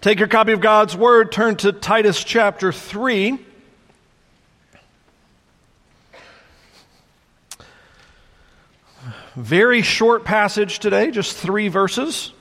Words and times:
Take 0.00 0.18
your 0.18 0.28
copy 0.28 0.52
of 0.52 0.62
God's 0.62 0.96
Word, 0.96 1.30
turn 1.30 1.56
to 1.56 1.72
Titus 1.72 2.24
chapter 2.24 2.72
3. 2.72 3.38
Very 9.36 9.82
short 9.82 10.24
passage 10.24 10.78
today, 10.78 11.10
just 11.10 11.36
three 11.36 11.68
verses. 11.68 12.32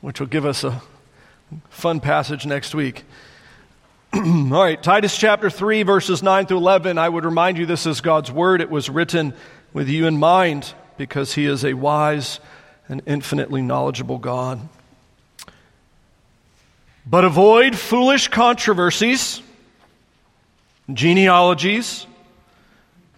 Which 0.00 0.20
will 0.20 0.28
give 0.28 0.46
us 0.46 0.62
a 0.62 0.80
fun 1.70 1.98
passage 1.98 2.46
next 2.46 2.72
week. 2.72 3.02
All 4.14 4.22
right, 4.22 4.80
Titus 4.80 5.18
chapter 5.18 5.50
3, 5.50 5.82
verses 5.82 6.22
9 6.22 6.46
through 6.46 6.58
11. 6.58 6.98
I 6.98 7.08
would 7.08 7.24
remind 7.24 7.58
you 7.58 7.66
this 7.66 7.84
is 7.84 8.00
God's 8.00 8.30
Word. 8.30 8.60
It 8.60 8.70
was 8.70 8.88
written 8.88 9.34
with 9.72 9.88
you 9.88 10.06
in 10.06 10.18
mind 10.18 10.72
because 10.96 11.34
he 11.34 11.46
is 11.46 11.64
a 11.64 11.74
wise 11.74 12.40
and 12.88 13.02
infinitely 13.06 13.62
knowledgeable 13.62 14.18
God. 14.18 14.60
But 17.06 17.24
avoid 17.24 17.76
foolish 17.76 18.28
controversies, 18.28 19.42
genealogies, 20.92 22.06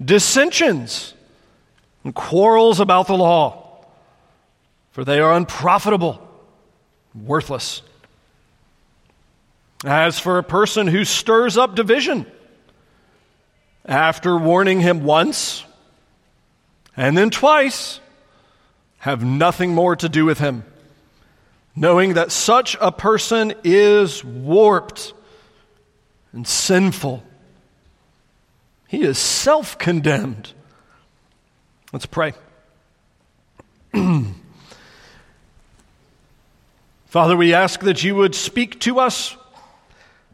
dissensions, 0.02 1.14
and 2.02 2.14
quarrels 2.14 2.80
about 2.80 3.06
the 3.06 3.16
law, 3.16 3.84
for 4.92 5.04
they 5.04 5.20
are 5.20 5.32
unprofitable, 5.34 6.20
worthless. 7.14 7.82
As 9.84 10.18
for 10.18 10.38
a 10.38 10.42
person 10.42 10.86
who 10.86 11.04
stirs 11.04 11.58
up 11.58 11.74
division, 11.74 12.26
after 13.84 14.36
warning 14.38 14.80
him 14.80 15.04
once, 15.04 15.64
and 16.96 17.16
then 17.16 17.30
twice 17.30 18.00
have 18.98 19.24
nothing 19.24 19.74
more 19.74 19.96
to 19.96 20.08
do 20.08 20.24
with 20.24 20.38
him, 20.38 20.64
knowing 21.76 22.14
that 22.14 22.32
such 22.32 22.76
a 22.80 22.90
person 22.90 23.52
is 23.64 24.24
warped 24.24 25.12
and 26.32 26.46
sinful. 26.46 27.22
He 28.88 29.02
is 29.02 29.18
self 29.18 29.76
condemned. 29.76 30.52
Let's 31.92 32.06
pray. 32.06 32.32
Father, 37.06 37.36
we 37.36 37.54
ask 37.54 37.80
that 37.80 38.02
you 38.02 38.16
would 38.16 38.34
speak 38.34 38.80
to 38.80 38.98
us, 38.98 39.36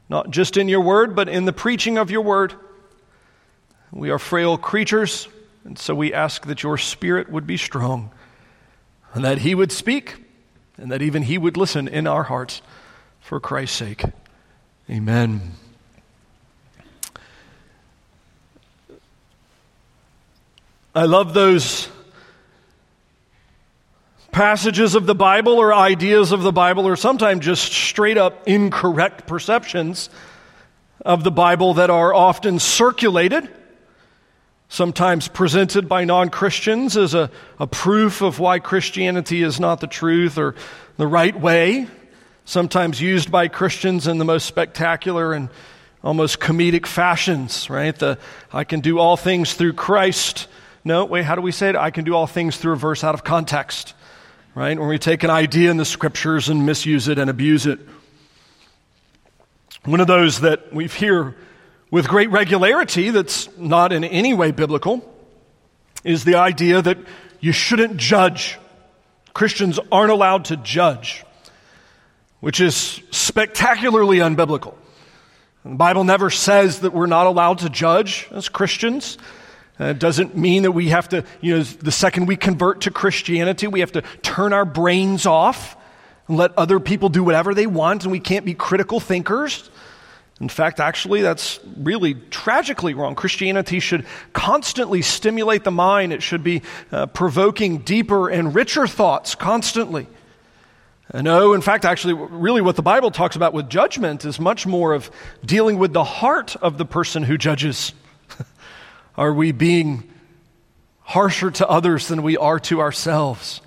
not 0.09 0.31
just 0.31 0.57
in 0.57 0.69
your 0.69 0.81
word, 0.81 1.15
but 1.15 1.29
in 1.29 1.45
the 1.45 1.53
preaching 1.53 1.99
of 1.99 2.11
your 2.11 2.23
word. 2.23 2.55
We 3.93 4.11
are 4.11 4.19
frail 4.19 4.57
creatures. 4.57 5.29
And 5.65 5.79
so 5.79 5.95
we 5.95 6.13
ask 6.15 6.47
that 6.47 6.63
your 6.63 6.79
spirit 6.79 7.31
would 7.31 7.47
be 7.47 7.57
strong 7.57 8.11
and 9.15 9.25
that 9.25 9.39
he 9.39 9.55
would 9.55 9.73
speak 9.73 10.17
and 10.79 10.91
that 10.91 11.03
even 11.03 11.23
he 11.23 11.37
would 11.37 11.57
listen 11.57 11.87
in 11.87 12.07
our 12.07 12.25
hearts 12.25 12.63
for 13.21 13.39
Christ's 13.39 13.77
sake. 13.77 14.05
Amen. 14.89 15.53
I 20.95 21.05
love 21.05 21.35
those 21.35 21.89
passages 24.33 24.95
of 24.95 25.07
the 25.07 25.15
Bible 25.15 25.55
or 25.55 25.75
ideas 25.75 26.33
of 26.33 26.43
the 26.43 26.53
Bible 26.53 26.87
or 26.87 26.97
sometimes 26.97 27.45
just 27.45 27.73
straight 27.73 28.17
up 28.17 28.49
incorrect 28.49 29.27
perceptions 29.27 30.09
of 31.05 31.25
the 31.25 31.31
Bible 31.31 31.75
that 31.75 31.91
are 31.91 32.15
often 32.15 32.59
circulated 32.59 33.49
sometimes 34.71 35.29
presented 35.29 35.89
by 35.89 36.05
non 36.05 36.31
Christians 36.31 36.97
as 36.97 37.13
a, 37.13 37.31
a 37.59 37.67
proof 37.67 38.23
of 38.23 38.39
why 38.39 38.59
Christianity 38.61 39.43
is 39.43 39.61
not 39.61 39.81
the 39.81 39.87
truth 39.87 40.39
or 40.39 40.55
the 40.97 41.07
right 41.07 41.39
way, 41.39 41.87
sometimes 42.47 43.01
used 43.01 43.31
by 43.31 43.49
Christians 43.49 44.07
in 44.07 44.17
the 44.17 44.25
most 44.25 44.47
spectacular 44.47 45.35
and 45.35 45.51
almost 46.03 46.41
comedic 46.41 46.87
fashions, 46.87 47.69
right? 47.69 47.95
The 47.95 48.19
I 48.53 48.65
can 48.65 48.81
do 48.81 48.99
all 48.99 49.19
things 49.19 49.53
through 49.53 49.75
Christ. 49.75 50.47
No, 50.83 51.05
wait, 51.05 51.25
how 51.25 51.35
do 51.35 51.43
we 51.43 51.53
say 51.53 51.69
it? 51.69 51.77
I 51.77 51.91
can 51.91 52.05
do 52.05 52.15
all 52.15 52.27
things 52.27 52.57
through 52.57 52.73
a 52.73 52.77
verse 52.77 53.05
out 53.05 53.15
of 53.15 53.23
context, 53.23 53.93
right? 54.55 54.79
When 54.79 54.89
we 54.89 54.99
take 54.99 55.25
an 55.25 55.31
idea 55.31 55.71
in 55.71 55.77
the 55.77 55.85
scriptures 55.85 56.49
and 56.49 56.65
misuse 56.65 57.09
it 57.09 57.19
and 57.19 57.29
abuse 57.29 57.67
it. 57.67 57.81
One 59.85 60.01
of 60.01 60.07
those 60.07 60.41
that 60.41 60.73
we 60.73 60.87
hear 60.87 61.35
with 61.91 62.09
great 62.09 62.31
regularity, 62.31 63.11
that's 63.11 63.49
not 63.59 63.93
in 63.93 64.05
any 64.05 64.33
way 64.33 64.53
biblical, 64.53 65.03
is 66.05 66.25
the 66.25 66.37
idea 66.37 66.81
that 66.81 66.99
you 67.41 67.53
shouldn't 67.53 67.97
judge. 67.97 68.59
Christians 69.35 69.79
aren't 69.91 70.13
allowed 70.13 70.47
to 70.47 70.57
judge, 70.57 71.25
which 72.41 72.61
is 72.61 73.01
spectacularly 73.11 74.19
unbiblical. 74.19 74.75
The 75.65 75.75
Bible 75.75 76.05
never 76.05 76.31
says 76.31 76.81
that 76.81 76.93
we're 76.93 77.07
not 77.07 77.27
allowed 77.27 77.59
to 77.59 77.69
judge 77.69 78.29
as 78.31 78.49
Christians. 78.49 79.19
Uh, 79.79 79.87
it 79.87 79.99
doesn't 79.99 80.37
mean 80.37 80.63
that 80.63 80.73
we 80.73 80.89
have 80.89 81.09
to, 81.11 81.25
you 81.41 81.57
know, 81.57 81.63
the 81.63 81.93
second 81.93 82.27
we 82.27 82.37
convert 82.37 82.83
to 82.83 82.91
Christianity, 82.91 83.67
we 83.67 83.81
have 83.81 83.93
to 83.93 84.03
turn 84.23 84.53
our 84.53 84.65
brains 84.65 85.27
off 85.27 85.77
and 86.29 86.37
let 86.37 86.57
other 86.57 86.81
people 86.81 87.09
do 87.09 87.23
whatever 87.25 87.55
they 87.55 87.67
want 87.67 88.05
and 88.05 88.13
we 88.13 88.21
can't 88.21 88.45
be 88.45 88.55
critical 88.55 89.01
thinkers. 89.01 89.71
In 90.41 90.49
fact, 90.49 90.81
actually, 90.81 91.21
that's 91.21 91.61
really 91.77 92.15
tragically 92.15 92.95
wrong. 92.95 93.15
Christianity 93.15 93.79
should 93.79 94.07
constantly 94.33 95.03
stimulate 95.03 95.65
the 95.65 95.71
mind, 95.71 96.15
it 96.15 96.23
should 96.23 96.43
be 96.43 96.63
uh, 96.91 97.07
provoking 97.07 97.79
deeper 97.79 98.31
and 98.31 98.55
richer 98.55 98.87
thoughts 98.87 99.35
constantly. 99.35 100.07
No, 101.13 101.55
in 101.55 101.61
fact, 101.61 101.85
actually, 101.85 102.15
really 102.15 102.61
what 102.61 102.77
the 102.77 102.83
Bible 102.83 103.11
talks 103.11 103.35
about 103.35 103.53
with 103.53 103.69
judgment 103.69 104.25
is 104.25 104.39
much 104.39 104.65
more 104.67 104.95
of 104.95 105.11
dealing 105.45 105.77
with 105.77 105.93
the 105.93 106.05
heart 106.05 106.55
of 106.57 106.79
the 106.79 106.85
person 106.85 107.25
who 107.25 107.37
judges. 107.37 107.93
are 109.17 109.33
we 109.33 109.51
being 109.51 110.09
harsher 111.01 111.51
to 111.51 111.69
others 111.69 112.07
than 112.07 112.23
we 112.23 112.37
are 112.37 112.61
to 112.61 112.81
ourselves? 112.81 113.61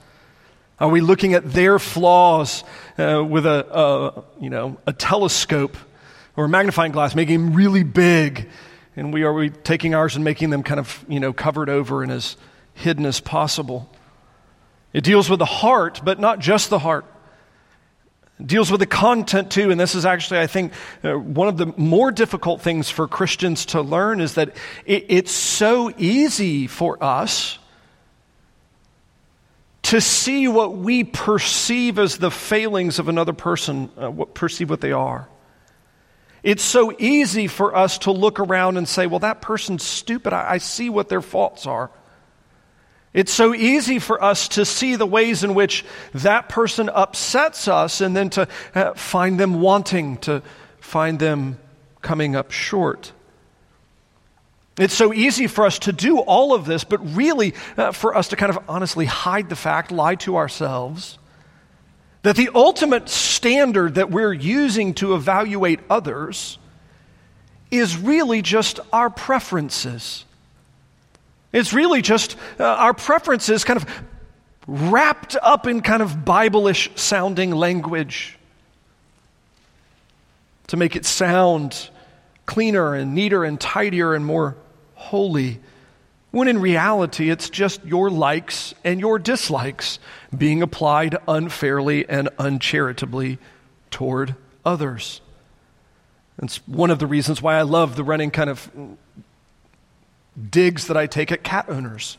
Are 0.79 0.87
we 0.87 1.01
looking 1.01 1.33
at 1.33 1.51
their 1.51 1.79
flaws 1.79 2.63
uh, 2.97 3.23
with 3.23 3.45
a, 3.45 3.77
a, 3.77 4.23
you 4.41 4.49
know, 4.49 4.77
a 4.87 4.93
telescope 4.93 5.77
or 6.35 6.45
a 6.45 6.49
magnifying 6.49 6.91
glass, 6.91 7.15
making 7.15 7.45
them 7.45 7.55
really 7.55 7.83
big. 7.83 8.49
And 8.95 9.13
we 9.13 9.23
are 9.23 9.33
we 9.33 9.49
taking 9.49 9.95
ours 9.95 10.15
and 10.15 10.23
making 10.23 10.49
them 10.49 10.63
kind 10.63 10.79
of, 10.79 11.03
you 11.07 11.19
know, 11.19 11.33
covered 11.33 11.69
over 11.69 12.03
and 12.03 12.11
as 12.11 12.37
hidden 12.73 13.05
as 13.05 13.19
possible. 13.19 13.89
It 14.93 15.03
deals 15.03 15.29
with 15.29 15.39
the 15.39 15.45
heart, 15.45 16.01
but 16.03 16.19
not 16.19 16.39
just 16.39 16.69
the 16.69 16.79
heart. 16.79 17.05
It 18.39 18.47
deals 18.47 18.71
with 18.71 18.79
the 18.79 18.85
content 18.85 19.51
too, 19.51 19.71
and 19.71 19.79
this 19.79 19.95
is 19.95 20.05
actually, 20.05 20.39
I 20.39 20.47
think, 20.47 20.73
uh, 21.03 21.13
one 21.13 21.47
of 21.47 21.57
the 21.57 21.67
more 21.77 22.11
difficult 22.11 22.61
things 22.61 22.89
for 22.89 23.07
Christians 23.07 23.67
to 23.67 23.81
learn 23.81 24.21
is 24.21 24.35
that 24.35 24.55
it, 24.85 25.05
it's 25.09 25.31
so 25.31 25.91
easy 25.97 26.67
for 26.67 27.03
us 27.03 27.57
to 29.83 30.01
see 30.01 30.47
what 30.47 30.75
we 30.77 31.03
perceive 31.03 31.99
as 31.99 32.17
the 32.17 32.31
failings 32.31 32.99
of 32.99 33.09
another 33.09 33.33
person, 33.33 33.91
uh, 34.01 34.09
what, 34.09 34.33
perceive 34.33 34.69
what 34.69 34.81
they 34.81 34.91
are. 34.91 35.27
It's 36.43 36.63
so 36.63 36.93
easy 36.99 37.47
for 37.47 37.73
us 37.73 37.99
to 37.99 38.11
look 38.11 38.39
around 38.39 38.77
and 38.77 38.87
say, 38.87 39.07
well, 39.07 39.19
that 39.19 39.41
person's 39.41 39.81
stupid. 39.81 40.33
I, 40.33 40.51
I, 40.51 40.57
see 40.57 40.89
what 40.89 41.07
their 41.07 41.21
faults 41.21 41.65
are. 41.65 41.89
It's 43.13 43.31
so 43.31 43.53
easy 43.53 43.99
for 43.99 44.21
us 44.21 44.49
to 44.49 44.65
see 44.65 44.97
the 44.97 45.05
ways 45.05 45.45
in 45.45 45.53
which 45.53 45.85
that 46.13 46.49
person 46.49 46.89
upsets 46.89 47.69
us 47.69 48.01
and 48.01 48.15
then 48.15 48.29
to 48.31 48.47
uh, 48.75 48.93
find 48.95 49.39
them 49.39 49.61
wanting, 49.61 50.17
to 50.17 50.41
find 50.79 51.17
them 51.17 51.59
coming 52.01 52.35
up 52.35 52.51
short. 52.51 53.13
It's 54.77 54.95
so 54.95 55.13
easy 55.13 55.47
for 55.47 55.65
us 55.65 55.79
to 55.79 55.93
do 55.93 56.19
all 56.19 56.53
of 56.53 56.65
this, 56.65 56.83
but 56.83 57.15
really 57.15 57.53
uh, 57.77 57.91
for 57.93 58.17
us 58.17 58.29
to 58.29 58.35
kind 58.35 58.49
of 58.49 58.59
honestly 58.67 59.05
hide 59.05 59.47
the 59.47 59.55
fact, 59.55 59.91
lie 59.91 60.15
to 60.15 60.35
ourselves 60.35 61.19
that 62.23 62.35
the 62.35 62.49
ultimate 62.55 63.09
standard 63.09 63.95
that 63.95 64.09
we're 64.09 64.33
using 64.33 64.93
to 64.95 65.13
evaluate 65.13 65.79
others 65.89 66.57
is 67.69 67.97
really 67.97 68.41
just 68.41 68.79
our 68.91 69.09
preferences. 69.09 70.25
It's 71.51 71.73
really 71.73 72.01
just 72.01 72.35
uh, 72.59 72.63
our 72.63 72.93
preferences 72.93 73.63
kind 73.63 73.77
of 73.77 74.03
wrapped 74.67 75.35
up 75.41 75.67
in 75.67 75.81
kind 75.81 76.01
of 76.01 76.23
Bible-ish 76.23 76.91
sounding 76.95 77.51
language 77.51 78.37
to 80.67 80.77
make 80.77 80.95
it 80.95 81.05
sound 81.05 81.89
cleaner 82.45 82.95
and 82.95 83.13
neater 83.13 83.43
and 83.43 83.59
tidier 83.59 84.13
and 84.13 84.25
more 84.25 84.55
holy 84.95 85.59
when 86.33 86.47
in 86.47 86.59
reality 86.59 87.29
it's 87.29 87.47
just 87.47 87.85
your 87.85 88.09
likes 88.09 88.73
and 88.83 88.99
your 88.99 89.19
dislikes 89.19 89.99
being 90.35 90.63
applied 90.63 91.15
unfairly 91.27 92.09
and 92.09 92.27
uncharitably 92.39 93.37
toward 93.91 94.33
others. 94.65 95.21
It's 96.41 96.57
one 96.67 96.89
of 96.89 96.97
the 96.97 97.05
reasons 97.05 97.39
why 97.39 97.53
I 97.55 97.61
love 97.61 97.95
the 97.95 98.03
running 98.03 98.31
kind 98.31 98.49
of 98.49 98.71
digs 100.49 100.87
that 100.87 100.97
I 100.97 101.05
take 101.05 101.31
at 101.31 101.43
cat 101.43 101.69
owners. 101.69 102.17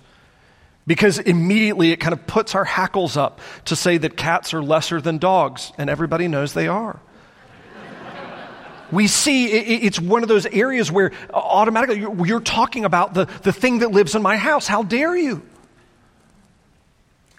Because 0.87 1.19
immediately 1.19 1.90
it 1.90 1.96
kind 1.96 2.12
of 2.12 2.25
puts 2.25 2.55
our 2.55 2.64
hackles 2.64 3.17
up 3.17 3.40
to 3.64 3.75
say 3.75 3.99
that 3.99 4.17
cats 4.17 4.55
are 4.55 4.62
lesser 4.62 5.00
than 5.00 5.19
dogs, 5.19 5.72
and 5.76 5.90
everybody 5.90 6.28
knows 6.28 6.55
they 6.55 6.69
are. 6.69 7.00
We 8.92 9.06
see 9.06 9.46
it's 9.46 9.98
one 9.98 10.22
of 10.22 10.28
those 10.28 10.46
areas 10.46 10.90
where 10.92 11.12
uh, 11.32 11.36
automatically 11.36 12.00
you're, 12.00 12.26
you're 12.26 12.40
talking 12.40 12.84
about 12.84 13.14
the, 13.14 13.26
the 13.42 13.52
thing 13.52 13.81
that 13.81 13.90
lives 13.90 14.14
in 14.14 14.22
my 14.22 14.36
house. 14.36 14.66
How 14.66 14.82
dare 14.82 15.16
you? 15.16 15.42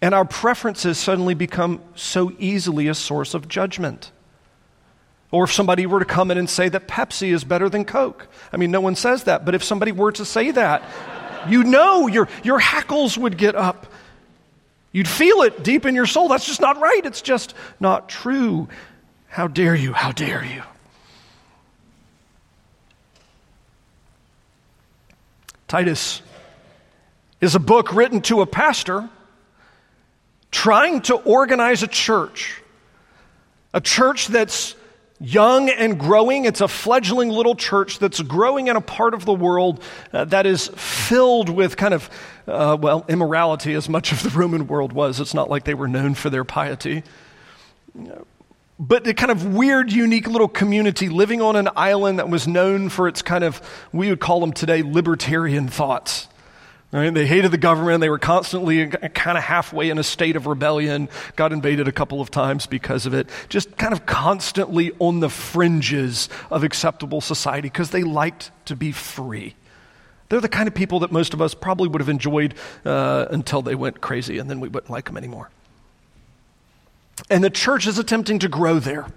And 0.01 0.13
our 0.13 0.25
preferences 0.25 0.97
suddenly 0.97 1.33
become 1.33 1.81
so 1.95 2.31
easily 2.37 2.87
a 2.87 2.93
source 2.93 3.33
of 3.33 3.47
judgment. 3.47 4.11
Or 5.31 5.45
if 5.45 5.51
somebody 5.51 5.85
were 5.85 5.99
to 5.99 6.05
come 6.05 6.31
in 6.31 6.37
and 6.37 6.49
say 6.49 6.69
that 6.69 6.87
Pepsi 6.87 7.33
is 7.33 7.43
better 7.43 7.69
than 7.69 7.85
Coke. 7.85 8.27
I 8.53 8.57
mean, 8.57 8.71
no 8.71 8.81
one 8.81 8.95
says 8.95 9.23
that, 9.23 9.45
but 9.45 9.55
if 9.55 9.63
somebody 9.63 9.91
were 9.91 10.11
to 10.13 10.25
say 10.25 10.51
that, 10.51 10.83
you 11.47 11.63
know 11.63 12.07
your, 12.07 12.27
your 12.43 12.59
hackles 12.59 13.17
would 13.17 13.37
get 13.37 13.55
up. 13.55 13.87
You'd 14.91 15.07
feel 15.07 15.41
it 15.41 15.63
deep 15.63 15.85
in 15.85 15.95
your 15.95 16.05
soul. 16.05 16.27
That's 16.27 16.45
just 16.45 16.61
not 16.61 16.79
right. 16.79 17.01
It's 17.03 17.21
just 17.21 17.53
not 17.79 18.07
true. 18.07 18.69
How 19.27 19.47
dare 19.47 19.75
you? 19.75 19.91
How 19.91 20.11
dare 20.11 20.45
you? 20.45 20.63
Titus 25.75 26.21
is 27.41 27.53
a 27.53 27.59
book 27.59 27.93
written 27.93 28.21
to 28.21 28.39
a 28.39 28.45
pastor 28.45 29.09
trying 30.49 31.01
to 31.01 31.15
organize 31.15 31.83
a 31.83 31.87
church, 31.87 32.61
a 33.73 33.81
church 33.81 34.27
that's 34.27 34.73
young 35.19 35.67
and 35.67 35.99
growing. 35.99 36.45
It's 36.45 36.61
a 36.61 36.69
fledgling 36.69 37.27
little 37.27 37.55
church 37.55 37.99
that's 37.99 38.21
growing 38.21 38.67
in 38.69 38.77
a 38.77 38.81
part 38.81 39.13
of 39.13 39.25
the 39.25 39.33
world 39.33 39.83
uh, 40.13 40.23
that 40.23 40.45
is 40.45 40.69
filled 40.69 41.49
with 41.49 41.75
kind 41.75 41.93
of, 41.93 42.09
uh, 42.47 42.77
well, 42.79 43.03
immorality 43.09 43.73
as 43.73 43.89
much 43.89 44.13
of 44.13 44.23
the 44.23 44.29
Roman 44.29 44.67
world 44.67 44.93
was. 44.93 45.19
It's 45.19 45.33
not 45.33 45.49
like 45.49 45.65
they 45.65 45.73
were 45.73 45.89
known 45.89 46.13
for 46.13 46.29
their 46.29 46.45
piety. 46.45 47.03
But 48.77 49.07
a 49.07 49.13
kind 49.13 49.31
of 49.31 49.55
weird, 49.55 49.91
unique 49.91 50.27
little 50.27 50.49
community 50.49 51.07
living 51.07 51.41
on 51.41 51.55
an 51.55 51.69
island 51.75 52.19
that 52.19 52.29
was 52.29 52.47
known 52.47 52.89
for 52.89 53.07
its 53.07 53.21
kind 53.21 53.43
of, 53.43 53.61
we 53.93 54.09
would 54.09 54.19
call 54.19 54.41
them 54.41 54.51
today, 54.51 54.83
libertarian 54.83 55.69
thoughts. 55.69 56.27
Right? 56.91 57.13
They 57.13 57.25
hated 57.25 57.51
the 57.51 57.57
government. 57.57 58.01
They 58.01 58.09
were 58.09 58.19
constantly 58.19 58.87
kind 58.87 59.37
of 59.37 59.43
halfway 59.43 59.89
in 59.89 59.97
a 59.97 60.03
state 60.03 60.35
of 60.35 60.45
rebellion. 60.45 61.09
Got 61.35 61.51
invaded 61.51 61.87
a 61.87 61.91
couple 61.91 62.21
of 62.21 62.31
times 62.31 62.67
because 62.67 63.05
of 63.05 63.13
it. 63.13 63.29
Just 63.49 63.75
kind 63.77 63.93
of 63.93 64.05
constantly 64.05 64.91
on 64.99 65.19
the 65.19 65.29
fringes 65.29 66.29
of 66.49 66.63
acceptable 66.63 67.21
society 67.21 67.67
because 67.67 67.89
they 67.89 68.03
liked 68.03 68.51
to 68.65 68.75
be 68.75 68.91
free. 68.91 69.55
They're 70.29 70.41
the 70.41 70.49
kind 70.49 70.67
of 70.67 70.73
people 70.73 70.99
that 70.99 71.11
most 71.11 71.33
of 71.33 71.41
us 71.41 71.53
probably 71.53 71.87
would 71.87 72.01
have 72.01 72.09
enjoyed 72.09 72.55
uh, 72.83 73.25
until 73.29 73.61
they 73.61 73.75
went 73.75 74.01
crazy, 74.01 74.37
and 74.37 74.49
then 74.49 74.59
we 74.59 74.69
wouldn't 74.69 74.89
like 74.89 75.05
them 75.05 75.17
anymore. 75.17 75.49
And 77.29 77.43
the 77.43 77.49
church 77.49 77.87
is 77.87 77.97
attempting 77.97 78.39
to 78.39 78.49
grow 78.49 78.79
there. 78.79 79.07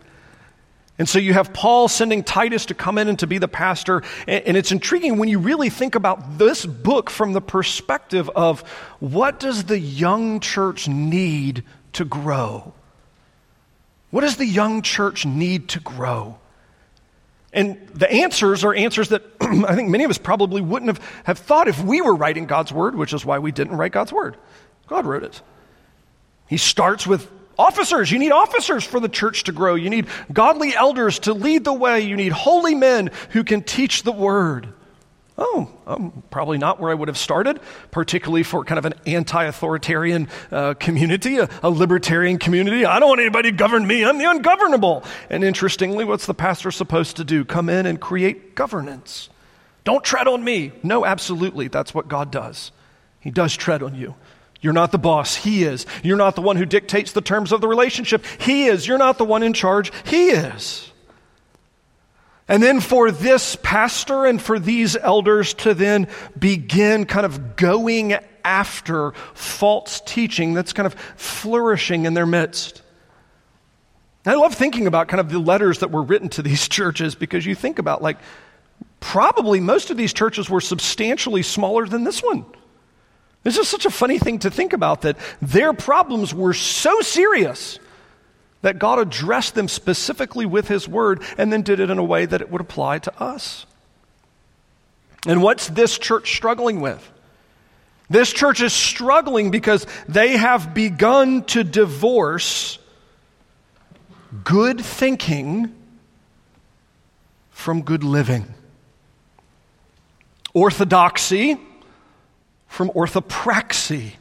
And 0.98 1.08
so 1.08 1.20
you 1.20 1.32
have 1.32 1.52
Paul 1.52 1.86
sending 1.86 2.24
Titus 2.24 2.66
to 2.66 2.74
come 2.74 2.98
in 2.98 3.08
and 3.08 3.18
to 3.20 3.26
be 3.28 3.38
the 3.38 3.48
pastor. 3.48 4.02
And 4.26 4.56
it's 4.56 4.72
intriguing 4.72 5.16
when 5.18 5.28
you 5.28 5.38
really 5.38 5.70
think 5.70 5.94
about 5.94 6.38
this 6.38 6.66
book 6.66 7.08
from 7.08 7.32
the 7.32 7.40
perspective 7.40 8.28
of 8.34 8.62
what 8.98 9.38
does 9.38 9.64
the 9.64 9.78
young 9.78 10.40
church 10.40 10.88
need 10.88 11.62
to 11.92 12.04
grow? 12.04 12.72
What 14.10 14.22
does 14.22 14.36
the 14.36 14.46
young 14.46 14.82
church 14.82 15.24
need 15.24 15.68
to 15.70 15.80
grow? 15.80 16.38
And 17.52 17.88
the 17.94 18.10
answers 18.10 18.64
are 18.64 18.74
answers 18.74 19.10
that 19.10 19.22
I 19.40 19.76
think 19.76 19.90
many 19.90 20.04
of 20.04 20.10
us 20.10 20.18
probably 20.18 20.60
wouldn't 20.60 20.88
have, 20.88 21.22
have 21.24 21.38
thought 21.38 21.68
if 21.68 21.82
we 21.82 22.00
were 22.00 22.14
writing 22.14 22.46
God's 22.46 22.72
word, 22.72 22.96
which 22.96 23.12
is 23.12 23.24
why 23.24 23.38
we 23.38 23.52
didn't 23.52 23.76
write 23.76 23.92
God's 23.92 24.12
word. 24.12 24.36
God 24.88 25.06
wrote 25.06 25.22
it. 25.22 25.40
He 26.48 26.56
starts 26.56 27.06
with 27.06 27.30
Officers, 27.58 28.10
you 28.12 28.20
need 28.20 28.30
officers 28.30 28.84
for 28.84 29.00
the 29.00 29.08
church 29.08 29.44
to 29.44 29.52
grow. 29.52 29.74
You 29.74 29.90
need 29.90 30.06
godly 30.32 30.76
elders 30.76 31.18
to 31.20 31.34
lead 31.34 31.64
the 31.64 31.72
way. 31.72 32.00
You 32.00 32.14
need 32.14 32.32
holy 32.32 32.76
men 32.76 33.10
who 33.30 33.42
can 33.42 33.62
teach 33.62 34.04
the 34.04 34.12
word. 34.12 34.68
Oh, 35.40 35.70
um, 35.86 36.24
probably 36.30 36.58
not 36.58 36.80
where 36.80 36.90
I 36.90 36.94
would 36.94 37.06
have 37.06 37.18
started, 37.18 37.60
particularly 37.92 38.42
for 38.42 38.64
kind 38.64 38.78
of 38.78 38.84
an 38.84 38.94
anti 39.06 39.44
authoritarian 39.44 40.28
uh, 40.50 40.74
community, 40.74 41.38
a, 41.38 41.48
a, 41.62 41.70
libertarian 41.70 42.38
community. 42.38 42.84
I 42.84 42.98
don't 42.98 43.08
want 43.08 43.20
anybody 43.20 43.52
to 43.52 43.56
govern 43.56 43.86
me. 43.86 44.04
I'm 44.04 44.18
the 44.18 44.28
ungovernable. 44.28 45.04
And 45.30 45.44
interestingly, 45.44 46.04
what's 46.04 46.26
the 46.26 46.34
pastor 46.34 46.72
supposed 46.72 47.16
to 47.16 47.24
do? 47.24 47.44
Come 47.44 47.68
in 47.68 47.86
and 47.86 48.00
create 48.00 48.56
governance. 48.56 49.28
Don't 49.84 50.02
tread 50.02 50.26
on 50.26 50.42
me. 50.42 50.72
No, 50.82 51.04
absolutely. 51.04 51.68
That's 51.68 51.94
what 51.94 52.08
God 52.08 52.32
does. 52.32 52.72
He 53.20 53.30
does 53.30 53.56
tread 53.56 53.82
on 53.82 53.94
you. 53.94 54.16
You're 54.60 54.72
not 54.72 54.92
the 54.92 54.98
boss. 54.98 55.36
He 55.36 55.62
is. 55.62 55.86
You're 56.02 56.16
not 56.16 56.34
the 56.34 56.42
one 56.42 56.56
who 56.56 56.66
dictates 56.66 57.12
the 57.12 57.20
terms 57.20 57.52
of 57.52 57.60
the 57.60 57.68
relationship. 57.68 58.24
He 58.40 58.66
is. 58.66 58.86
You're 58.86 58.98
not 58.98 59.18
the 59.18 59.24
one 59.24 59.42
in 59.42 59.52
charge. 59.52 59.92
He 60.04 60.30
is. 60.30 60.90
And 62.48 62.62
then 62.62 62.80
for 62.80 63.10
this 63.10 63.56
pastor 63.62 64.24
and 64.24 64.40
for 64.40 64.58
these 64.58 64.96
elders 64.96 65.54
to 65.54 65.74
then 65.74 66.08
begin 66.36 67.04
kind 67.04 67.26
of 67.26 67.56
going 67.56 68.16
after 68.42 69.12
false 69.34 70.00
teaching 70.06 70.54
that's 70.54 70.72
kind 70.72 70.86
of 70.86 70.94
flourishing 70.94 72.06
in 72.06 72.14
their 72.14 72.26
midst. 72.26 72.82
I 74.24 74.34
love 74.34 74.54
thinking 74.54 74.86
about 74.86 75.08
kind 75.08 75.20
of 75.20 75.30
the 75.30 75.38
letters 75.38 75.78
that 75.78 75.90
were 75.90 76.02
written 76.02 76.30
to 76.30 76.42
these 76.42 76.68
churches 76.68 77.14
because 77.14 77.46
you 77.46 77.54
think 77.54 77.78
about 77.78 78.02
like 78.02 78.18
probably 78.98 79.60
most 79.60 79.90
of 79.90 79.96
these 79.96 80.12
churches 80.12 80.50
were 80.50 80.60
substantially 80.60 81.42
smaller 81.42 81.86
than 81.86 82.04
this 82.04 82.22
one. 82.22 82.44
This 83.48 83.56
is 83.56 83.66
such 83.66 83.86
a 83.86 83.90
funny 83.90 84.18
thing 84.18 84.40
to 84.40 84.50
think 84.50 84.74
about 84.74 85.00
that 85.02 85.16
their 85.40 85.72
problems 85.72 86.34
were 86.34 86.52
so 86.52 87.00
serious 87.00 87.78
that 88.60 88.78
God 88.78 88.98
addressed 88.98 89.54
them 89.54 89.68
specifically 89.68 90.44
with 90.44 90.68
His 90.68 90.86
Word 90.86 91.22
and 91.38 91.50
then 91.50 91.62
did 91.62 91.80
it 91.80 91.88
in 91.88 91.96
a 91.96 92.04
way 92.04 92.26
that 92.26 92.42
it 92.42 92.50
would 92.50 92.60
apply 92.60 92.98
to 92.98 93.18
us. 93.18 93.64
And 95.26 95.42
what's 95.42 95.66
this 95.68 95.98
church 95.98 96.36
struggling 96.36 96.82
with? 96.82 97.10
This 98.10 98.34
church 98.34 98.60
is 98.60 98.74
struggling 98.74 99.50
because 99.50 99.86
they 100.06 100.36
have 100.36 100.74
begun 100.74 101.42
to 101.44 101.64
divorce 101.64 102.78
good 104.44 104.78
thinking 104.78 105.74
from 107.48 107.80
good 107.80 108.04
living. 108.04 108.52
Orthodoxy 110.52 111.58
from 112.68 112.90
orthopraxy. 112.90 114.12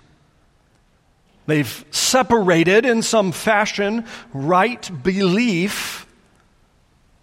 They've 1.46 1.86
separated 1.92 2.86
in 2.86 3.02
some 3.02 3.32
fashion 3.32 4.06
right 4.34 4.90
belief 5.04 6.08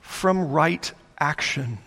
from 0.01 0.51
right 0.51 0.91
action. 1.19 1.79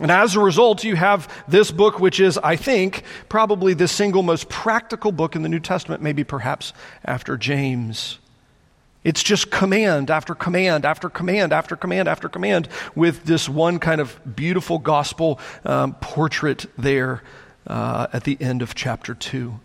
And 0.00 0.10
as 0.10 0.36
a 0.36 0.40
result, 0.40 0.84
you 0.84 0.94
have 0.94 1.32
this 1.48 1.70
book, 1.70 1.98
which 2.00 2.20
is, 2.20 2.38
I 2.38 2.56
think, 2.56 3.02
probably 3.28 3.72
the 3.72 3.88
single 3.88 4.22
most 4.22 4.48
practical 4.48 5.10
book 5.10 5.34
in 5.36 5.42
the 5.42 5.48
New 5.48 5.60
Testament, 5.60 6.02
maybe 6.02 6.22
perhaps 6.22 6.74
after 7.04 7.36
James. 7.36 8.18
It's 9.04 9.22
just 9.22 9.50
command 9.50 10.10
after 10.10 10.34
command 10.34 10.84
after 10.84 11.08
command 11.08 11.52
after 11.52 11.76
command 11.76 12.08
after 12.08 12.28
command 12.28 12.68
with 12.94 13.24
this 13.24 13.48
one 13.48 13.78
kind 13.78 14.00
of 14.00 14.18
beautiful 14.34 14.78
gospel 14.78 15.38
um, 15.64 15.94
portrait 15.94 16.66
there 16.76 17.22
uh, 17.66 18.06
at 18.12 18.24
the 18.24 18.36
end 18.40 18.62
of 18.62 18.74
chapter 18.74 19.14
2. 19.14 19.58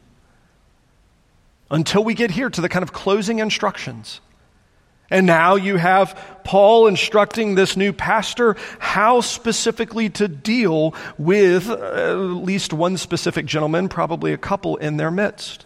Until 1.69 2.03
we 2.03 2.13
get 2.13 2.31
here 2.31 2.49
to 2.49 2.61
the 2.61 2.69
kind 2.69 2.83
of 2.83 2.91
closing 2.93 3.39
instructions. 3.39 4.21
And 5.09 5.25
now 5.25 5.55
you 5.55 5.75
have 5.75 6.17
Paul 6.45 6.87
instructing 6.87 7.55
this 7.55 7.75
new 7.75 7.91
pastor 7.91 8.55
how 8.79 9.19
specifically 9.19 10.09
to 10.11 10.29
deal 10.29 10.95
with 11.17 11.69
uh, 11.69 11.73
at 11.73 12.13
least 12.13 12.71
one 12.71 12.95
specific 12.95 13.45
gentleman, 13.45 13.89
probably 13.89 14.31
a 14.31 14.37
couple 14.37 14.77
in 14.77 14.95
their 14.97 15.11
midst. 15.11 15.65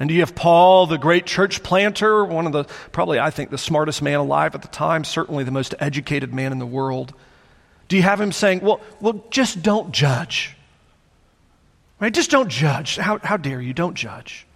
And 0.00 0.10
you 0.10 0.20
have 0.20 0.34
Paul, 0.34 0.86
the 0.86 0.98
great 0.98 1.26
church 1.26 1.62
planter, 1.62 2.24
one 2.24 2.46
of 2.46 2.52
the, 2.52 2.64
probably 2.90 3.20
I 3.20 3.30
think, 3.30 3.50
the 3.50 3.58
smartest 3.58 4.02
man 4.02 4.18
alive 4.18 4.54
at 4.54 4.62
the 4.62 4.68
time, 4.68 5.04
certainly 5.04 5.44
the 5.44 5.50
most 5.50 5.74
educated 5.78 6.32
man 6.32 6.52
in 6.52 6.58
the 6.58 6.66
world. 6.66 7.14
Do 7.88 7.96
you 7.96 8.02
have 8.02 8.20
him 8.20 8.32
saying, 8.32 8.60
well, 8.60 8.80
well 9.00 9.24
just 9.30 9.62
don't 9.62 9.92
judge? 9.92 10.53
Right? 12.04 12.12
Just 12.12 12.30
don't 12.30 12.50
judge. 12.50 12.96
How, 12.96 13.16
how 13.16 13.38
dare 13.38 13.62
you? 13.62 13.72
Don't 13.72 13.94
judge. 13.94 14.46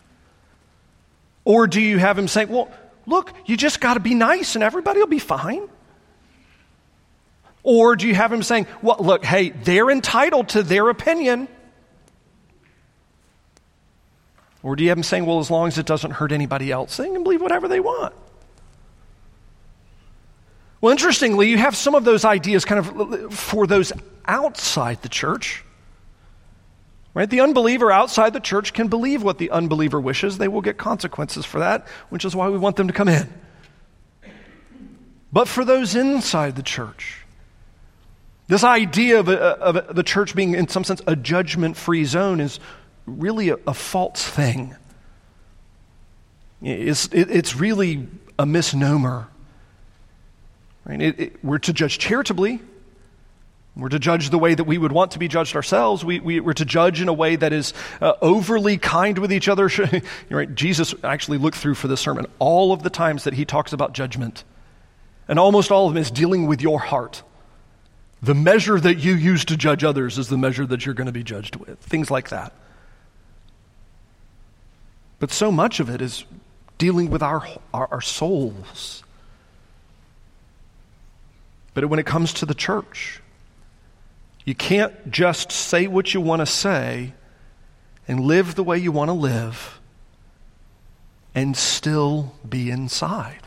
Or 1.46 1.66
do 1.66 1.80
you 1.80 1.96
have 1.96 2.18
him 2.18 2.28
saying, 2.28 2.50
well, 2.50 2.70
look, 3.06 3.32
you 3.46 3.56
just 3.56 3.80
got 3.80 3.94
to 3.94 4.00
be 4.00 4.12
nice 4.12 4.54
and 4.54 4.62
everybody 4.62 5.00
will 5.00 5.06
be 5.06 5.18
fine? 5.18 5.66
Or 7.62 7.96
do 7.96 8.06
you 8.06 8.14
have 8.14 8.30
him 8.30 8.42
saying, 8.42 8.66
well, 8.82 8.98
look, 9.00 9.24
hey, 9.24 9.48
they're 9.48 9.88
entitled 9.88 10.50
to 10.50 10.62
their 10.62 10.90
opinion? 10.90 11.48
Or 14.62 14.76
do 14.76 14.82
you 14.82 14.90
have 14.90 14.98
him 14.98 15.04
saying, 15.04 15.24
well, 15.24 15.38
as 15.38 15.50
long 15.50 15.68
as 15.68 15.78
it 15.78 15.86
doesn't 15.86 16.10
hurt 16.10 16.32
anybody 16.32 16.70
else, 16.70 16.98
they 16.98 17.08
can 17.08 17.22
believe 17.22 17.40
whatever 17.40 17.66
they 17.66 17.80
want? 17.80 18.12
Well, 20.82 20.90
interestingly, 20.90 21.48
you 21.48 21.56
have 21.56 21.74
some 21.74 21.94
of 21.94 22.04
those 22.04 22.26
ideas 22.26 22.66
kind 22.66 22.78
of 22.78 23.32
for 23.32 23.66
those 23.66 23.90
outside 24.26 25.00
the 25.00 25.08
church. 25.08 25.64
Right? 27.18 27.28
The 27.28 27.40
unbeliever 27.40 27.90
outside 27.90 28.32
the 28.32 28.38
church 28.38 28.72
can 28.72 28.86
believe 28.86 29.24
what 29.24 29.38
the 29.38 29.50
unbeliever 29.50 30.00
wishes. 30.00 30.38
They 30.38 30.46
will 30.46 30.60
get 30.60 30.78
consequences 30.78 31.44
for 31.44 31.58
that, 31.58 31.88
which 32.10 32.24
is 32.24 32.36
why 32.36 32.48
we 32.48 32.58
want 32.58 32.76
them 32.76 32.86
to 32.86 32.92
come 32.92 33.08
in. 33.08 33.28
But 35.32 35.48
for 35.48 35.64
those 35.64 35.96
inside 35.96 36.54
the 36.54 36.62
church, 36.62 37.24
this 38.46 38.62
idea 38.62 39.18
of, 39.18 39.28
a, 39.28 39.36
of 39.36 39.74
a, 39.74 39.92
the 39.94 40.04
church 40.04 40.36
being, 40.36 40.54
in 40.54 40.68
some 40.68 40.84
sense, 40.84 41.02
a 41.08 41.16
judgment 41.16 41.76
free 41.76 42.04
zone 42.04 42.38
is 42.38 42.60
really 43.04 43.48
a, 43.48 43.56
a 43.66 43.74
false 43.74 44.24
thing. 44.24 44.76
It's, 46.62 47.06
it, 47.06 47.32
it's 47.32 47.56
really 47.56 48.06
a 48.38 48.46
misnomer. 48.46 49.26
Right? 50.84 51.02
It, 51.02 51.44
we're 51.44 51.58
to 51.58 51.72
judge 51.72 51.98
charitably, 51.98 52.60
we're 53.78 53.88
to 53.90 54.00
judge 54.00 54.30
the 54.30 54.38
way 54.38 54.54
that 54.54 54.64
we 54.64 54.76
would 54.76 54.90
want 54.90 55.12
to 55.12 55.20
be 55.20 55.28
judged 55.28 55.54
ourselves. 55.54 56.04
We, 56.04 56.18
we, 56.18 56.40
are 56.40 56.54
to 56.54 56.64
judge 56.64 57.00
in 57.00 57.08
a 57.08 57.12
way 57.12 57.36
that 57.36 57.52
is 57.52 57.72
uh, 58.00 58.14
overly 58.20 58.76
kind 58.76 59.16
with 59.18 59.32
each 59.32 59.48
other. 59.48 59.70
right? 60.30 60.52
Jesus 60.52 60.96
actually 61.04 61.38
looked 61.38 61.56
through 61.56 61.74
for 61.74 61.86
this 61.86 62.00
sermon 62.00 62.26
all 62.40 62.72
of 62.72 62.82
the 62.82 62.90
times 62.90 63.24
that 63.24 63.34
he 63.34 63.44
talks 63.44 63.72
about 63.72 63.92
judgment. 63.92 64.42
And 65.28 65.38
almost 65.38 65.70
all 65.70 65.86
of 65.86 65.94
them 65.94 66.02
is 66.02 66.10
dealing 66.10 66.48
with 66.48 66.60
your 66.60 66.80
heart. 66.80 67.22
The 68.20 68.34
measure 68.34 68.80
that 68.80 68.96
you 68.96 69.14
use 69.14 69.44
to 69.44 69.56
judge 69.56 69.84
others 69.84 70.18
is 70.18 70.28
the 70.28 70.38
measure 70.38 70.66
that 70.66 70.84
you're 70.84 70.94
going 70.94 71.06
to 71.06 71.12
be 71.12 71.22
judged 71.22 71.54
with. 71.54 71.78
Things 71.78 72.10
like 72.10 72.30
that. 72.30 72.52
But 75.20 75.30
so 75.30 75.52
much 75.52 75.78
of 75.78 75.88
it 75.88 76.02
is 76.02 76.24
dealing 76.78 77.10
with 77.10 77.22
our, 77.22 77.46
our, 77.72 77.88
our 77.92 78.00
souls. 78.00 79.04
But 81.74 81.88
when 81.88 82.00
it 82.00 82.06
comes 82.06 82.32
to 82.34 82.46
the 82.46 82.54
church, 82.54 83.17
you 84.48 84.54
can't 84.54 85.10
just 85.10 85.52
say 85.52 85.86
what 85.86 86.14
you 86.14 86.22
want 86.22 86.40
to 86.40 86.46
say 86.46 87.12
and 88.08 88.18
live 88.20 88.54
the 88.54 88.64
way 88.64 88.78
you 88.78 88.90
want 88.90 89.10
to 89.10 89.12
live 89.12 89.78
and 91.34 91.54
still 91.54 92.32
be 92.48 92.70
inside. 92.70 93.40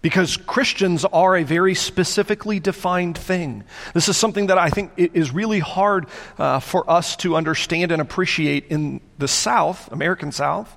Because 0.00 0.38
Christians 0.38 1.04
are 1.04 1.36
a 1.36 1.42
very 1.42 1.74
specifically 1.74 2.58
defined 2.58 3.18
thing. 3.18 3.64
This 3.92 4.08
is 4.08 4.16
something 4.16 4.46
that 4.46 4.56
I 4.56 4.70
think 4.70 4.92
is 4.96 5.30
really 5.30 5.58
hard 5.58 6.06
uh, 6.38 6.60
for 6.60 6.90
us 6.90 7.14
to 7.16 7.36
understand 7.36 7.92
and 7.92 8.00
appreciate 8.00 8.68
in 8.68 9.02
the 9.18 9.28
South, 9.28 9.92
American 9.92 10.32
South. 10.32 10.74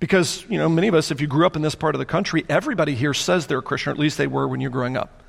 Because, 0.00 0.44
you 0.50 0.58
know, 0.58 0.68
many 0.68 0.88
of 0.88 0.94
us, 0.94 1.10
if 1.10 1.22
you 1.22 1.28
grew 1.28 1.46
up 1.46 1.56
in 1.56 1.62
this 1.62 1.74
part 1.74 1.94
of 1.94 1.98
the 1.98 2.04
country, 2.04 2.44
everybody 2.50 2.94
here 2.94 3.14
says 3.14 3.46
they're 3.46 3.60
a 3.60 3.62
Christian, 3.62 3.88
or 3.88 3.94
at 3.94 3.98
least 3.98 4.18
they 4.18 4.26
were 4.26 4.46
when 4.46 4.60
you're 4.60 4.70
growing 4.70 4.98
up. 4.98 5.21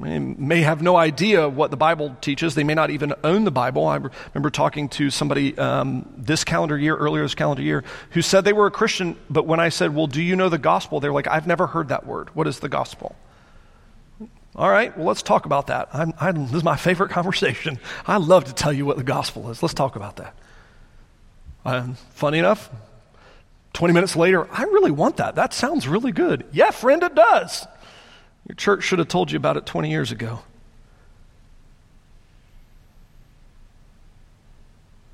They 0.00 0.18
may 0.18 0.62
have 0.62 0.80
no 0.80 0.96
idea 0.96 1.46
what 1.46 1.70
the 1.70 1.76
Bible 1.76 2.16
teaches. 2.22 2.54
They 2.54 2.64
may 2.64 2.74
not 2.74 2.90
even 2.90 3.12
own 3.22 3.44
the 3.44 3.50
Bible. 3.50 3.86
I 3.86 3.96
remember 3.96 4.48
talking 4.48 4.88
to 4.90 5.10
somebody 5.10 5.56
um, 5.58 6.10
this 6.16 6.42
calendar 6.42 6.78
year, 6.78 6.96
earlier 6.96 7.22
this 7.22 7.34
calendar 7.34 7.62
year, 7.62 7.84
who 8.10 8.22
said 8.22 8.44
they 8.44 8.54
were 8.54 8.66
a 8.66 8.70
Christian, 8.70 9.16
but 9.28 9.46
when 9.46 9.60
I 9.60 9.68
said, 9.68 9.94
Well, 9.94 10.06
do 10.06 10.22
you 10.22 10.36
know 10.36 10.48
the 10.48 10.58
gospel? 10.58 11.00
They 11.00 11.08
were 11.08 11.14
like, 11.14 11.28
I've 11.28 11.46
never 11.46 11.66
heard 11.66 11.88
that 11.88 12.06
word. 12.06 12.34
What 12.34 12.46
is 12.46 12.60
the 12.60 12.68
gospel? 12.68 13.14
All 14.56 14.70
right, 14.70 14.96
well, 14.96 15.06
let's 15.06 15.22
talk 15.22 15.46
about 15.46 15.68
that. 15.68 15.88
I, 15.94 16.12
I, 16.18 16.32
this 16.32 16.54
is 16.54 16.64
my 16.64 16.76
favorite 16.76 17.10
conversation. 17.10 17.78
I 18.06 18.16
love 18.16 18.46
to 18.46 18.54
tell 18.54 18.72
you 18.72 18.86
what 18.86 18.96
the 18.96 19.04
gospel 19.04 19.50
is. 19.50 19.62
Let's 19.62 19.74
talk 19.74 19.96
about 19.96 20.16
that. 20.16 20.34
Uh, 21.64 21.88
funny 22.14 22.38
enough, 22.38 22.70
20 23.74 23.92
minutes 23.92 24.16
later, 24.16 24.48
I 24.50 24.62
really 24.62 24.90
want 24.90 25.18
that. 25.18 25.34
That 25.34 25.52
sounds 25.52 25.86
really 25.86 26.10
good. 26.10 26.46
Yeah, 26.52 26.70
friend, 26.70 27.02
it 27.02 27.14
does. 27.14 27.66
Your 28.50 28.56
church 28.56 28.82
should 28.82 28.98
have 28.98 29.06
told 29.06 29.30
you 29.30 29.36
about 29.36 29.56
it 29.56 29.64
20 29.64 29.90
years 29.90 30.10
ago. 30.10 30.40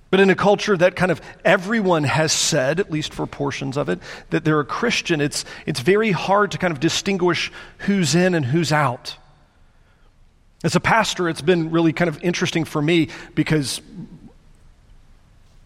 But 0.09 0.21
in 0.21 0.31
a 0.31 0.35
culture 0.35 0.75
that 0.75 0.97
kind 0.97 1.13
of 1.13 1.21
everyone 1.45 2.05
has 2.05 2.33
said, 2.33 2.81
at 2.81 2.91
least 2.91 3.13
for 3.13 3.27
portions 3.27 3.77
of 3.77 3.91
it, 3.91 3.99
that 4.31 4.45
they're 4.45 4.61
a 4.61 4.65
Christian, 4.65 5.21
it's, 5.21 5.45
it's 5.67 5.81
very 5.81 6.13
hard 6.13 6.53
to 6.53 6.57
kind 6.57 6.73
of 6.73 6.81
distinguish 6.81 7.53
who's 7.81 8.15
in 8.15 8.35
and 8.35 8.47
who's 8.47 8.73
out. 8.73 9.19
As 10.65 10.75
a 10.75 10.81
pastor, 10.81 11.29
it's 11.29 11.43
been 11.43 11.71
really 11.71 11.93
kind 11.93 12.09
of 12.09 12.19
interesting 12.23 12.65
for 12.65 12.81
me 12.81 13.09
because 13.35 13.83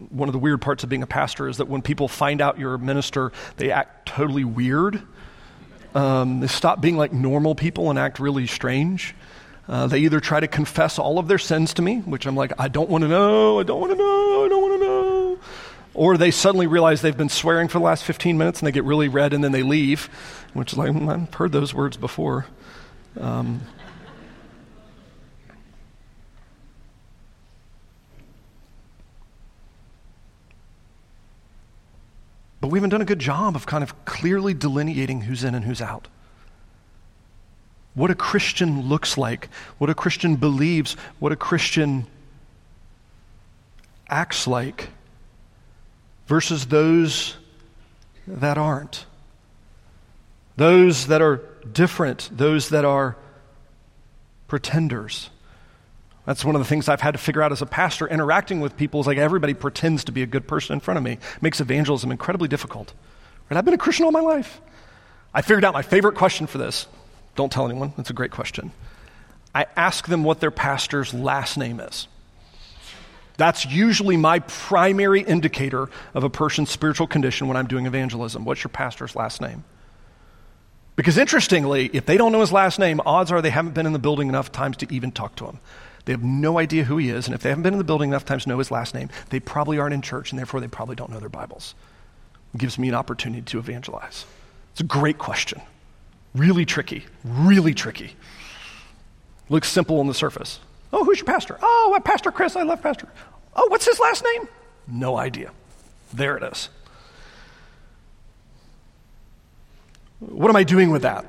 one 0.09 0.27
of 0.27 0.33
the 0.33 0.39
weird 0.39 0.61
parts 0.61 0.83
of 0.83 0.89
being 0.89 1.03
a 1.03 1.07
pastor 1.07 1.47
is 1.47 1.55
that 1.55 1.69
when 1.69 1.81
people 1.81 2.09
find 2.09 2.41
out 2.41 2.59
you're 2.59 2.73
a 2.73 2.79
minister, 2.79 3.31
they 3.55 3.71
act 3.71 4.09
totally 4.09 4.43
weird. 4.43 5.01
Um, 5.93 6.39
they 6.39 6.47
stop 6.47 6.81
being 6.81 6.97
like 6.97 7.11
normal 7.11 7.55
people 7.55 7.89
and 7.89 7.99
act 7.99 8.19
really 8.19 8.47
strange. 8.47 9.13
Uh, 9.67 9.87
they 9.87 9.99
either 9.99 10.19
try 10.19 10.39
to 10.39 10.47
confess 10.47 10.99
all 10.99 11.19
of 11.19 11.27
their 11.27 11.37
sins 11.37 11.73
to 11.75 11.81
me, 11.81 11.99
which 11.99 12.25
I'm 12.25 12.35
like, 12.35 12.53
I 12.59 12.67
don't 12.67 12.89
want 12.89 13.03
to 13.03 13.07
know, 13.07 13.59
I 13.59 13.63
don't 13.63 13.79
want 13.79 13.91
to 13.91 13.97
know, 13.97 14.45
I 14.45 14.49
don't 14.49 14.61
want 14.61 14.81
to 14.81 14.87
know. 14.87 15.39
Or 15.93 16.17
they 16.17 16.31
suddenly 16.31 16.67
realize 16.67 17.01
they've 17.01 17.15
been 17.15 17.29
swearing 17.29 17.67
for 17.67 17.79
the 17.79 17.83
last 17.83 18.03
15 18.03 18.37
minutes 18.37 18.59
and 18.59 18.67
they 18.67 18.71
get 18.71 18.85
really 18.85 19.07
red 19.07 19.33
and 19.33 19.43
then 19.43 19.51
they 19.51 19.63
leave, 19.63 20.09
which 20.53 20.73
is 20.73 20.77
like, 20.77 20.91
hmm, 20.91 21.09
I've 21.09 21.33
heard 21.33 21.51
those 21.51 21.73
words 21.73 21.97
before. 21.97 22.45
Um, 23.19 23.61
we 32.71 32.79
haven't 32.79 32.89
done 32.91 33.01
a 33.01 33.05
good 33.05 33.19
job 33.19 33.55
of 33.55 33.65
kind 33.65 33.83
of 33.83 34.05
clearly 34.05 34.53
delineating 34.53 35.21
who's 35.21 35.43
in 35.43 35.53
and 35.53 35.65
who's 35.65 35.81
out. 35.81 36.07
What 37.93 38.09
a 38.09 38.15
Christian 38.15 38.87
looks 38.87 39.17
like, 39.17 39.49
what 39.77 39.89
a 39.89 39.93
Christian 39.93 40.37
believes, 40.37 40.93
what 41.19 41.31
a 41.31 41.35
Christian 41.35 42.07
acts 44.09 44.47
like 44.47 44.89
versus 46.27 46.65
those 46.67 47.35
that 48.25 48.57
aren't. 48.57 49.05
Those 50.55 51.07
that 51.07 51.21
are 51.21 51.41
different, 51.71 52.29
those 52.31 52.69
that 52.69 52.85
are 52.85 53.17
pretenders. 54.47 55.29
That's 56.25 56.45
one 56.45 56.55
of 56.55 56.61
the 56.61 56.65
things 56.65 56.87
I've 56.87 57.01
had 57.01 57.11
to 57.11 57.17
figure 57.17 57.41
out 57.41 57.51
as 57.51 57.61
a 57.61 57.65
pastor. 57.65 58.07
Interacting 58.07 58.61
with 58.61 58.77
people 58.77 59.01
is 59.01 59.07
like 59.07 59.17
everybody 59.17 59.53
pretends 59.53 60.03
to 60.05 60.11
be 60.11 60.21
a 60.21 60.27
good 60.27 60.47
person 60.47 60.73
in 60.73 60.79
front 60.79 60.97
of 60.97 61.03
me. 61.03 61.13
It 61.13 61.41
makes 61.41 61.59
evangelism 61.59 62.11
incredibly 62.11 62.47
difficult. 62.47 62.93
Right? 63.49 63.57
I've 63.57 63.65
been 63.65 63.73
a 63.73 63.79
Christian 63.79 64.05
all 64.05 64.11
my 64.11 64.21
life. 64.21 64.61
I 65.33 65.41
figured 65.41 65.65
out 65.65 65.73
my 65.73 65.81
favorite 65.81 66.15
question 66.15 66.45
for 66.45 66.57
this. 66.57 66.87
Don't 67.35 67.51
tell 67.51 67.65
anyone. 67.65 67.93
It's 67.97 68.09
a 68.09 68.13
great 68.13 68.31
question. 68.31 68.71
I 69.55 69.65
ask 69.75 70.07
them 70.07 70.23
what 70.23 70.39
their 70.39 70.51
pastor's 70.51 71.13
last 71.13 71.57
name 71.57 71.79
is. 71.79 72.07
That's 73.37 73.65
usually 73.65 74.17
my 74.17 74.39
primary 74.39 75.21
indicator 75.21 75.89
of 76.13 76.23
a 76.23 76.29
person's 76.29 76.69
spiritual 76.69 77.07
condition 77.07 77.47
when 77.47 77.57
I'm 77.57 77.67
doing 77.67 77.85
evangelism. 77.87 78.45
What's 78.45 78.63
your 78.63 78.69
pastor's 78.69 79.15
last 79.15 79.41
name? 79.41 79.63
Because 80.95 81.17
interestingly, 81.17 81.89
if 81.93 82.05
they 82.05 82.17
don't 82.17 82.31
know 82.31 82.41
his 82.41 82.51
last 82.51 82.77
name, 82.77 83.01
odds 83.05 83.31
are 83.31 83.41
they 83.41 83.49
haven't 83.49 83.73
been 83.73 83.87
in 83.87 83.93
the 83.93 83.99
building 83.99 84.29
enough 84.29 84.51
times 84.51 84.77
to 84.77 84.93
even 84.93 85.11
talk 85.11 85.35
to 85.37 85.45
him. 85.45 85.59
They 86.05 86.13
have 86.13 86.23
no 86.23 86.57
idea 86.57 86.85
who 86.85 86.97
he 86.97 87.09
is, 87.09 87.27
and 87.27 87.35
if 87.35 87.41
they 87.41 87.49
haven't 87.49 87.63
been 87.63 87.73
in 87.73 87.77
the 87.77 87.83
building 87.85 88.09
enough 88.09 88.25
times 88.25 88.43
to 88.43 88.49
know 88.49 88.57
his 88.57 88.71
last 88.71 88.93
name, 88.93 89.09
they 89.29 89.39
probably 89.39 89.77
aren't 89.77 89.93
in 89.93 90.01
church, 90.01 90.31
and 90.31 90.39
therefore 90.39 90.59
they 90.59 90.67
probably 90.67 90.95
don't 90.95 91.11
know 91.11 91.19
their 91.19 91.29
Bibles. 91.29 91.75
It 92.53 92.59
gives 92.59 92.79
me 92.79 92.89
an 92.89 92.95
opportunity 92.95 93.43
to 93.43 93.59
evangelize. 93.59 94.25
It's 94.71 94.81
a 94.81 94.85
great 94.85 95.17
question. 95.17 95.61
Really 96.33 96.65
tricky, 96.65 97.05
really 97.23 97.73
tricky. 97.73 98.15
Looks 99.49 99.69
simple 99.69 99.99
on 99.99 100.07
the 100.07 100.13
surface. 100.13 100.59
Oh, 100.93 101.03
who's 101.03 101.19
your 101.19 101.25
pastor? 101.25 101.57
Oh, 101.61 101.93
I'm 101.95 102.03
Pastor 102.03 102.31
Chris. 102.31 102.55
I 102.55 102.63
love 102.63 102.81
Pastor. 102.81 103.07
Oh, 103.55 103.67
what's 103.67 103.85
his 103.85 103.99
last 103.99 104.23
name? 104.23 104.47
No 104.87 105.17
idea. 105.17 105.51
There 106.13 106.37
it 106.37 106.43
is. 106.43 106.69
What 110.19 110.49
am 110.49 110.55
I 110.55 110.63
doing 110.63 110.89
with 110.89 111.01
that? 111.01 111.25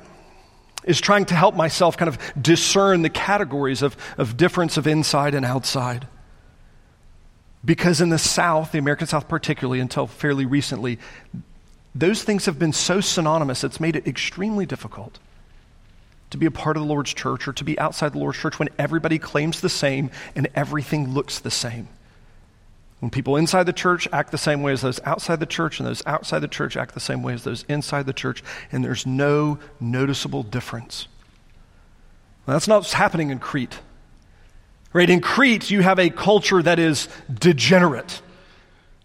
Is 0.85 1.01
trying 1.01 1.25
to 1.27 1.35
help 1.35 1.55
myself 1.55 1.97
kind 1.97 2.09
of 2.09 2.19
discern 2.41 3.03
the 3.03 3.11
categories 3.11 3.83
of, 3.83 3.97
of 4.19 4.37
difference 4.37 4.77
of 4.77 4.87
inside 4.87 5.35
and 5.35 5.45
outside. 5.45 6.07
Because 7.65 8.01
in 8.01 8.09
the 8.09 8.19
South, 8.19 8.73
the 8.73 8.79
American 8.79 9.07
South 9.07 9.29
particularly, 9.29 9.81
until 9.81 10.07
fairly 10.07 10.47
recently, 10.47 10.99
those 11.95 12.23
things 12.23 12.47
have 12.47 12.59
been 12.59 12.73
so 12.73 13.01
synonymous, 13.01 13.63
it's 13.63 13.79
made 13.79 13.97
it 13.97 14.07
extremely 14.07 14.67
difficult 14.67 15.19
to 16.31 16.39
be 16.39 16.47
a 16.47 16.51
part 16.51 16.77
of 16.77 16.83
the 16.83 16.89
Lord's 16.89 17.13
church 17.13 17.47
or 17.47 17.53
to 17.53 17.63
be 17.63 17.79
outside 17.79 18.15
the 18.15 18.19
Lord's 18.19 18.39
church 18.39 18.59
when 18.59 18.71
everybody 18.79 19.19
claims 19.19 19.61
the 19.61 19.69
same 19.69 20.11
and 20.35 20.49
everything 20.55 21.13
looks 21.13 21.39
the 21.39 21.51
same. 21.51 21.89
When 23.03 23.11
people 23.11 23.35
inside 23.35 23.65
the 23.65 23.73
church 23.73 24.07
act 24.13 24.31
the 24.31 24.39
same 24.39 24.63
way 24.63 24.71
as 24.71 24.83
those 24.83 25.01
outside 25.05 25.41
the 25.41 25.45
church, 25.45 25.81
and 25.81 25.89
those 25.89 26.05
outside 26.07 26.39
the 26.39 26.47
church 26.47 26.77
act 26.77 26.95
the 26.95 27.01
same 27.01 27.25
way 27.25 27.35
as 27.35 27.43
those 27.43 27.65
inside 27.65 28.07
the 28.07 28.13
church, 28.13 28.45
and 28.71 28.85
there's 28.85 29.05
no 29.05 29.59
noticeable 29.81 30.45
difference. 30.45 31.09
Well, 32.47 32.55
that's 32.55 32.69
not 32.69 32.77
what's 32.77 32.93
happening 32.93 33.31
in 33.31 33.41
Crete. 33.41 33.81
Right? 34.93 35.11
In 35.11 35.21
Crete, 35.21 35.69
you 35.69 35.81
have 35.83 35.99
a 35.99 36.11
culture 36.11 36.63
that 36.63 36.79
is 36.79 37.09
degenerate. 37.29 38.23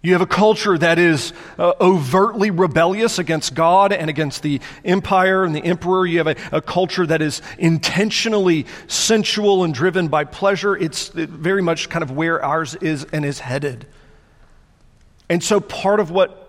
You 0.02 0.14
have 0.14 0.22
a 0.22 0.28
culture 0.28 0.78
that 0.78 1.00
is 1.00 1.34
uh, 1.58 1.74
overtly 1.82 2.52
rebellious 2.52 3.18
against 3.18 3.56
God 3.56 3.92
and 3.92 4.10
against 4.10 4.44
the 4.44 4.62
empire 4.86 5.44
and 5.44 5.56
the 5.56 5.64
emperor. 5.64 6.06
You 6.06 6.20
have 6.20 6.28
a, 6.28 6.36
a 6.52 6.62
culture 6.62 7.06
that 7.08 7.22
is 7.22 7.42
intentionally 7.58 8.68
sensual 8.88 9.64
and 9.64 9.74
driven 9.74 10.08
by 10.08 10.24
pleasure. 10.24 10.78
It's 10.78 11.10
very 11.10 11.64
much 11.64 11.90
kind 11.90 12.04
of 12.04 12.12
where 12.12 12.44
ours 12.44 12.76
is 12.76 13.06
and 13.12 13.26
is 13.26 13.40
headed. 13.40 13.88
And 15.30 15.44
so, 15.44 15.60
part 15.60 16.00
of 16.00 16.12
what 16.12 16.44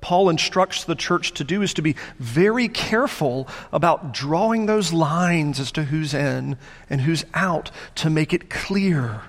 Paul 0.00 0.28
instructs 0.28 0.84
the 0.84 0.94
church 0.94 1.32
to 1.32 1.44
do 1.44 1.62
is 1.62 1.74
to 1.74 1.82
be 1.82 1.96
very 2.18 2.68
careful 2.68 3.48
about 3.72 4.12
drawing 4.12 4.66
those 4.66 4.92
lines 4.92 5.58
as 5.58 5.72
to 5.72 5.84
who's 5.84 6.14
in 6.14 6.56
and 6.88 7.00
who's 7.00 7.24
out 7.34 7.70
to 7.96 8.10
make 8.10 8.32
it 8.32 8.50
clear. 8.50 9.22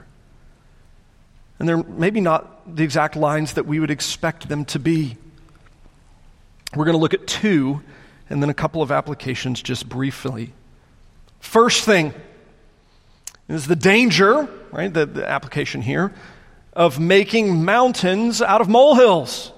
And 1.62 1.70
they're 1.70 1.84
maybe 1.84 2.22
not 2.22 2.76
the 2.76 2.84
exact 2.84 3.16
lines 3.16 3.54
that 3.54 3.68
we 3.68 3.80
would 3.80 3.92
expect 3.92 4.50
them 4.50 4.66
to 4.66 4.80
be. 4.80 5.16
We're 6.76 6.86
going 6.86 6.96
to 6.96 7.00
look 7.00 7.14
at 7.14 7.28
two 7.28 7.84
and 8.32 8.42
then 8.42 8.50
a 8.50 8.54
couple 8.56 8.82
of 8.82 8.92
applications 8.92 9.62
just 9.62 9.88
briefly. 9.88 10.54
First 11.40 11.86
thing 11.86 12.16
is 13.48 13.68
the 13.68 13.76
danger, 13.76 14.50
right? 14.72 14.92
The, 14.92 15.06
the 15.06 15.30
application 15.30 15.84
here 15.84 16.12
of 16.74 17.00
making 17.00 17.64
mountains 17.64 18.42
out 18.42 18.62
of 18.62 18.68
molehills. 18.68 19.52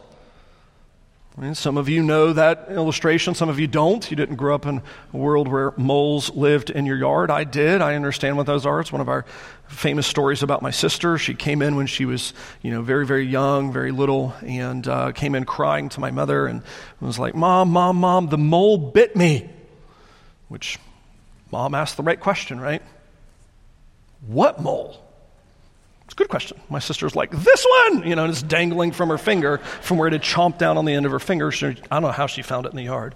Some 1.54 1.78
of 1.78 1.90
you 1.90 2.04
know 2.04 2.32
that 2.34 2.68
illustration, 2.70 3.34
some 3.34 3.50
of 3.50 3.60
you 3.60 3.66
don't. 3.66 4.08
You 4.12 4.16
didn't 4.16 4.36
grow 4.36 4.54
up 4.54 4.68
in 4.68 4.84
a 5.13 5.18
world 5.18 5.48
where 5.48 5.74
moles 5.78 6.30
lived 6.30 6.70
in 6.70 6.86
your 6.86 6.96
yard. 6.96 7.32
I 7.32 7.44
did. 7.44 7.82
I 7.82 7.96
understand 7.96 8.38
what 8.38 8.46
those 8.46 8.68
are. 8.68 8.80
It's 8.80 8.92
one 8.92 9.02
of 9.02 9.10
our 9.10 9.25
famous 9.68 10.06
stories 10.06 10.44
about 10.44 10.62
my 10.62 10.70
sister. 10.70 11.18
She 11.18 11.34
came 11.34 11.63
in 11.63 11.75
when 11.75 11.88
she 11.88 12.06
was, 12.06 12.34
you 12.62 12.70
know, 12.70 12.84
very, 12.84 13.04
very 13.08 13.25
young, 13.25 13.74
very 13.74 13.92
little, 13.92 14.36
and 14.44 14.88
uh, 14.88 15.12
came 15.12 15.34
in 15.34 15.44
crying 15.44 15.90
to 15.90 16.00
my 16.00 16.12
mother 16.12 16.46
and 16.46 16.62
was 17.02 17.18
like, 17.18 17.34
Mom, 17.34 17.70
Mom, 17.70 17.96
Mom, 17.96 18.28
the 18.30 18.38
mole 18.38 18.78
bit 18.78 19.16
me. 19.16 19.50
Which 20.50 20.78
mom 21.52 21.74
asked 21.74 21.98
the 21.98 22.04
right 22.04 22.20
question, 22.20 22.62
right? 22.62 22.84
What 24.28 24.62
mole? 24.62 25.04
It's 26.05 26.13
a 26.13 26.15
good 26.15 26.29
question. 26.29 26.60
My 26.69 26.79
sister's 26.79 27.15
like, 27.15 27.31
this 27.31 27.65
one, 27.88 28.07
you 28.07 28.15
know, 28.15 28.25
and 28.25 28.31
it's 28.31 28.43
dangling 28.43 28.91
from 28.91 29.10
her 29.10 29.17
finger 29.17 29.57
from 29.57 29.98
where 29.98 30.07
it 30.07 30.13
had 30.13 30.22
chomped 30.22 30.57
down 30.57 30.77
on 30.77 30.86
the 30.86 30.93
end 30.93 31.05
of 31.05 31.12
her 31.12 31.19
finger. 31.19 31.51
She, 31.51 31.67
I 31.67 31.74
don't 31.74 32.01
know 32.01 32.12
how 32.12 32.27
she 32.27 32.41
found 32.41 32.65
it 32.65 32.69
in 32.69 32.75
the 32.75 32.83
yard. 32.83 33.15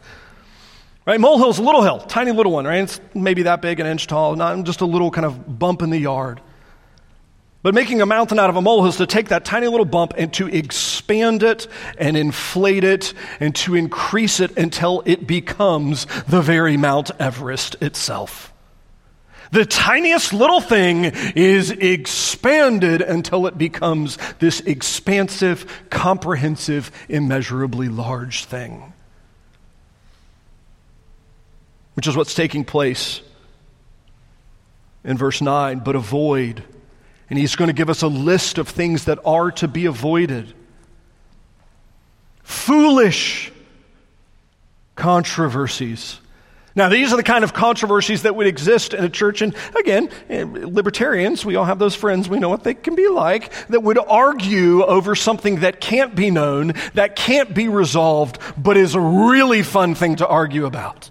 Right? 1.06 1.20
Molehill's 1.20 1.60
a 1.60 1.63
little 1.63 1.84
hill, 1.84 2.00
tiny 2.00 2.32
little 2.32 2.51
one, 2.51 2.65
right? 2.65 2.84
It's 2.84 3.00
maybe 3.13 3.44
that 3.44 3.62
big, 3.62 3.79
an 3.79 3.86
inch 3.86 4.08
tall, 4.08 4.36
not 4.36 4.62
just 4.65 4.82
a 4.82 4.86
little 4.86 5.10
kind 5.12 5.25
of 5.25 5.60
bump 5.60 5.82
in 5.82 5.89
the 5.89 5.98
yard. 5.98 6.41
But 7.63 7.74
making 7.74 8.01
a 8.01 8.06
mountain 8.06 8.39
out 8.39 8.50
of 8.50 8.56
a 8.56 8.62
molehill 8.62 8.89
is 8.89 8.98
to 8.98 9.08
take 9.08 9.29
that 9.29 9.44
tiny 9.44 9.67
little 9.67 9.86
bump 9.86 10.13
and 10.17 10.34
to 10.34 10.48
expand 10.48 11.44
it 11.44 11.67
and 11.98 12.15
inflate 12.15 12.84
it 12.84 13.13
and 13.39 13.56
to 13.56 13.75
increase 13.75 14.39
it 14.39 14.58
until 14.58 15.01
it 15.06 15.27
becomes 15.27 16.08
the 16.27 16.41
very 16.41 16.77
Mount 16.77 17.12
Everest 17.20 17.75
itself. 17.82 18.53
The 19.51 19.66
tiniest 19.66 20.34
little 20.34 20.62
thing 20.62 21.06
is 21.06 21.72
expanded 21.72 23.01
until 23.01 23.48
it 23.48 23.58
becomes 23.58 24.18
this 24.39 24.60
expansive, 24.62 25.86
comprehensive, 25.89 26.92
immeasurably 27.08 27.88
large 27.88 28.46
thing. 28.46 28.94
Which 31.96 32.08
is 32.08 32.16
what's 32.16 32.36
taking 32.36 32.66
place 32.66 33.22
in 35.04 35.18
verse 35.18 35.42
9. 35.42 35.80
But 35.80 35.96
avoid. 35.96 36.63
And 37.30 37.39
he's 37.39 37.56
going 37.56 37.68
to 37.68 37.74
give 37.74 37.89
us 37.89 38.01
a 38.01 38.08
list 38.08 38.58
of 38.58 38.68
things 38.68 39.06
that 39.06 39.20
are 39.25 39.51
to 39.51 39.68
be 39.68 39.86
avoided. 39.86 40.54
Foolish 42.44 43.51
controversies 44.96 46.20
now, 46.78 46.90
these 46.90 47.12
are 47.12 47.18
the 47.18 47.24
kind 47.24 47.44
of 47.44 47.54
controversies 47.54 48.22
that 48.22 48.36
would 48.36 48.46
exist 48.46 48.94
in 48.94 49.04
a 49.04 49.10
church. 49.10 49.42
And 49.42 49.56
again, 49.80 50.10
eh, 50.30 50.46
libertarians, 50.48 51.44
we 51.44 51.56
all 51.56 51.66
have 51.66 51.80
those 51.80 51.96
friends, 51.96 52.30
we 52.30 52.38
know 52.38 52.50
what 52.50 52.64
they 52.64 52.76
can 52.76 52.94
be 52.94 53.08
like, 53.08 53.52
that 53.70 53.82
would 53.82 53.98
argue 53.98 54.84
over 54.84 55.16
something 55.16 55.62
that 55.62 55.82
can't 55.82 56.14
be 56.14 56.30
known, 56.30 56.74
that 56.94 57.16
can't 57.16 57.52
be 57.56 57.68
resolved, 57.68 58.38
but 58.56 58.78
is 58.78 58.94
a 58.94 59.02
really 59.02 59.63
fun 59.63 59.96
thing 59.96 60.18
to 60.18 60.28
argue 60.28 60.68
about. 60.68 61.10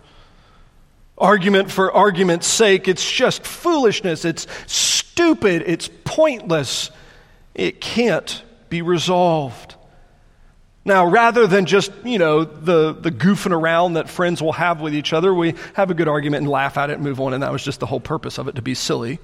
Argument 1.19 1.69
for 1.73 1.93
argument's 1.93 2.47
sake, 2.47 2.87
it's 2.87 3.11
just 3.11 3.45
foolishness, 3.45 4.25
it's 4.25 4.47
stupid, 4.69 5.65
it's 5.67 5.91
pointless, 6.05 6.93
it 7.57 7.81
can't 7.81 8.41
be 8.69 8.83
resolved. 8.83 9.76
Now, 10.87 11.05
rather 11.05 11.49
than 11.49 11.67
just, 11.67 11.91
you 12.05 12.21
know, 12.21 12.45
the, 12.45 12.93
the 12.93 13.11
goofing 13.11 13.51
around 13.51 13.95
that 13.95 14.09
friends 14.09 14.41
will 14.41 14.53
have 14.53 14.81
with 14.81 14.95
each 14.95 15.13
other, 15.13 15.35
we 15.35 15.57
have 15.75 15.91
a 15.91 15.95
good 15.95 16.07
argument 16.07 16.43
and 16.43 16.49
laugh 16.49 16.79
at 16.79 16.91
it 16.91 16.93
and 16.93 17.03
move 17.03 17.21
on, 17.21 17.35
and 17.35 17.43
that 17.43 17.51
was 17.51 17.65
just 17.65 17.81
the 17.81 17.87
whole 17.87 17.99
purpose 17.99 18.39
of 18.39 18.47
it, 18.47 18.55
to 18.55 18.63
be 18.63 18.75
silly. 18.75 19.19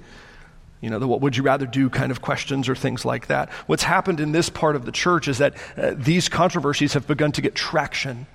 You 0.81 0.89
know, 0.89 0.99
the 0.99 1.07
what 1.07 1.21
would 1.21 1.37
you 1.37 1.43
rather 1.43 1.65
do 1.65 1.89
kind 1.89 2.11
of 2.11 2.21
questions 2.21 2.67
or 2.67 2.75
things 2.75 3.05
like 3.05 3.27
that. 3.27 3.49
What's 3.67 3.83
happened 3.83 4.19
in 4.19 4.33
this 4.33 4.49
part 4.49 4.75
of 4.75 4.83
the 4.83 4.91
church 4.91 5.29
is 5.29 5.37
that 5.37 5.55
uh, 5.77 5.93
these 5.95 6.27
controversies 6.27 6.95
have 6.95 7.07
begun 7.07 7.31
to 7.31 7.41
get 7.41 7.55
traction. 7.55 8.27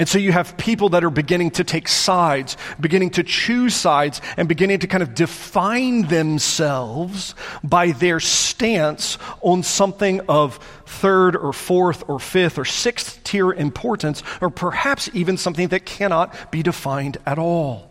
And 0.00 0.08
so 0.08 0.16
you 0.16 0.32
have 0.32 0.56
people 0.56 0.88
that 0.88 1.04
are 1.04 1.10
beginning 1.10 1.50
to 1.52 1.62
take 1.62 1.86
sides, 1.86 2.56
beginning 2.80 3.10
to 3.10 3.22
choose 3.22 3.74
sides, 3.74 4.22
and 4.38 4.48
beginning 4.48 4.78
to 4.78 4.86
kind 4.86 5.02
of 5.02 5.14
define 5.14 6.04
themselves 6.08 7.34
by 7.62 7.92
their 7.92 8.18
stance 8.18 9.18
on 9.42 9.62
something 9.62 10.22
of 10.26 10.56
third 10.86 11.36
or 11.36 11.52
fourth 11.52 12.08
or 12.08 12.18
fifth 12.18 12.58
or 12.58 12.64
sixth 12.64 13.22
tier 13.24 13.52
importance, 13.52 14.22
or 14.40 14.48
perhaps 14.48 15.10
even 15.12 15.36
something 15.36 15.68
that 15.68 15.84
cannot 15.84 16.50
be 16.50 16.62
defined 16.62 17.18
at 17.26 17.38
all. 17.38 17.90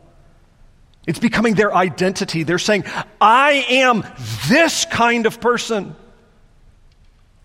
It's 1.05 1.19
becoming 1.19 1.53
their 1.53 1.75
identity. 1.75 2.41
They're 2.41 2.57
saying, 2.57 2.85
I 3.21 3.65
am 3.69 4.03
this 4.47 4.83
kind 4.85 5.27
of 5.27 5.39
person. 5.39 5.95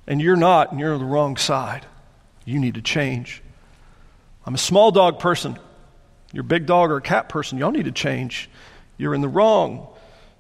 And 0.07 0.23
you're 0.23 0.37
not, 0.37 0.71
and 0.71 0.81
you're 0.81 0.95
on 0.95 1.01
the 1.01 1.05
wrong 1.05 1.37
side. 1.37 1.85
You 2.47 2.59
need 2.59 2.77
to 2.77 2.83
change. 2.83 3.43
I'm 4.47 4.55
a 4.55 4.59
small 4.59 4.91
dog 4.91 5.19
person. 5.19 5.59
You're 6.33 6.43
a 6.43 6.45
big 6.45 6.67
dog 6.67 6.91
or 6.91 6.97
a 6.97 7.03
cat 7.03 7.29
person. 7.29 7.59
Y'all 7.59 7.71
need 7.71 7.85
to 7.85 7.93
change. 7.93 8.51
You're 8.99 9.15
in 9.15 9.21
the 9.21 9.29
wrong. 9.29 9.89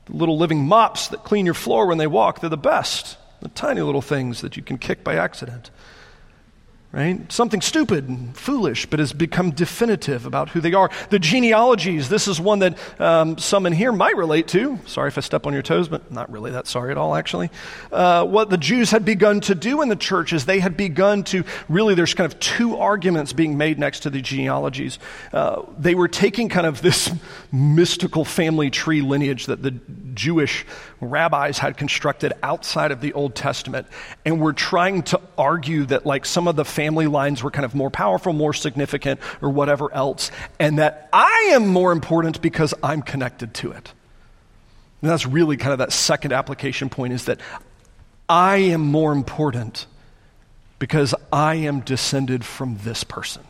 The 0.06 0.16
little 0.16 0.36
living 0.36 0.66
mops 0.66 1.08
that 1.08 1.24
clean 1.24 1.46
your 1.46 1.54
floor 1.54 1.86
when 1.86 1.98
they 1.98 2.06
walk, 2.06 2.40
they're 2.40 2.50
the 2.50 2.56
best. 2.56 3.16
The 3.40 3.48
tiny 3.48 3.80
little 3.80 4.02
things 4.02 4.40
that 4.42 4.56
you 4.56 4.62
can 4.62 4.78
kick 4.78 5.04
by 5.04 5.16
accident 5.16 5.70
right? 6.94 7.30
Something 7.32 7.60
stupid 7.60 8.08
and 8.08 8.36
foolish, 8.36 8.86
but 8.86 9.00
has 9.00 9.12
become 9.12 9.50
definitive 9.50 10.26
about 10.26 10.50
who 10.50 10.60
they 10.60 10.74
are. 10.74 10.90
The 11.10 11.18
genealogies, 11.18 12.08
this 12.08 12.28
is 12.28 12.40
one 12.40 12.60
that 12.60 12.78
um, 13.00 13.36
some 13.36 13.66
in 13.66 13.72
here 13.72 13.90
might 13.90 14.16
relate 14.16 14.46
to. 14.48 14.78
Sorry 14.86 15.08
if 15.08 15.18
I 15.18 15.20
step 15.20 15.44
on 15.44 15.52
your 15.52 15.62
toes, 15.62 15.88
but 15.88 16.12
not 16.12 16.30
really 16.30 16.52
that 16.52 16.68
sorry 16.68 16.92
at 16.92 16.96
all, 16.96 17.16
actually. 17.16 17.50
Uh, 17.90 18.24
what 18.24 18.48
the 18.48 18.56
Jews 18.56 18.92
had 18.92 19.04
begun 19.04 19.40
to 19.40 19.56
do 19.56 19.82
in 19.82 19.88
the 19.88 19.96
church 19.96 20.32
is 20.32 20.46
they 20.46 20.60
had 20.60 20.76
begun 20.76 21.24
to 21.24 21.42
really, 21.68 21.96
there's 21.96 22.14
kind 22.14 22.32
of 22.32 22.38
two 22.38 22.76
arguments 22.76 23.32
being 23.32 23.58
made 23.58 23.76
next 23.76 24.00
to 24.00 24.10
the 24.10 24.22
genealogies. 24.22 25.00
Uh, 25.32 25.62
they 25.76 25.96
were 25.96 26.08
taking 26.08 26.48
kind 26.48 26.66
of 26.66 26.80
this 26.80 27.10
mystical 27.52 28.24
family 28.24 28.70
tree 28.70 29.00
lineage 29.00 29.46
that 29.46 29.64
the 29.64 29.72
Jewish 30.14 30.64
rabbis 31.00 31.58
had 31.58 31.76
constructed 31.76 32.32
outside 32.42 32.92
of 32.92 33.00
the 33.00 33.12
Old 33.12 33.34
Testament, 33.34 33.86
and 34.24 34.40
were 34.40 34.52
trying 34.52 35.02
to 35.04 35.20
argue 35.36 35.84
that, 35.86 36.06
like, 36.06 36.24
some 36.24 36.48
of 36.48 36.56
the 36.56 36.64
family 36.64 36.83
family 36.84 37.06
lines 37.06 37.42
were 37.42 37.50
kind 37.50 37.64
of 37.64 37.74
more 37.74 37.88
powerful, 37.88 38.34
more 38.34 38.52
significant, 38.52 39.18
or 39.40 39.48
whatever 39.48 39.90
else, 39.94 40.30
and 40.58 40.78
that 40.78 41.08
I 41.14 41.52
am 41.52 41.66
more 41.66 41.92
important 41.92 42.42
because 42.42 42.74
I'm 42.82 43.00
connected 43.00 43.54
to 43.54 43.70
it. 43.70 43.90
And 45.00 45.10
that's 45.10 45.24
really 45.24 45.56
kind 45.56 45.72
of 45.72 45.78
that 45.78 45.92
second 45.92 46.34
application 46.34 46.90
point 46.90 47.14
is 47.14 47.24
that 47.24 47.40
I 48.28 48.56
am 48.56 48.82
more 48.82 49.12
important 49.12 49.86
because 50.78 51.14
I 51.32 51.54
am 51.54 51.80
descended 51.80 52.44
from 52.44 52.76
this 52.84 53.02
person. 53.02 53.42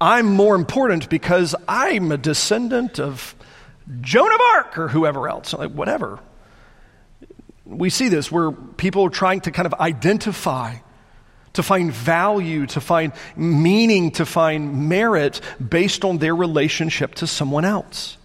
I'm 0.00 0.26
more 0.26 0.54
important 0.54 1.08
because 1.08 1.56
I'm 1.66 2.12
a 2.12 2.16
descendant 2.16 3.00
of 3.00 3.34
Joan 4.00 4.32
of 4.32 4.40
Arc 4.54 4.78
or 4.78 4.86
whoever 4.86 5.28
else, 5.28 5.52
like 5.52 5.72
whatever. 5.72 6.20
We 7.66 7.90
see 7.90 8.08
this 8.08 8.30
where 8.30 8.52
people 8.52 9.02
are 9.06 9.10
trying 9.10 9.40
to 9.40 9.50
kind 9.50 9.66
of 9.66 9.74
identify 9.74 10.76
to 11.54 11.62
find 11.62 11.92
value, 11.92 12.66
to 12.66 12.80
find 12.80 13.12
meaning, 13.36 14.10
to 14.12 14.24
find 14.26 14.88
merit 14.88 15.40
based 15.66 16.04
on 16.04 16.18
their 16.18 16.34
relationship 16.34 17.14
to 17.16 17.26
someone 17.26 17.64
else. 17.64 18.16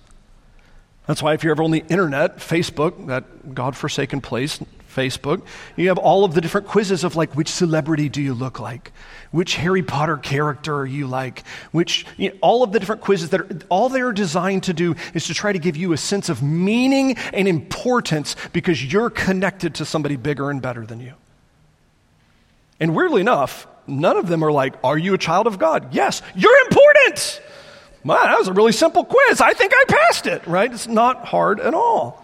That's 1.08 1.24
why, 1.24 1.34
if 1.34 1.44
you're 1.44 1.52
ever 1.52 1.64
on 1.64 1.72
the 1.72 1.86
internet, 1.88 2.38
Facebook, 2.38 3.08
that 3.08 3.56
God-forsaken 3.56 4.20
place, 4.22 4.60
Facebook, 4.94 5.44
you 5.76 5.88
have 5.90 5.98
all 5.98 6.26
of 6.26 6.34
the 6.34 6.42
different 6.42 6.68
quizzes 6.68 7.04
of 7.04 7.16
like, 7.16 7.34
which 7.34 7.48
celebrity 7.48 8.10
do 8.10 8.22
you 8.22 8.34
look 8.34 8.60
like? 8.60 8.92
Which 9.32 9.56
Harry 9.56 9.84
Potter 9.84 10.18
character 10.18 10.76
are 10.76 10.86
you 10.86 11.08
like? 11.08 11.44
Which, 11.72 12.06
you 12.18 12.30
know, 12.30 12.36
all 12.42 12.64
of 12.64 12.72
the 12.72 12.80
different 12.80 13.02
quizzes 13.02 13.30
that 13.30 13.42
are, 13.42 13.48
all 13.70 13.90
they're 13.90 14.12
designed 14.12 14.64
to 14.64 14.74
do 14.74 14.96
is 15.14 15.28
to 15.28 15.34
try 15.34 15.54
to 15.54 15.60
give 15.60 15.78
you 15.78 15.94
a 15.94 15.98
sense 15.98 16.30
of 16.30 16.42
meaning 16.42 17.16
and 17.32 17.48
importance 17.48 18.36
because 18.52 18.92
you're 18.92 19.10
connected 19.10 19.76
to 19.76 19.86
somebody 19.86 20.16
bigger 20.16 20.50
and 20.50 20.62
better 20.62 20.86
than 20.86 21.00
you. 21.00 21.14
And 22.80 22.96
weirdly 22.96 23.22
enough, 23.22 23.68
none 23.88 24.18
of 24.18 24.28
them 24.28 24.44
are 24.44 24.52
like, 24.52 24.76
Are 24.84 24.98
you 24.98 25.14
a 25.14 25.18
child 25.18 25.48
of 25.48 25.60
God? 25.60 25.94
Yes, 25.94 26.22
you're 26.36 26.58
important. 26.66 27.42
Wow, 28.04 28.24
that 28.24 28.38
was 28.38 28.48
a 28.48 28.54
really 28.54 28.72
simple 28.72 29.04
quiz. 29.04 29.42
I 29.42 29.54
think 29.54 29.74
I 29.76 29.84
passed 29.88 30.28
it, 30.28 30.46
right? 30.48 30.72
It's 30.72 30.88
not 30.88 31.26
hard 31.26 31.60
at 31.60 31.74
all. 31.74 32.24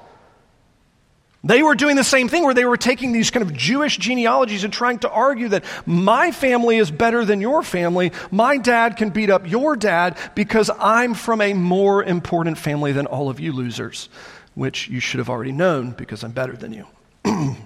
They 1.45 1.61
were 1.61 1.75
doing 1.75 1.97
the 1.97 2.05
same 2.05 2.29
thing 2.29 2.43
where 2.45 2.53
they 2.53 2.63
were 2.63 2.77
taking 2.77 3.11
these 3.11 3.29
kind 3.29 3.43
of 3.43 3.53
Jewish 3.53 3.97
genealogies 3.97 4.63
and 4.63 4.71
trying 4.71 4.99
to 4.99 5.09
argue 5.09 5.49
that 5.49 5.65
my 5.85 6.31
family 6.31 6.77
is 6.77 6.89
better 6.89 7.25
than 7.25 7.41
your 7.41 7.63
family. 7.63 8.13
My 8.31 8.57
dad 8.57 8.95
can 8.95 9.09
beat 9.09 9.29
up 9.29 9.49
your 9.49 9.75
dad 9.75 10.17
because 10.35 10.71
I'm 10.79 11.13
from 11.13 11.41
a 11.41 11.53
more 11.53 12.01
important 12.01 12.57
family 12.57 12.93
than 12.93 13.07
all 13.07 13.29
of 13.29 13.41
you 13.41 13.51
losers, 13.51 14.07
which 14.55 14.87
you 14.87 15.01
should 15.01 15.17
have 15.17 15.29
already 15.29 15.51
known 15.51 15.91
because 15.91 16.23
I'm 16.23 16.31
better 16.31 16.55
than 16.55 16.71
you. 16.71 16.87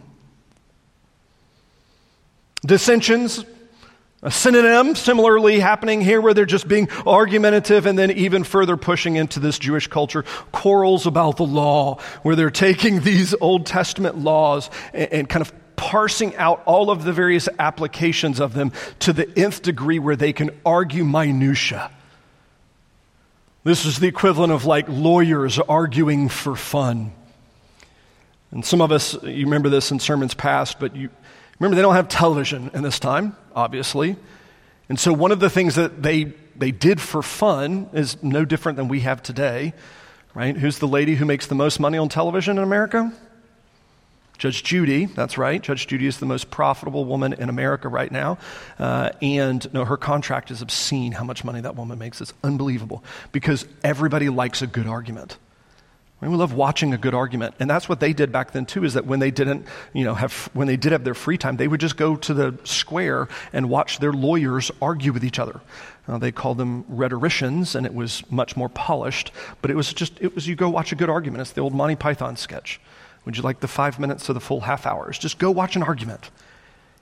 Dissensions 2.67 3.43
a 4.23 4.32
synonym, 4.32 4.95
similarly, 4.95 5.60
happening 5.60 6.01
here 6.01 6.19
where 6.19 6.34
they're 6.34 6.45
just 6.45 6.67
being 6.67 6.89
argumentative 7.06 7.86
and 7.86 7.97
then 7.99 8.10
even 8.12 8.43
further 8.43 8.75
pushing 8.75 9.15
into 9.15 9.39
this 9.39 9.60
Jewish 9.60 9.88
culture. 9.88 10.23
Quarrels 10.51 11.06
about 11.06 11.38
the 11.38 11.45
law, 11.45 11.99
where 12.23 12.36
they're 12.36 12.49
taking 12.49 13.01
these 13.03 13.36
Old 13.39 13.67
Testament 13.67 14.17
laws 14.17 14.71
and, 14.91 15.13
and 15.13 15.30
kind 15.30 15.41
of 15.41 15.53
parsing 15.75 16.36
out 16.36 16.63
all 16.65 16.89
of 16.89 17.03
the 17.03 17.13
various 17.13 17.47
applications 17.60 18.39
of 18.39 18.56
them 18.56 18.71
to 18.99 19.13
the 19.13 19.32
nth 19.38 19.62
degree 19.62 19.99
where 19.99 20.15
they 20.15 20.34
can 20.34 20.49
argue 20.65 21.06
minutia. 21.06 21.91
This 23.63 23.86
is 23.86 23.99
the 23.99 24.08
equivalent 24.08 24.51
of 24.51 24.65
like 24.65 24.88
lawyers 24.89 25.60
arguing 25.60 26.30
for 26.30 26.56
fun. 26.56 27.12
And 28.49 28.65
some 28.65 28.82
of 28.82 28.91
us, 28.91 29.13
you 29.21 29.45
remember 29.45 29.69
this 29.69 29.91
in 29.91 29.99
sermons 29.99 30.34
past, 30.34 30.80
but 30.80 30.95
you 30.95 31.12
remember 31.60 31.76
they 31.76 31.82
don't 31.82 31.96
have 31.96 32.08
television 32.08 32.72
in 32.74 32.84
this 32.84 33.00
time 33.00 33.36
obviously. 33.58 34.15
And 34.88 34.98
so 35.00 35.12
one 35.12 35.32
of 35.32 35.39
the 35.39 35.50
things 35.50 35.76
that 35.76 36.02
they, 36.02 36.34
they 36.56 36.72
did 36.72 37.02
for 37.02 37.22
fun 37.22 37.89
is 37.91 38.22
no 38.24 38.46
different 38.46 38.78
than 38.78 38.88
we 38.88 39.02
have 39.02 39.22
today, 39.22 39.74
right? 40.34 40.56
Who's 40.56 40.80
the 40.80 40.88
lady 40.88 41.15
who 41.15 41.26
makes 41.26 41.48
the 41.48 41.56
most 41.56 41.80
money 41.80 41.98
on 41.98 42.08
television 42.08 42.58
in 42.58 42.63
America? 42.63 43.12
Judge 44.38 44.63
Judy, 44.63 45.06
that's 45.06 45.38
right. 45.38 45.62
Judge 45.62 45.88
Judy 45.88 46.06
is 46.06 46.20
the 46.20 46.28
most 46.28 46.52
profitable 46.52 47.06
woman 47.06 47.34
in 47.34 47.50
America 47.50 47.89
right 47.89 48.12
now. 48.12 48.38
Uh, 48.78 49.10
and 49.20 49.74
no, 49.74 49.84
her 49.84 49.98
contract 49.98 50.52
is 50.52 50.62
obscene 50.62 51.12
how 51.13 51.24
much 51.24 51.43
money 51.43 51.60
that 51.62 51.76
woman 51.76 51.98
makes. 51.98 52.22
It's 52.22 52.34
unbelievable 52.43 53.04
because 53.32 53.65
everybody 53.84 54.30
likes 54.30 54.62
a 54.62 54.67
good 54.67 54.86
argument. 54.86 55.38
We 56.19 56.27
love 56.30 56.53
watching 56.53 56.93
a 56.93 56.97
good 56.97 57.13
argument. 57.13 57.56
And 57.60 57.69
that's 57.69 57.88
what 57.88 57.99
they 57.99 58.12
did 58.12 58.32
back 58.32 58.51
then 58.51 58.65
too, 58.65 58.84
is 58.84 58.95
that 58.95 59.06
when 59.06 59.19
they 59.19 59.30
didn't, 59.30 59.67
you 59.93 60.03
know, 60.03 60.15
have 60.15 60.49
when 60.53 60.67
they 60.67 60.75
did 60.75 60.91
have 60.91 61.03
their 61.03 61.13
free 61.13 61.38
time, 61.38 61.58
they 61.58 61.67
would 61.67 61.80
just 61.80 61.95
go 61.95 62.15
to 62.15 62.34
the 62.34 62.58
square 62.63 63.27
and 63.53 63.69
watch 63.69 63.99
their 63.99 64.13
lawyers 64.13 64.71
argue 64.82 65.13
with 65.13 65.23
each 65.23 65.38
other. 65.38 65.62
Uh, 66.08 66.17
they 66.17 66.32
called 66.32 66.58
them 66.58 66.86
rhetoricians, 66.88 67.75
and 67.75 67.86
it 67.86 67.93
was 67.93 68.23
much 68.32 68.56
more 68.56 68.69
polished, 68.69 69.32
but 69.62 69.69
it 69.69 69.75
was 69.75 69.93
just 69.93 70.13
it 70.19 70.34
was 70.34 70.47
you 70.47 70.56
go 70.56 70.69
watch 70.69 70.91
a 70.91 70.95
good 70.95 71.10
argument. 71.10 71.41
It's 71.41 71.51
the 71.51 71.62
old 71.62 71.75
Monty 71.75 71.95
Python 71.95 72.36
sketch. 72.36 72.82
Would 73.25 73.38
you 73.38 73.43
like 73.43 73.60
the 73.60 73.67
five 73.67 73.99
minutes 73.99 74.27
or 74.30 74.34
the 74.34 74.39
full 74.39 74.62
half 74.62 74.88
hours? 74.88 75.19
Just 75.19 75.38
go 75.38 75.51
watch 75.51 75.75
an 75.75 75.84
argument. 75.84 76.32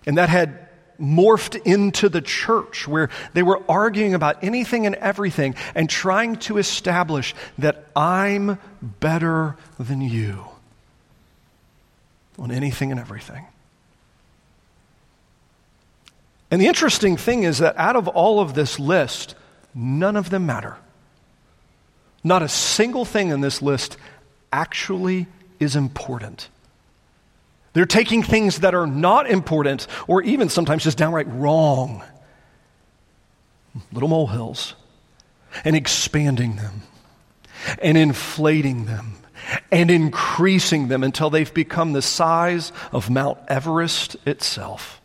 And 0.05 0.17
that 0.17 0.27
had 0.27 0.67
morphed 0.99 1.61
into 1.65 2.09
the 2.09 2.21
church 2.21 2.87
where 2.87 3.09
they 3.33 3.43
were 3.43 3.61
arguing 3.69 4.13
about 4.13 4.43
anything 4.43 4.85
and 4.85 4.95
everything 4.95 5.55
and 5.73 5.89
trying 5.89 6.35
to 6.37 6.57
establish 6.57 7.33
that 7.57 7.85
I'm 7.95 8.59
better 8.81 9.55
than 9.79 10.01
you 10.01 10.45
on 12.37 12.51
anything 12.51 12.91
and 12.91 12.99
everything. 12.99 13.45
And 16.51 16.61
the 16.61 16.67
interesting 16.67 17.17
thing 17.17 17.43
is 17.43 17.57
that 17.59 17.77
out 17.77 17.95
of 17.95 18.07
all 18.07 18.39
of 18.39 18.53
this 18.53 18.79
list, 18.79 19.35
none 19.73 20.15
of 20.15 20.29
them 20.29 20.45
matter. 20.45 20.77
Not 22.23 22.41
a 22.41 22.49
single 22.49 23.05
thing 23.05 23.29
in 23.29 23.41
this 23.41 23.61
list 23.61 23.97
actually 24.51 25.27
is 25.59 25.75
important. 25.75 26.49
They're 27.75 27.85
taking 27.85 28.23
things 28.23 28.59
that 28.59 28.73
are 28.73 28.87
not 28.87 29.29
important 29.29 29.87
or 30.07 30.23
even 30.23 30.47
sometimes 30.47 30.85
just 30.85 30.97
downright 30.97 31.27
wrong, 31.27 32.01
little 33.91 34.07
molehills, 34.07 34.75
and 35.65 35.75
expanding 35.75 36.55
them. 36.55 36.83
And 37.81 37.97
inflating 37.97 38.85
them. 38.85 39.17
And 39.73 39.91
increasing 39.91 40.87
them 40.87 41.03
until 41.03 41.29
they've 41.29 41.53
become 41.53 41.91
the 41.91 42.01
size 42.01 42.71
of 42.93 43.09
Mount 43.09 43.39
Everest 43.49 44.15
itself. 44.25 45.01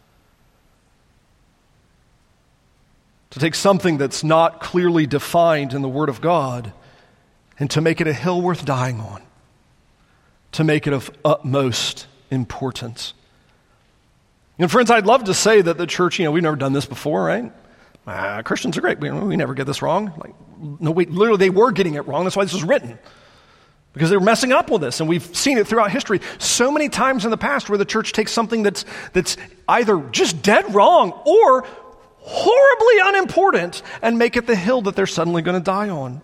To 3.31 3.41
take 3.41 3.57
something 3.57 3.99
that's 3.99 4.23
not 4.23 4.61
clearly 4.61 5.09
defined 5.09 5.75
in 5.75 5.83
the 5.83 5.89
Word 5.89 6.09
of 6.09 6.21
God 6.21 6.73
and 7.59 7.69
to 7.73 7.81
make 7.81 8.01
it 8.01 8.07
a 8.07 8.13
hill 8.13 8.41
worth 8.41 8.65
dying 8.65 9.01
on, 9.01 9.23
to 10.53 10.63
make 10.63 10.87
it 10.87 10.93
of 10.93 11.11
utmost 11.25 12.07
importance. 12.31 13.15
And 14.59 14.71
friends, 14.71 14.91
I'd 14.91 15.07
love 15.07 15.25
to 15.25 15.35
say 15.35 15.63
that 15.63 15.79
the 15.79 15.87
church, 15.87 16.19
you 16.19 16.25
know, 16.25 16.33
we've 16.33 16.43
never 16.43 16.57
done 16.57 16.73
this 16.73 16.87
before, 16.87 17.25
right? 17.25 17.51
Ah, 18.07 18.43
Christians 18.43 18.77
are 18.77 18.81
great. 18.81 19.01
We, 19.01 19.11
we 19.11 19.37
never 19.37 19.55
get 19.55 19.67
this 19.67 19.83
wrong. 19.83 20.13
Like, 20.19 20.35
no, 20.81 20.91
wait, 20.91 21.11
literally, 21.11 21.39
they 21.39 21.51
were 21.51 21.73
getting 21.73 21.95
it 21.95 22.07
wrong. 22.07 22.25
That's 22.25 22.37
why 22.37 22.45
this 22.45 22.53
was 22.53 22.65
written. 22.65 22.99
Because 23.93 24.11
they 24.11 24.17
were 24.17 24.25
messing 24.25 24.53
up 24.53 24.71
with 24.71 24.83
this, 24.83 25.01
and 25.01 25.09
we've 25.09 25.35
seen 25.35 25.59
it 25.59 25.67
throughout 25.67 25.91
history 25.91 26.21
so 26.39 26.71
many 26.71 26.89
times 26.89 27.25
in 27.25 27.31
the 27.31 27.37
past 27.37 27.69
where 27.69 27.79
the 27.79 27.85
church 27.85 28.13
takes 28.13 28.33
something 28.33 28.63
that's, 28.63 28.85
that's 29.13 29.37
either 29.69 29.99
just 30.11 30.43
dead 30.43 30.75
wrong 30.75 31.13
or 31.25 31.67
horribly 32.19 32.95
unimportant 33.03 33.83
and 34.03 34.19
make 34.19 34.37
it 34.37 34.47
the 34.47 34.55
hill 34.55 34.83
that 34.83 34.95
they're 34.95 35.07
suddenly 35.07 35.43
going 35.43 35.59
to 35.59 35.65
die 35.65 35.89
on. 35.89 36.21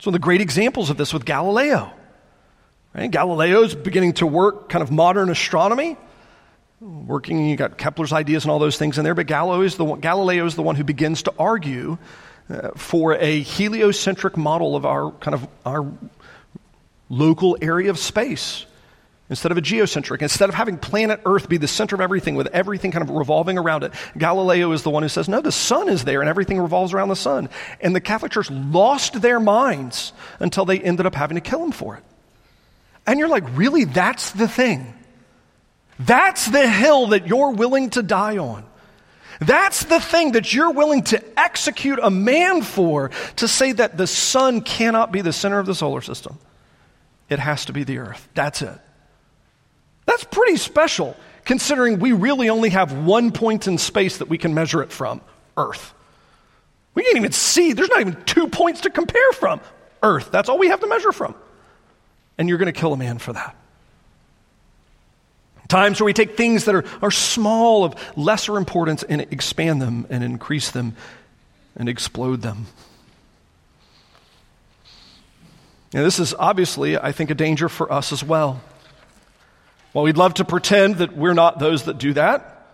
So, 0.00 0.12
the 0.12 0.20
great 0.20 0.40
examples 0.40 0.90
of 0.90 0.96
this 0.96 1.12
with 1.12 1.24
Galileo. 1.24 1.92
Right? 2.98 3.12
Galileo's 3.12 3.76
beginning 3.76 4.14
to 4.14 4.26
work 4.26 4.68
kind 4.68 4.82
of 4.82 4.90
modern 4.90 5.30
astronomy. 5.30 5.96
Working, 6.80 7.48
you 7.48 7.56
got 7.56 7.78
Kepler's 7.78 8.12
ideas 8.12 8.42
and 8.42 8.50
all 8.50 8.58
those 8.58 8.76
things 8.76 8.98
in 8.98 9.04
there, 9.04 9.14
but 9.14 9.28
Galileo 9.28 9.62
is 9.62 9.76
the 9.76 9.84
one, 9.84 10.00
Galileo 10.00 10.44
is 10.46 10.56
the 10.56 10.64
one 10.64 10.74
who 10.74 10.82
begins 10.82 11.22
to 11.22 11.34
argue 11.38 11.96
uh, 12.50 12.70
for 12.74 13.14
a 13.14 13.40
heliocentric 13.40 14.36
model 14.36 14.74
of 14.74 14.84
our 14.84 15.12
kind 15.12 15.34
of 15.36 15.46
our 15.64 15.92
local 17.08 17.56
area 17.60 17.88
of 17.88 18.00
space 18.00 18.66
instead 19.30 19.52
of 19.52 19.58
a 19.58 19.60
geocentric. 19.60 20.20
Instead 20.20 20.48
of 20.48 20.56
having 20.56 20.76
planet 20.76 21.20
Earth 21.24 21.48
be 21.48 21.56
the 21.56 21.68
center 21.68 21.94
of 21.94 22.00
everything 22.00 22.34
with 22.34 22.48
everything 22.48 22.90
kind 22.90 23.08
of 23.08 23.14
revolving 23.14 23.58
around 23.58 23.84
it, 23.84 23.92
Galileo 24.16 24.72
is 24.72 24.82
the 24.82 24.90
one 24.90 25.04
who 25.04 25.08
says, 25.08 25.28
no, 25.28 25.40
the 25.40 25.52
sun 25.52 25.88
is 25.88 26.04
there 26.04 26.20
and 26.20 26.28
everything 26.28 26.60
revolves 26.60 26.92
around 26.92 27.10
the 27.10 27.16
sun. 27.16 27.48
And 27.80 27.94
the 27.94 28.00
Catholic 28.00 28.32
Church 28.32 28.50
lost 28.50 29.20
their 29.22 29.38
minds 29.38 30.12
until 30.40 30.64
they 30.64 30.80
ended 30.80 31.06
up 31.06 31.14
having 31.14 31.36
to 31.36 31.40
kill 31.40 31.62
him 31.62 31.70
for 31.70 31.94
it. 31.94 32.02
And 33.08 33.18
you're 33.18 33.28
like, 33.28 33.56
really? 33.56 33.84
That's 33.84 34.32
the 34.32 34.46
thing. 34.46 34.92
That's 35.98 36.44
the 36.46 36.68
hill 36.68 37.08
that 37.08 37.26
you're 37.26 37.52
willing 37.52 37.88
to 37.90 38.02
die 38.02 38.36
on. 38.36 38.66
That's 39.40 39.84
the 39.84 39.98
thing 39.98 40.32
that 40.32 40.52
you're 40.52 40.72
willing 40.72 41.04
to 41.04 41.40
execute 41.40 41.98
a 42.02 42.10
man 42.10 42.60
for 42.60 43.10
to 43.36 43.48
say 43.48 43.72
that 43.72 43.96
the 43.96 44.06
sun 44.06 44.60
cannot 44.60 45.10
be 45.10 45.22
the 45.22 45.32
center 45.32 45.58
of 45.58 45.64
the 45.64 45.74
solar 45.74 46.02
system. 46.02 46.38
It 47.30 47.38
has 47.38 47.64
to 47.64 47.72
be 47.72 47.82
the 47.82 47.96
earth. 47.98 48.28
That's 48.34 48.60
it. 48.60 48.78
That's 50.04 50.24
pretty 50.24 50.56
special 50.56 51.16
considering 51.46 52.00
we 52.00 52.12
really 52.12 52.50
only 52.50 52.68
have 52.70 52.92
one 52.92 53.32
point 53.32 53.66
in 53.66 53.78
space 53.78 54.18
that 54.18 54.28
we 54.28 54.36
can 54.36 54.52
measure 54.52 54.82
it 54.82 54.92
from 54.92 55.22
Earth. 55.56 55.94
We 56.94 57.04
can't 57.04 57.16
even 57.16 57.32
see, 57.32 57.72
there's 57.72 57.88
not 57.88 58.00
even 58.00 58.22
two 58.24 58.48
points 58.48 58.82
to 58.82 58.90
compare 58.90 59.32
from 59.32 59.62
Earth. 60.02 60.30
That's 60.30 60.50
all 60.50 60.58
we 60.58 60.68
have 60.68 60.80
to 60.80 60.86
measure 60.86 61.12
from 61.12 61.34
and 62.38 62.48
you're 62.48 62.58
going 62.58 62.72
to 62.72 62.80
kill 62.80 62.92
a 62.92 62.96
man 62.96 63.18
for 63.18 63.32
that. 63.32 63.56
Times 65.68 66.00
where 66.00 66.06
we 66.06 66.14
take 66.14 66.36
things 66.36 66.64
that 66.64 66.74
are, 66.74 66.84
are 67.02 67.10
small, 67.10 67.84
of 67.84 67.94
lesser 68.16 68.56
importance, 68.56 69.02
and 69.02 69.20
expand 69.20 69.82
them 69.82 70.06
and 70.08 70.24
increase 70.24 70.70
them 70.70 70.96
and 71.76 71.88
explode 71.88 72.40
them. 72.40 72.66
And 75.92 76.04
this 76.04 76.18
is 76.18 76.34
obviously, 76.38 76.96
I 76.96 77.12
think, 77.12 77.30
a 77.30 77.34
danger 77.34 77.68
for 77.68 77.92
us 77.92 78.12
as 78.12 78.24
well. 78.24 78.62
While 79.92 80.04
we'd 80.04 80.16
love 80.16 80.34
to 80.34 80.44
pretend 80.44 80.96
that 80.96 81.16
we're 81.16 81.34
not 81.34 81.58
those 81.58 81.84
that 81.84 81.98
do 81.98 82.14
that, 82.14 82.66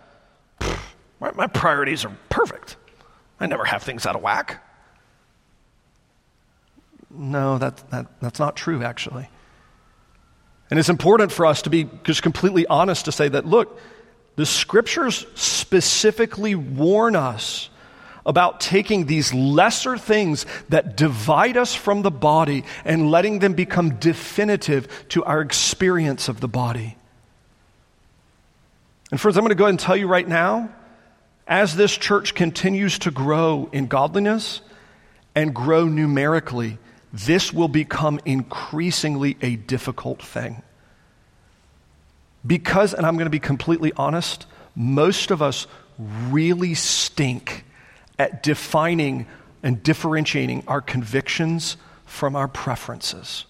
my, 1.19 1.31
my 1.31 1.47
priorities 1.47 2.05
are 2.05 2.15
perfect. 2.29 2.75
I 3.39 3.47
never 3.47 3.65
have 3.65 3.83
things 3.83 4.05
out 4.05 4.15
of 4.15 4.21
whack. 4.21 4.61
No, 7.09 7.57
that, 7.57 7.89
that, 7.91 8.07
that's 8.21 8.39
not 8.39 8.55
true, 8.55 8.83
actually. 8.83 9.29
And 10.69 10.79
it's 10.79 10.89
important 10.89 11.31
for 11.31 11.45
us 11.45 11.61
to 11.63 11.69
be 11.69 11.89
just 12.03 12.23
completely 12.23 12.65
honest 12.67 13.05
to 13.05 13.11
say 13.11 13.27
that, 13.29 13.45
look, 13.45 13.79
the 14.35 14.45
scriptures 14.45 15.25
specifically 15.35 16.55
warn 16.55 17.15
us 17.15 17.69
about 18.25 18.59
taking 18.59 19.05
these 19.05 19.33
lesser 19.33 19.97
things 19.97 20.45
that 20.69 20.97
divide 20.97 21.57
us 21.57 21.75
from 21.75 22.01
the 22.01 22.11
body 22.11 22.63
and 22.83 23.11
letting 23.11 23.39
them 23.39 23.53
become 23.53 23.95
definitive 23.95 24.87
to 25.09 25.23
our 25.23 25.41
experience 25.41 26.27
of 26.27 26.39
the 26.39 26.47
body. 26.47 26.97
And 29.11 29.21
friends, 29.21 29.37
I'm 29.37 29.43
going 29.43 29.49
to 29.49 29.55
go 29.55 29.65
ahead 29.65 29.69
and 29.69 29.79
tell 29.79 29.95
you 29.95 30.07
right 30.07 30.27
now 30.27 30.73
as 31.47 31.75
this 31.75 31.95
church 31.95 32.33
continues 32.33 32.97
to 32.99 33.11
grow 33.11 33.69
in 33.71 33.85
godliness 33.85 34.61
and 35.35 35.53
grow 35.53 35.85
numerically, 35.85 36.79
this 37.15 37.53
will 37.53 37.69
become 37.69 38.19
increasingly 38.25 39.37
a 39.41 39.55
difficult 39.55 40.21
thing. 40.21 40.61
Because, 42.45 42.93
and 42.93 43.05
I'm 43.05 43.15
going 43.15 43.25
to 43.25 43.31
be 43.31 43.39
completely 43.39 43.93
honest, 43.95 44.45
most 44.75 45.31
of 45.31 45.41
us 45.41 45.65
really 45.97 46.73
stink 46.73 47.63
at 48.19 48.43
defining 48.43 49.27
and 49.63 49.81
differentiating 49.81 50.65
our 50.67 50.81
convictions 50.81 51.77
from 52.05 52.35
our 52.35 52.49
preferences. 52.49 53.45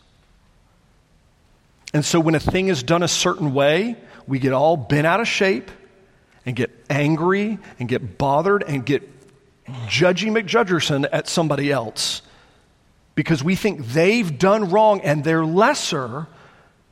And 1.91 2.05
so 2.05 2.19
when 2.19 2.35
a 2.35 2.39
thing 2.39 2.67
is 2.67 2.83
done 2.83 3.01
a 3.01 3.07
certain 3.07 3.53
way, 3.55 3.95
we 4.27 4.37
get 4.37 4.53
all 4.53 4.77
bent 4.77 5.07
out 5.07 5.19
of 5.19 5.27
shape 5.27 5.71
and 6.45 6.55
get 6.55 6.69
angry 6.87 7.57
and 7.79 7.89
get 7.89 8.19
bothered 8.19 8.61
and 8.61 8.85
get 8.85 9.09
judgy 9.87 10.29
McJudgerson 10.29 11.07
at 11.11 11.27
somebody 11.27 11.71
else 11.71 12.21
because 13.15 13.43
we 13.43 13.55
think 13.55 13.87
they've 13.87 14.37
done 14.37 14.69
wrong 14.69 15.01
and 15.01 15.23
they're 15.23 15.45
lesser 15.45 16.27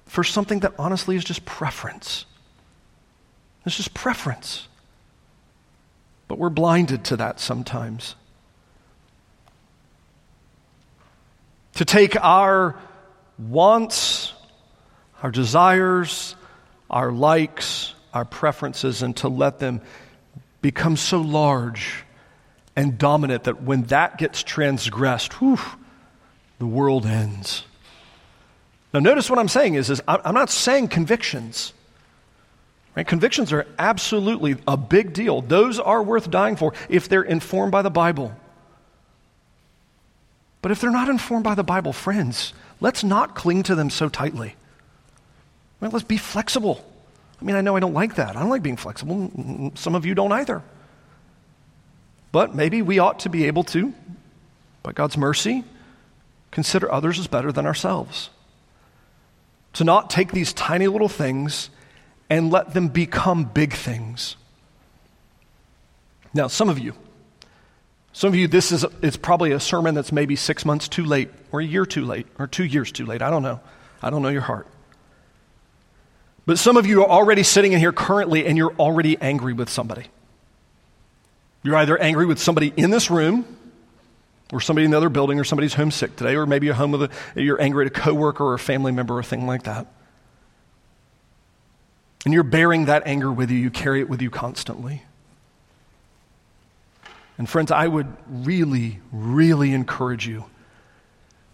for 0.05 0.23
something 0.23 0.61
that 0.61 0.73
honestly 0.79 1.15
is 1.15 1.23
just 1.23 1.45
preference. 1.45 2.25
It's 3.65 3.77
just 3.77 3.93
preference. 3.93 4.67
But 6.27 6.37
we're 6.37 6.49
blinded 6.49 7.03
to 7.05 7.17
that 7.17 7.39
sometimes. 7.39 8.15
To 11.75 11.85
take 11.85 12.15
our 12.23 12.79
wants, 13.37 14.33
our 15.21 15.31
desires, 15.31 16.35
our 16.89 17.11
likes, 17.11 17.93
our 18.13 18.25
preferences, 18.25 19.01
and 19.01 19.15
to 19.17 19.27
let 19.27 19.59
them 19.59 19.81
become 20.61 20.95
so 20.95 21.19
large 21.19 22.03
and 22.75 22.97
dominant 22.97 23.45
that 23.45 23.63
when 23.63 23.83
that 23.83 24.17
gets 24.17 24.43
transgressed, 24.43 25.33
whew, 25.33 25.59
the 26.63 26.67
world 26.67 27.05
ends. 27.05 27.65
Now, 28.93 29.01
notice 29.01 29.29
what 29.29 29.37
I'm 29.37 29.49
saying 29.49 29.75
is, 29.75 29.89
is 29.89 30.01
I'm 30.07 30.33
not 30.33 30.49
saying 30.49 30.87
convictions. 30.87 31.73
Right? 32.95 33.05
Convictions 33.05 33.51
are 33.51 33.67
absolutely 33.77 34.55
a 34.65 34.77
big 34.77 35.11
deal. 35.11 35.41
Those 35.41 35.77
are 35.77 36.01
worth 36.01 36.31
dying 36.31 36.55
for 36.55 36.73
if 36.87 37.09
they're 37.09 37.21
informed 37.21 37.73
by 37.73 37.81
the 37.81 37.89
Bible. 37.89 38.33
But 40.61 40.71
if 40.71 40.79
they're 40.79 40.89
not 40.89 41.09
informed 41.09 41.43
by 41.43 41.55
the 41.55 41.65
Bible, 41.65 41.91
friends, 41.91 42.53
let's 42.79 43.03
not 43.03 43.35
cling 43.35 43.63
to 43.63 43.75
them 43.75 43.89
so 43.89 44.07
tightly. 44.07 44.55
Right? 45.81 45.91
Let's 45.91 46.05
be 46.05 46.15
flexible. 46.15 46.81
I 47.41 47.43
mean, 47.43 47.57
I 47.57 47.61
know 47.61 47.75
I 47.75 47.81
don't 47.81 47.93
like 47.93 48.15
that. 48.15 48.37
I 48.37 48.39
don't 48.39 48.49
like 48.49 48.63
being 48.63 48.77
flexible. 48.77 49.71
Some 49.75 49.95
of 49.95 50.05
you 50.05 50.15
don't 50.15 50.31
either. 50.31 50.63
But 52.31 52.55
maybe 52.55 52.81
we 52.81 52.99
ought 52.99 53.19
to 53.21 53.29
be 53.29 53.47
able 53.47 53.65
to, 53.65 53.93
by 54.81 54.93
God's 54.93 55.17
mercy, 55.17 55.65
consider 56.53 56.89
others 56.91 57.19
as 57.19 57.27
better 57.27 57.51
than 57.51 57.65
ourselves. 57.65 58.29
To 59.73 59.83
not 59.83 60.09
take 60.09 60.31
these 60.31 60.53
tiny 60.53 60.87
little 60.87 61.09
things 61.09 61.71
and 62.29 62.51
let 62.51 62.73
them 62.73 62.89
become 62.89 63.43
big 63.43 63.73
things. 63.73 64.37
Now, 66.33 66.47
some 66.47 66.69
of 66.69 66.77
you, 66.77 66.93
some 68.13 68.27
of 68.27 68.35
you, 68.35 68.47
this 68.47 68.71
is 68.71 68.85
it's 69.01 69.17
probably 69.17 69.51
a 69.51 69.59
sermon 69.59 69.95
that's 69.95 70.11
maybe 70.11 70.35
six 70.35 70.63
months 70.63 70.87
too 70.87 71.03
late, 71.03 71.29
or 71.51 71.59
a 71.59 71.65
year 71.65 71.85
too 71.85 72.05
late, 72.05 72.27
or 72.37 72.45
two 72.45 72.63
years 72.63 72.91
too 72.91 73.05
late. 73.05 73.23
I 73.23 73.31
don't 73.31 73.41
know. 73.41 73.59
I 74.01 74.11
don't 74.11 74.21
know 74.21 74.29
your 74.29 74.41
heart. 74.41 74.67
But 76.45 76.59
some 76.59 76.77
of 76.77 76.85
you 76.85 77.03
are 77.03 77.09
already 77.09 77.41
sitting 77.41 77.73
in 77.73 77.79
here 77.79 77.93
currently 77.93 78.45
and 78.45 78.57
you're 78.57 78.75
already 78.77 79.17
angry 79.19 79.53
with 79.53 79.69
somebody. 79.69 80.05
You're 81.63 81.77
either 81.77 81.97
angry 81.97 82.25
with 82.25 82.37
somebody 82.37 82.73
in 82.75 82.91
this 82.91 83.09
room, 83.09 83.45
or 84.51 84.61
somebody 84.61 84.85
in 84.85 84.91
the 84.91 84.97
other 84.97 85.09
building, 85.09 85.39
or 85.39 85.43
somebody's 85.43 85.73
homesick 85.73 86.15
today, 86.15 86.35
or 86.35 86.45
maybe 86.45 86.67
you're 86.67 86.75
home 86.75 86.91
with 86.91 87.03
a, 87.03 87.41
you're 87.41 87.61
angry 87.61 87.85
at 87.85 87.91
a 87.91 87.95
coworker 87.95 88.43
or 88.43 88.53
a 88.53 88.59
family 88.59 88.91
member 88.91 89.15
or 89.15 89.19
a 89.19 89.23
thing 89.23 89.47
like 89.47 89.63
that. 89.63 89.87
And 92.25 92.33
you're 92.33 92.43
bearing 92.43 92.85
that 92.85 93.03
anger 93.05 93.31
with 93.31 93.51
you, 93.51 93.57
you 93.57 93.71
carry 93.71 93.99
it 93.99 94.09
with 94.09 94.21
you 94.21 94.29
constantly. 94.29 95.03
And 97.37 97.49
friends, 97.49 97.71
I 97.71 97.87
would 97.87 98.07
really, 98.27 98.99
really 99.11 99.73
encourage 99.73 100.27
you 100.27 100.45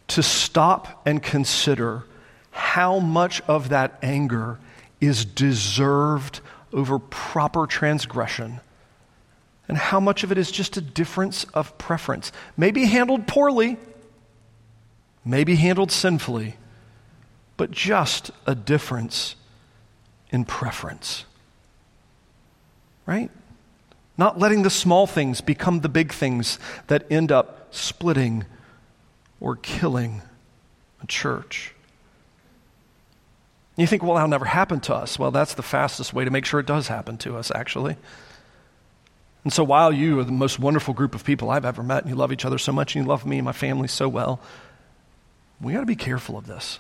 to 0.10 0.24
stop 0.24 1.02
and 1.06 1.24
consider 1.24 2.04
how 2.52 3.00
much 3.00 3.42
of 3.42 3.70
that 3.70 3.98
anger 4.02 4.60
is 5.00 5.24
deserved 5.24 6.42
over 6.74 7.00
proper 7.00 7.66
transgression 7.66 8.60
and 9.70 9.78
how 9.78 10.00
much 10.00 10.24
of 10.24 10.32
it 10.32 10.38
is 10.38 10.52
just 10.52 10.76
a 10.76 10.82
difference 10.82 11.46
of 11.54 11.78
preference. 11.78 12.32
Maybe 12.58 12.86
handled 12.86 13.28
poorly, 13.28 13.78
maybe 15.24 15.56
handled 15.56 15.92
sinfully, 15.92 16.56
but 17.56 17.70
just 17.70 18.32
a 18.48 18.56
difference 18.56 19.36
in 20.32 20.44
preference. 20.44 21.24
Right? 23.06 23.30
Not 24.18 24.40
letting 24.40 24.64
the 24.64 24.70
small 24.72 25.06
things 25.06 25.40
become 25.40 25.82
the 25.82 25.90
big 25.90 26.12
things 26.12 26.58
that 26.88 27.06
end 27.12 27.32
up 27.32 27.68
splitting 27.72 28.46
or 29.40 29.56
killing 29.56 30.24
a 31.02 31.08
church. 31.08 31.76
You 33.78 33.88
think, 33.88 34.04
well, 34.04 34.16
that'll 34.16 34.30
never 34.30 34.46
happen 34.46 34.80
to 34.82 34.96
us. 34.96 35.18
Well, 35.18 35.32
that's 35.32 35.54
the 35.54 35.64
fastest 35.64 36.14
way 36.14 36.26
to 36.26 36.32
make 36.32 36.46
sure 36.46 36.60
it 36.60 36.66
does 36.66 36.88
happen 36.88 37.18
to 37.20 37.38
us, 37.38 37.52
actually. 37.54 37.96
And 39.44 39.54
so 39.54 39.64
while 39.64 39.92
you 39.92 40.20
are 40.20 40.24
the 40.24 40.32
most 40.32 40.60
wonderful 40.60 40.94
group 40.94 41.16
of 41.16 41.24
people 41.24 41.50
I've 41.50 41.66
ever 41.66 41.82
met, 41.82 42.04
and 42.04 42.10
you 42.10 42.16
love 42.16 42.32
each 42.32 42.46
other 42.46 42.58
so 42.58 42.72
much, 42.72 42.96
and 42.96 43.06
you 43.06 43.10
love 43.10 43.26
me 43.26 43.38
and 43.38 43.46
my 43.46 43.54
family 43.54 43.88
so 43.88 44.10
well, 44.10 44.40
we 45.62 45.74
got 45.74 45.80
to 45.80 45.86
be 45.86 45.96
careful 45.96 46.38
of 46.38 46.48
this 46.48 46.80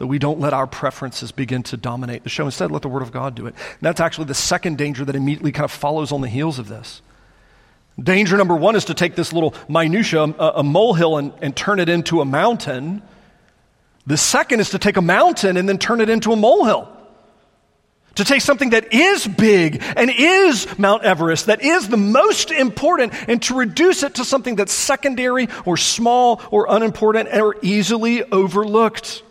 that 0.00 0.06
we 0.06 0.18
don't 0.18 0.40
let 0.40 0.54
our 0.54 0.66
preferences 0.66 1.30
begin 1.30 1.62
to 1.62 1.76
dominate 1.76 2.22
the 2.22 2.30
show. 2.30 2.46
Instead, 2.46 2.70
let 2.70 2.80
the 2.80 2.88
Word 2.88 3.02
of 3.02 3.12
God 3.12 3.34
do 3.34 3.46
it. 3.46 3.54
And 3.54 3.80
that's 3.82 4.00
actually 4.00 4.24
the 4.24 4.34
second 4.34 4.78
danger 4.78 5.04
that 5.04 5.14
immediately 5.14 5.52
kind 5.52 5.66
of 5.66 5.70
follows 5.70 6.10
on 6.10 6.22
the 6.22 6.28
heels 6.28 6.58
of 6.58 6.68
this. 6.68 7.02
Danger 8.02 8.38
number 8.38 8.56
one 8.56 8.76
is 8.76 8.86
to 8.86 8.94
take 8.94 9.14
this 9.14 9.30
little 9.30 9.54
minutia, 9.68 10.22
a, 10.22 10.52
a 10.56 10.62
molehill, 10.62 11.18
and, 11.18 11.34
and 11.42 11.54
turn 11.54 11.78
it 11.78 11.90
into 11.90 12.22
a 12.22 12.24
mountain. 12.24 13.02
The 14.06 14.16
second 14.16 14.60
is 14.60 14.70
to 14.70 14.78
take 14.78 14.96
a 14.96 15.02
mountain 15.02 15.58
and 15.58 15.68
then 15.68 15.76
turn 15.76 16.00
it 16.00 16.08
into 16.08 16.32
a 16.32 16.36
molehill. 16.36 16.88
To 18.16 18.24
take 18.24 18.42
something 18.42 18.70
that 18.70 18.92
is 18.92 19.26
big 19.26 19.82
and 19.96 20.10
is 20.10 20.66
Mount 20.78 21.04
Everest, 21.04 21.46
that 21.46 21.62
is 21.62 21.88
the 21.88 21.96
most 21.96 22.50
important, 22.50 23.14
and 23.28 23.40
to 23.44 23.54
reduce 23.54 24.02
it 24.02 24.16
to 24.16 24.24
something 24.24 24.56
that's 24.56 24.72
secondary 24.72 25.48
or 25.64 25.76
small 25.76 26.42
or 26.50 26.66
unimportant 26.68 27.28
or 27.32 27.56
easily 27.62 28.24
overlooked. 28.24 29.22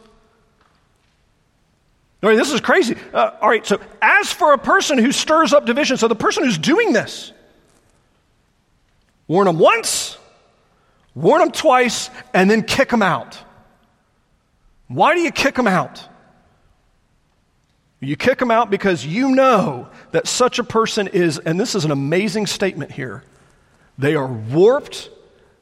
All 2.21 2.29
right, 2.29 2.35
this 2.35 2.51
is 2.51 2.59
crazy. 2.59 2.95
Uh, 3.13 3.31
all 3.41 3.49
right, 3.49 3.65
so 3.65 3.79
as 4.01 4.31
for 4.31 4.53
a 4.53 4.57
person 4.57 4.97
who 4.97 5.11
stirs 5.11 5.53
up 5.53 5.65
division, 5.65 5.97
so 5.97 6.07
the 6.07 6.15
person 6.15 6.43
who's 6.43 6.57
doing 6.57 6.91
this, 6.91 7.31
warn 9.27 9.45
them 9.45 9.59
once, 9.59 10.17
warn 11.15 11.39
them 11.39 11.51
twice, 11.51 12.09
and 12.33 12.49
then 12.49 12.63
kick 12.63 12.89
them 12.89 13.01
out. 13.01 13.37
Why 14.87 15.15
do 15.15 15.21
you 15.21 15.31
kick 15.31 15.55
them 15.55 15.67
out? 15.67 16.08
You 18.01 18.15
kick 18.15 18.39
them 18.39 18.51
out 18.51 18.69
because 18.69 19.05
you 19.05 19.31
know 19.31 19.89
that 20.11 20.27
such 20.27 20.57
a 20.59 20.63
person 20.63 21.07
is, 21.07 21.37
and 21.37 21.59
this 21.59 21.75
is 21.75 21.83
an 21.83 21.91
amazing 21.91 22.47
statement 22.47 22.91
here, 22.91 23.23
they 23.97 24.15
are 24.15 24.27
warped, 24.27 25.09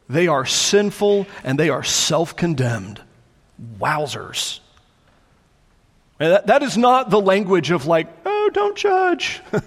they 0.07 0.27
are 0.27 0.45
sinful, 0.45 1.25
and 1.43 1.59
they 1.59 1.69
are 1.69 1.83
self 1.83 2.35
condemned. 2.35 3.01
Wowzers. 3.79 4.59
That, 6.19 6.47
that 6.47 6.63
is 6.63 6.77
not 6.77 7.09
the 7.09 7.19
language 7.19 7.71
of 7.71 7.87
like, 7.87 8.07
oh, 8.25 8.49
don't 8.53 8.77
judge. 8.77 9.41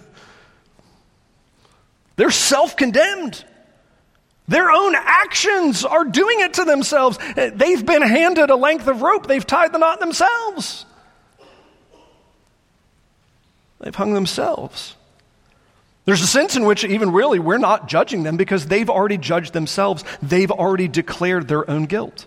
They're 2.16 2.30
self 2.30 2.76
condemned. 2.76 3.44
Their 4.46 4.70
own 4.70 4.94
actions 4.96 5.84
are 5.84 6.04
doing 6.04 6.40
it 6.40 6.54
to 6.54 6.64
themselves. 6.64 7.18
They've 7.36 7.86
been 7.86 8.02
handed 8.02 8.50
a 8.50 8.56
length 8.56 8.88
of 8.88 9.02
rope, 9.02 9.26
they've 9.26 9.46
tied 9.46 9.72
the 9.72 9.78
knot 9.78 10.00
themselves. 10.00 10.86
They've 13.80 13.94
hung 13.94 14.14
themselves. 14.14 14.94
There's 16.04 16.22
a 16.22 16.26
sense 16.26 16.56
in 16.56 16.64
which, 16.64 16.84
even 16.84 17.12
really, 17.12 17.38
we're 17.38 17.58
not 17.58 17.88
judging 17.88 18.22
them 18.22 18.36
because 18.36 18.66
they've 18.66 18.90
already 18.90 19.18
judged 19.18 19.52
themselves. 19.52 20.04
They've 20.22 20.50
already 20.50 20.88
declared 20.88 21.48
their 21.48 21.68
own 21.70 21.84
guilt. 21.84 22.26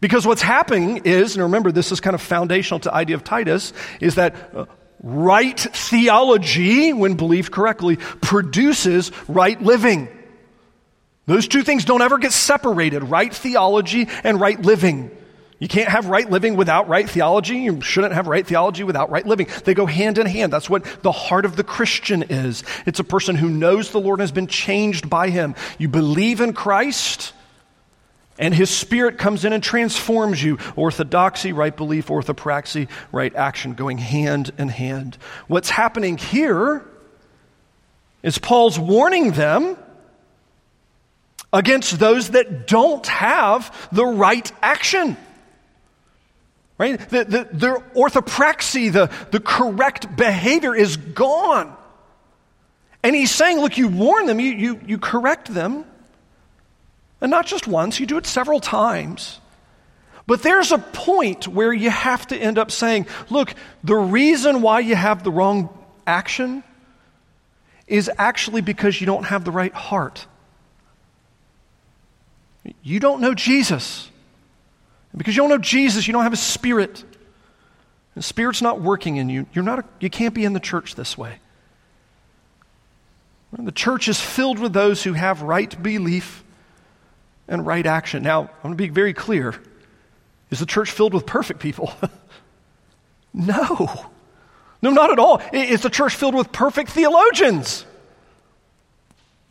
Because 0.00 0.26
what's 0.26 0.42
happening 0.42 1.02
is, 1.04 1.34
and 1.36 1.44
remember, 1.44 1.72
this 1.72 1.92
is 1.92 2.00
kind 2.00 2.14
of 2.14 2.20
foundational 2.20 2.80
to 2.80 2.88
the 2.88 2.94
idea 2.94 3.16
of 3.16 3.24
Titus, 3.24 3.72
is 4.00 4.16
that 4.16 4.34
uh, 4.54 4.66
right 5.02 5.58
theology, 5.58 6.92
when 6.92 7.14
believed 7.14 7.52
correctly, 7.52 7.96
produces 7.96 9.12
right 9.28 9.60
living. 9.62 10.08
Those 11.26 11.48
two 11.48 11.62
things 11.62 11.84
don't 11.84 12.02
ever 12.02 12.18
get 12.18 12.32
separated 12.32 13.04
right 13.04 13.32
theology 13.32 14.08
and 14.24 14.40
right 14.40 14.60
living. 14.60 15.10
You 15.60 15.68
can't 15.68 15.88
have 15.88 16.06
right 16.06 16.28
living 16.28 16.56
without 16.56 16.88
right 16.88 17.08
theology. 17.08 17.58
You 17.58 17.80
shouldn't 17.80 18.12
have 18.14 18.26
right 18.26 18.46
theology 18.46 18.82
without 18.82 19.10
right 19.10 19.24
living. 19.24 19.46
They 19.64 19.74
go 19.74 19.86
hand 19.86 20.18
in 20.18 20.26
hand. 20.26 20.52
That's 20.52 20.68
what 20.68 20.84
the 21.02 21.12
heart 21.12 21.44
of 21.44 21.56
the 21.56 21.64
Christian 21.64 22.24
is. 22.24 22.64
It's 22.86 22.98
a 22.98 23.04
person 23.04 23.36
who 23.36 23.48
knows 23.48 23.90
the 23.90 24.00
Lord 24.00 24.18
and 24.18 24.24
has 24.24 24.32
been 24.32 24.48
changed 24.48 25.08
by 25.08 25.30
him. 25.30 25.54
You 25.78 25.88
believe 25.88 26.40
in 26.40 26.54
Christ, 26.54 27.32
and 28.36 28.52
his 28.52 28.68
spirit 28.68 29.16
comes 29.16 29.44
in 29.44 29.52
and 29.52 29.62
transforms 29.62 30.42
you. 30.42 30.58
Orthodoxy, 30.74 31.52
right 31.52 31.74
belief, 31.74 32.08
orthopraxy, 32.08 32.88
right 33.12 33.34
action, 33.34 33.74
going 33.74 33.98
hand 33.98 34.50
in 34.58 34.68
hand. 34.68 35.16
What's 35.46 35.70
happening 35.70 36.18
here 36.18 36.84
is 38.24 38.38
Paul's 38.38 38.78
warning 38.78 39.32
them 39.32 39.78
against 41.52 42.00
those 42.00 42.30
that 42.30 42.66
don't 42.66 43.06
have 43.06 43.88
the 43.92 44.04
right 44.04 44.50
action. 44.60 45.16
Right? 46.76 46.98
The, 46.98 47.24
the, 47.24 47.48
their 47.52 47.76
orthopraxy, 47.94 48.92
the, 48.92 49.10
the 49.30 49.40
correct 49.40 50.16
behavior 50.16 50.74
is 50.74 50.96
gone. 50.96 51.76
And 53.02 53.14
he's 53.14 53.30
saying, 53.30 53.58
look, 53.60 53.78
you 53.78 53.88
warn 53.88 54.26
them, 54.26 54.40
you, 54.40 54.52
you, 54.52 54.80
you 54.86 54.98
correct 54.98 55.52
them. 55.52 55.84
And 57.20 57.30
not 57.30 57.46
just 57.46 57.66
once, 57.66 58.00
you 58.00 58.06
do 58.06 58.16
it 58.16 58.26
several 58.26 58.60
times. 58.60 59.40
But 60.26 60.42
there's 60.42 60.72
a 60.72 60.78
point 60.78 61.46
where 61.46 61.72
you 61.72 61.90
have 61.90 62.26
to 62.28 62.36
end 62.36 62.58
up 62.58 62.70
saying, 62.70 63.06
look, 63.28 63.54
the 63.82 63.94
reason 63.94 64.62
why 64.62 64.80
you 64.80 64.96
have 64.96 65.22
the 65.22 65.30
wrong 65.30 65.68
action 66.06 66.64
is 67.86 68.10
actually 68.16 68.62
because 68.62 69.00
you 69.00 69.06
don't 69.06 69.24
have 69.24 69.44
the 69.44 69.50
right 69.50 69.72
heart. 69.72 70.26
You 72.82 73.00
don't 73.00 73.20
know 73.20 73.34
Jesus. 73.34 74.10
Because 75.16 75.36
you 75.36 75.42
don't 75.42 75.50
know 75.50 75.58
Jesus, 75.58 76.06
you 76.06 76.12
don't 76.12 76.24
have 76.24 76.32
a 76.32 76.36
spirit. 76.36 77.04
The 78.14 78.22
spirit's 78.22 78.62
not 78.62 78.80
working 78.80 79.16
in 79.16 79.28
you. 79.28 79.46
You're 79.52 79.64
not 79.64 79.80
a, 79.80 79.84
you 80.00 80.10
can't 80.10 80.34
be 80.34 80.44
in 80.44 80.52
the 80.52 80.60
church 80.60 80.94
this 80.94 81.16
way. 81.16 81.38
The 83.56 83.72
church 83.72 84.08
is 84.08 84.20
filled 84.20 84.58
with 84.58 84.72
those 84.72 85.04
who 85.04 85.12
have 85.12 85.42
right 85.42 85.80
belief 85.80 86.42
and 87.46 87.64
right 87.64 87.86
action. 87.86 88.22
Now, 88.24 88.42
I'm 88.42 88.62
going 88.62 88.74
to 88.74 88.76
be 88.76 88.88
very 88.88 89.14
clear. 89.14 89.54
Is 90.50 90.58
the 90.58 90.66
church 90.66 90.90
filled 90.90 91.14
with 91.14 91.24
perfect 91.26 91.60
people? 91.60 91.92
no. 93.32 94.10
No, 94.82 94.90
not 94.90 95.12
at 95.12 95.18
all. 95.18 95.40
Is 95.52 95.82
the 95.82 95.90
church 95.90 96.16
filled 96.16 96.34
with 96.34 96.50
perfect 96.50 96.90
theologians? 96.90 97.86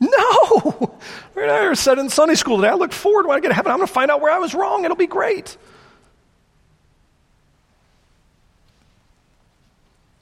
No. 0.04 0.98
I 1.38 1.74
said 1.74 1.98
in 1.98 2.10
Sunday 2.10 2.36
school 2.36 2.58
today, 2.58 2.70
I 2.70 2.76
look 2.76 2.92
forward 2.94 3.26
when 3.26 3.38
I 3.38 3.40
get 3.40 3.50
to 3.50 3.54
heaven. 3.54 3.72
I'm 3.72 3.78
going 3.78 3.88
to 3.88 3.94
find 3.94 4.12
out 4.12 4.22
where 4.22 4.32
I 4.32 4.40
was 4.40 4.54
wrong. 4.54 4.86
It'll 4.86 4.98
be 4.98 5.08
great. 5.08 5.58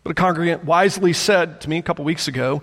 But 0.04 0.12
a 0.12 0.13
congregant 0.15 0.65
wisely 0.65 1.13
said 1.13 1.62
to 1.62 1.70
me 1.70 1.78
a 1.78 1.82
couple 1.82 2.06
weeks 2.06 2.28
ago 2.28 2.62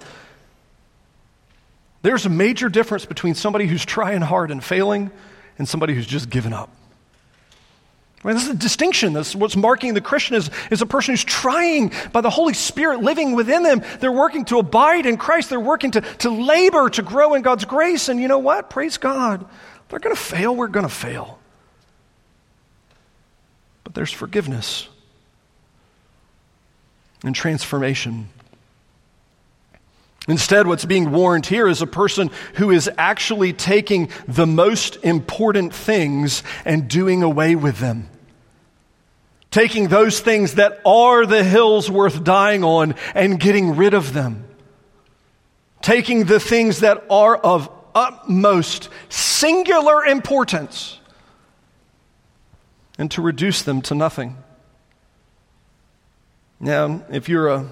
there's 2.03 2.27
a 2.27 2.31
major 2.31 2.69
difference 2.69 3.05
between 3.05 3.35
somebody 3.35 3.67
who's 3.67 3.85
trying 3.85 4.21
hard 4.21 4.51
and 4.51 4.63
failing 4.63 5.11
and 5.59 5.69
somebody 5.69 5.95
who's 5.95 6.07
just 6.07 6.31
given 6.31 6.53
up. 6.53 6.71
Right, 8.25 8.33
this 8.33 8.45
is 8.45 8.51
a 8.51 8.55
distinction. 8.55 9.13
This 9.13 9.37
what's 9.37 9.57
marking 9.57 9.95
the 9.95 10.01
Christian 10.01 10.35
is, 10.35 10.51
is 10.71 10.83
a 10.83 10.87
person 10.87 11.13
who's 11.13 11.25
trying 11.25 11.93
by 12.13 12.21
the 12.21 12.31
Holy 12.31 12.55
Spirit 12.55 13.01
living 13.01 13.37
within 13.37 13.63
them. 13.63 13.83
They're 14.01 14.11
working 14.11 14.45
to 14.47 14.59
abide 14.59 15.07
in 15.07 15.17
Christ. 15.17 15.51
They're 15.51 15.61
working 15.61 15.93
to, 15.93 16.01
to 16.01 16.31
labor, 16.31 16.91
to 16.91 17.03
grow 17.03 17.35
in 17.35 17.43
God's 17.43 17.65
grace. 17.65 18.09
And 18.09 18.21
you 18.21 18.27
know 18.27 18.39
what? 18.39 18.71
Praise 18.71 18.99
God. 18.99 19.47
They're 19.89 20.01
going 20.01 20.15
to 20.15 20.21
fail. 20.21 20.55
We're 20.55 20.67
going 20.67 20.87
to 20.87 20.93
fail. 20.93 21.39
But 23.85 23.95
there's 23.95 24.13
forgiveness 24.13 24.89
and 27.25 27.35
transformation. 27.35 28.29
Instead, 30.29 30.67
what's 30.67 30.85
being 30.85 31.11
warned 31.11 31.47
here 31.47 31.67
is 31.67 31.81
a 31.81 31.87
person 31.87 32.31
who 32.55 32.71
is 32.71 32.89
actually 32.99 33.55
taking 33.55 34.11
the 34.27 34.47
most 34.47 34.97
important 35.03 35.75
things 35.75 36.43
and 36.67 36.87
doing 36.87 37.23
away 37.23 37.57
with 37.57 37.79
them. 37.79 38.11
Taking 39.51 39.89
those 39.89 40.21
things 40.21 40.57
that 40.57 40.83
are 40.85 41.25
the 41.25 41.43
hills 41.43 41.91
worth 41.91 42.23
dying 42.23 42.63
on 42.63 42.95
and 43.15 43.41
getting 43.41 43.77
rid 43.77 43.95
of 43.95 44.13
them. 44.13 44.45
Taking 45.81 46.25
the 46.25 46.39
things 46.39 46.81
that 46.81 47.03
are 47.09 47.35
of 47.35 47.71
utmost 47.95 48.91
singular 49.09 50.05
importance 50.05 51.01
and 52.99 53.11
to 53.13 53.23
reduce 53.23 53.63
them 53.63 53.81
to 53.83 53.95
nothing. 53.95 54.37
Now, 56.61 57.03
if 57.11 57.31
you're 57.31 57.49
a 57.49 57.71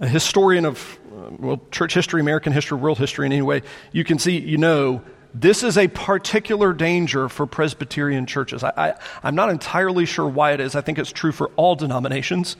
a 0.00 0.08
historian 0.08 0.64
of, 0.64 0.98
uh, 1.12 1.30
well, 1.38 1.60
church 1.70 1.94
history, 1.94 2.20
American 2.20 2.52
history, 2.52 2.78
world 2.78 2.98
history 2.98 3.26
in 3.26 3.32
any 3.32 3.42
way, 3.42 3.62
you 3.92 4.02
can 4.02 4.18
see, 4.18 4.38
you 4.38 4.56
know, 4.56 5.02
this 5.32 5.62
is 5.62 5.78
a 5.78 5.86
particular 5.88 6.72
danger 6.72 7.28
for 7.28 7.46
Presbyterian 7.46 8.26
churches. 8.26 8.64
I, 8.64 8.94
am 9.22 9.34
not 9.34 9.50
entirely 9.50 10.06
sure 10.06 10.26
why 10.26 10.52
it 10.52 10.60
is. 10.60 10.74
I 10.74 10.80
think 10.80 10.98
it's 10.98 11.12
true 11.12 11.30
for 11.30 11.50
all 11.56 11.76
denominations, 11.76 12.56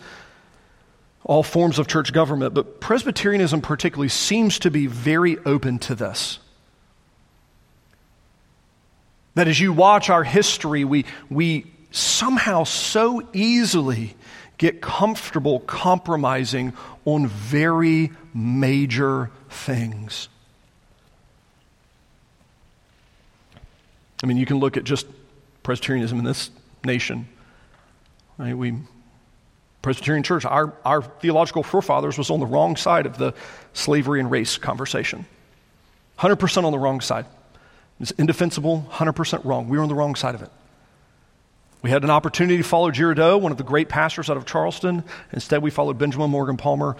all 1.24 1.42
forms 1.42 1.78
of 1.78 1.88
church 1.88 2.12
government, 2.12 2.54
but 2.54 2.80
Presbyterianism 2.80 3.60
particularly 3.60 4.08
seems 4.08 4.60
to 4.60 4.70
be 4.70 4.86
very 4.86 5.38
open 5.38 5.78
to 5.80 5.94
this. 5.94 6.38
That 9.34 9.48
as 9.48 9.58
you 9.58 9.72
watch 9.72 10.10
our 10.10 10.22
history, 10.22 10.84
we, 10.84 11.06
we 11.28 11.66
somehow 11.90 12.64
so 12.64 13.26
easily 13.32 14.14
get 14.60 14.82
comfortable 14.82 15.60
compromising 15.60 16.74
on 17.06 17.26
very 17.26 18.12
major 18.34 19.30
things. 19.48 20.28
I 24.22 24.26
mean, 24.26 24.36
you 24.36 24.44
can 24.44 24.58
look 24.58 24.76
at 24.76 24.84
just 24.84 25.06
Presbyterianism 25.62 26.18
in 26.18 26.26
this 26.26 26.50
nation. 26.84 27.26
Right? 28.36 28.54
We, 28.54 28.74
Presbyterian 29.80 30.22
Church, 30.22 30.44
our, 30.44 30.74
our 30.84 31.00
theological 31.00 31.62
forefathers 31.62 32.18
was 32.18 32.28
on 32.28 32.38
the 32.38 32.46
wrong 32.46 32.76
side 32.76 33.06
of 33.06 33.16
the 33.16 33.32
slavery 33.72 34.20
and 34.20 34.30
race 34.30 34.58
conversation. 34.58 35.24
100% 36.18 36.64
on 36.64 36.72
the 36.72 36.78
wrong 36.78 37.00
side. 37.00 37.24
It's 37.98 38.10
indefensible, 38.10 38.86
100% 38.90 39.42
wrong. 39.46 39.70
We 39.70 39.78
were 39.78 39.82
on 39.82 39.88
the 39.88 39.94
wrong 39.94 40.16
side 40.16 40.34
of 40.34 40.42
it. 40.42 40.50
We 41.82 41.90
had 41.90 42.04
an 42.04 42.10
opportunity 42.10 42.58
to 42.58 42.62
follow 42.62 42.90
Girardeau, 42.90 43.38
one 43.38 43.52
of 43.52 43.58
the 43.58 43.64
great 43.64 43.88
pastors 43.88 44.28
out 44.28 44.36
of 44.36 44.44
Charleston. 44.44 45.02
Instead, 45.32 45.62
we 45.62 45.70
followed 45.70 45.96
Benjamin 45.98 46.30
Morgan 46.30 46.56
Palmer, 46.56 46.96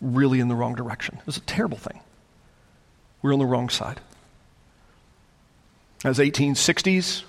really 0.00 0.40
in 0.40 0.48
the 0.48 0.56
wrong 0.56 0.74
direction. 0.74 1.16
It 1.20 1.26
was 1.26 1.36
a 1.36 1.42
terrible 1.42 1.78
thing. 1.78 2.00
We 3.22 3.28
were 3.28 3.34
on 3.34 3.38
the 3.38 3.46
wrong 3.46 3.68
side. 3.68 4.00
As 6.04 6.18
1860s 6.18 7.22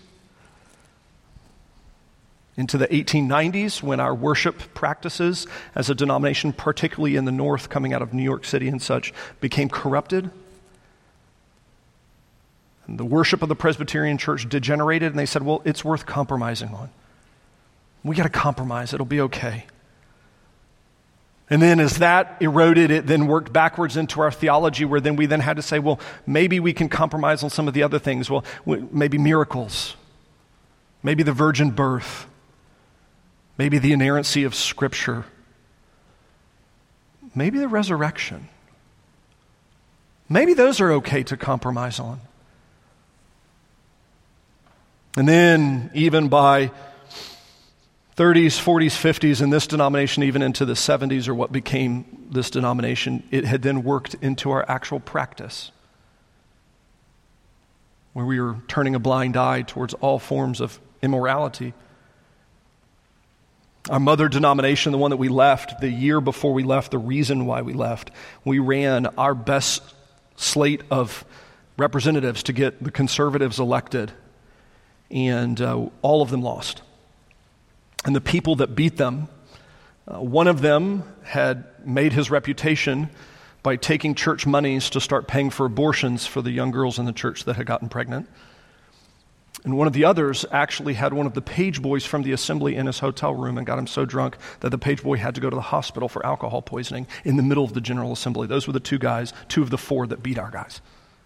into 2.57 2.77
the 2.77 2.87
1890s, 2.87 3.83
when 3.83 3.99
our 3.99 4.15
worship 4.15 4.73
practices 4.73 5.45
as 5.75 5.91
a 5.91 5.95
denomination, 5.95 6.53
particularly 6.53 7.15
in 7.15 7.25
the 7.25 7.31
North, 7.31 7.69
coming 7.69 7.93
out 7.93 8.01
of 8.01 8.13
New 8.13 8.23
York 8.23 8.45
City 8.45 8.67
and 8.67 8.81
such, 8.81 9.13
became 9.39 9.69
corrupted 9.69 10.31
and 12.87 12.99
the 12.99 13.05
worship 13.05 13.41
of 13.41 13.49
the 13.49 13.55
Presbyterian 13.55 14.17
church 14.17 14.47
degenerated, 14.49 15.11
and 15.11 15.19
they 15.19 15.25
said, 15.25 15.43
well, 15.43 15.61
it's 15.65 15.85
worth 15.85 16.05
compromising 16.05 16.69
on. 16.69 16.89
We 18.03 18.15
got 18.15 18.23
to 18.23 18.29
compromise, 18.29 18.93
it'll 18.93 19.05
be 19.05 19.21
okay. 19.21 19.65
And 21.49 21.61
then 21.61 21.79
as 21.79 21.99
that 21.99 22.37
eroded, 22.39 22.89
it 22.89 23.05
then 23.05 23.27
worked 23.27 23.53
backwards 23.53 23.95
into 23.95 24.21
our 24.21 24.31
theology, 24.31 24.85
where 24.85 24.99
then 24.99 25.15
we 25.15 25.25
then 25.25 25.39
had 25.39 25.57
to 25.57 25.61
say, 25.61 25.77
well, 25.79 25.99
maybe 26.25 26.59
we 26.59 26.73
can 26.73 26.89
compromise 26.89 27.43
on 27.43 27.49
some 27.49 27.67
of 27.67 27.73
the 27.73 27.83
other 27.83 27.99
things. 27.99 28.29
Well, 28.29 28.43
maybe 28.65 29.17
miracles, 29.17 29.95
maybe 31.03 31.21
the 31.23 31.33
virgin 31.33 31.71
birth, 31.71 32.27
maybe 33.57 33.77
the 33.77 33.93
inerrancy 33.93 34.43
of 34.45 34.55
Scripture, 34.55 35.25
maybe 37.35 37.59
the 37.59 37.67
resurrection. 37.67 38.49
Maybe 40.29 40.53
those 40.53 40.81
are 40.81 40.91
okay 40.93 41.23
to 41.23 41.37
compromise 41.37 41.99
on. 41.99 42.21
And 45.15 45.27
then, 45.27 45.91
even 45.93 46.27
by 46.27 46.71
30s, 48.17 48.59
40s, 48.59 48.95
50s, 48.97 49.41
in 49.41 49.51
this 49.51 49.67
denomination, 49.67 50.23
even 50.23 50.41
into 50.41 50.65
the 50.65 50.73
70s, 50.73 51.27
or 51.27 51.35
what 51.35 51.51
became 51.51 52.27
this 52.31 52.49
denomination, 52.49 53.23
it 53.29 53.45
had 53.45 53.61
then 53.61 53.83
worked 53.83 54.15
into 54.21 54.49
our 54.49 54.65
actual 54.67 54.99
practice, 54.99 55.71
where 58.13 58.25
we 58.25 58.39
were 58.39 58.57
turning 58.67 58.95
a 58.95 58.99
blind 58.99 59.37
eye 59.37 59.61
towards 59.61 59.93
all 59.95 60.17
forms 60.17 60.61
of 60.61 60.79
immorality. 61.03 61.73
Our 63.89 63.99
mother 63.99 64.29
denomination, 64.29 64.93
the 64.93 64.97
one 64.97 65.11
that 65.11 65.17
we 65.17 65.29
left 65.29 65.79
the 65.79 65.89
year 65.89 66.21
before 66.21 66.53
we 66.53 66.63
left, 66.63 66.89
the 66.89 66.97
reason 66.97 67.45
why 67.45 67.61
we 67.61 67.73
left, 67.73 68.09
we 68.45 68.57
ran 68.57 69.07
our 69.17 69.35
best 69.35 69.83
slate 70.37 70.81
of 70.89 71.23
representatives 71.77 72.43
to 72.43 72.53
get 72.53 72.83
the 72.83 72.91
conservatives 72.91 73.59
elected 73.59 74.11
and 75.13 75.61
uh, 75.61 75.87
all 76.01 76.21
of 76.21 76.31
them 76.31 76.41
lost. 76.41 76.81
And 78.03 78.15
the 78.15 78.21
people 78.21 78.55
that 78.57 78.75
beat 78.75 78.97
them, 78.97 79.29
uh, 80.07 80.19
one 80.19 80.47
of 80.47 80.61
them 80.61 81.03
had 81.23 81.65
made 81.85 82.11
his 82.11 82.29
reputation 82.29 83.09
by 83.61 83.77
taking 83.77 84.15
church 84.15 84.45
monies 84.45 84.89
to 84.89 84.99
start 84.99 85.27
paying 85.27 85.49
for 85.49 85.65
abortions 85.65 86.25
for 86.25 86.41
the 86.41 86.51
young 86.51 86.71
girls 86.71 86.99
in 86.99 87.05
the 87.05 87.13
church 87.13 87.45
that 87.45 87.55
had 87.55 87.65
gotten 87.65 87.87
pregnant. 87.87 88.27
And 89.63 89.77
one 89.77 89.87
of 89.87 89.93
the 89.93 90.03
others 90.03 90.45
actually 90.51 90.95
had 90.95 91.13
one 91.13 91.25
of 91.25 91.35
the 91.35 91.41
page 91.41 91.81
boys 91.81 92.03
from 92.05 92.23
the 92.23 92.33
assembly 92.33 92.75
in 92.75 92.87
his 92.87 92.99
hotel 92.99 93.33
room 93.33 93.57
and 93.57 93.65
got 93.65 93.79
him 93.79 93.87
so 93.87 94.03
drunk 94.03 94.35
that 94.59 94.71
the 94.71 94.77
page 94.77 95.01
boy 95.01 95.15
had 95.15 95.35
to 95.35 95.41
go 95.41 95.49
to 95.49 95.55
the 95.55 95.61
hospital 95.61 96.09
for 96.09 96.25
alcohol 96.25 96.61
poisoning 96.61 97.07
in 97.23 97.37
the 97.37 97.43
middle 97.43 97.63
of 97.63 97.73
the 97.73 97.79
general 97.79 98.11
assembly. 98.11 98.47
Those 98.47 98.67
were 98.67 98.73
the 98.73 98.81
two 98.81 98.97
guys, 98.97 99.31
two 99.47 99.61
of 99.61 99.69
the 99.69 99.77
four 99.77 100.07
that 100.07 100.21
beat 100.21 100.37
our 100.37 100.51
guys 100.51 100.81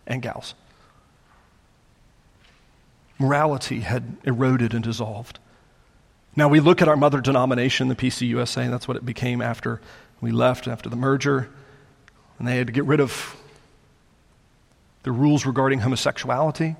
and 0.05 0.21
gals. 0.21 0.53
Morality 3.19 3.81
had 3.81 4.17
eroded 4.23 4.73
and 4.73 4.83
dissolved. 4.83 5.39
Now 6.35 6.47
we 6.47 6.59
look 6.59 6.81
at 6.81 6.87
our 6.87 6.95
mother 6.95 7.19
denomination, 7.19 7.87
the 7.87 7.95
PCUSA, 7.95 8.57
and 8.57 8.73
that's 8.73 8.87
what 8.87 8.97
it 8.97 9.05
became 9.05 9.41
after 9.41 9.81
we 10.21 10.31
left, 10.31 10.67
after 10.67 10.89
the 10.89 10.95
merger. 10.95 11.49
And 12.37 12.47
they 12.47 12.57
had 12.57 12.67
to 12.67 12.73
get 12.73 12.85
rid 12.85 12.99
of 12.99 13.35
the 15.03 15.11
rules 15.11 15.45
regarding 15.45 15.79
homosexuality 15.79 16.75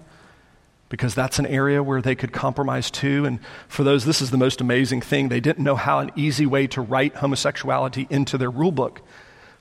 because 0.90 1.16
that's 1.16 1.40
an 1.40 1.46
area 1.46 1.84
where 1.84 2.02
they 2.02 2.16
could 2.16 2.32
compromise 2.32 2.90
too. 2.92 3.26
And 3.26 3.40
for 3.68 3.84
those, 3.84 4.06
this 4.06 4.22
is 4.22 4.32
the 4.32 4.38
most 4.38 4.62
amazing 4.62 5.02
thing. 5.02 5.30
They 5.30 5.40
didn't 5.40 5.64
know 5.64 5.76
how 5.76 6.00
an 6.00 6.12
easy 6.16 6.46
way 6.46 6.68
to 6.68 6.82
write 6.82 7.16
homosexuality 7.16 8.08
into 8.10 8.38
their 8.38 8.52
rule 8.52 8.72
book. 8.72 9.02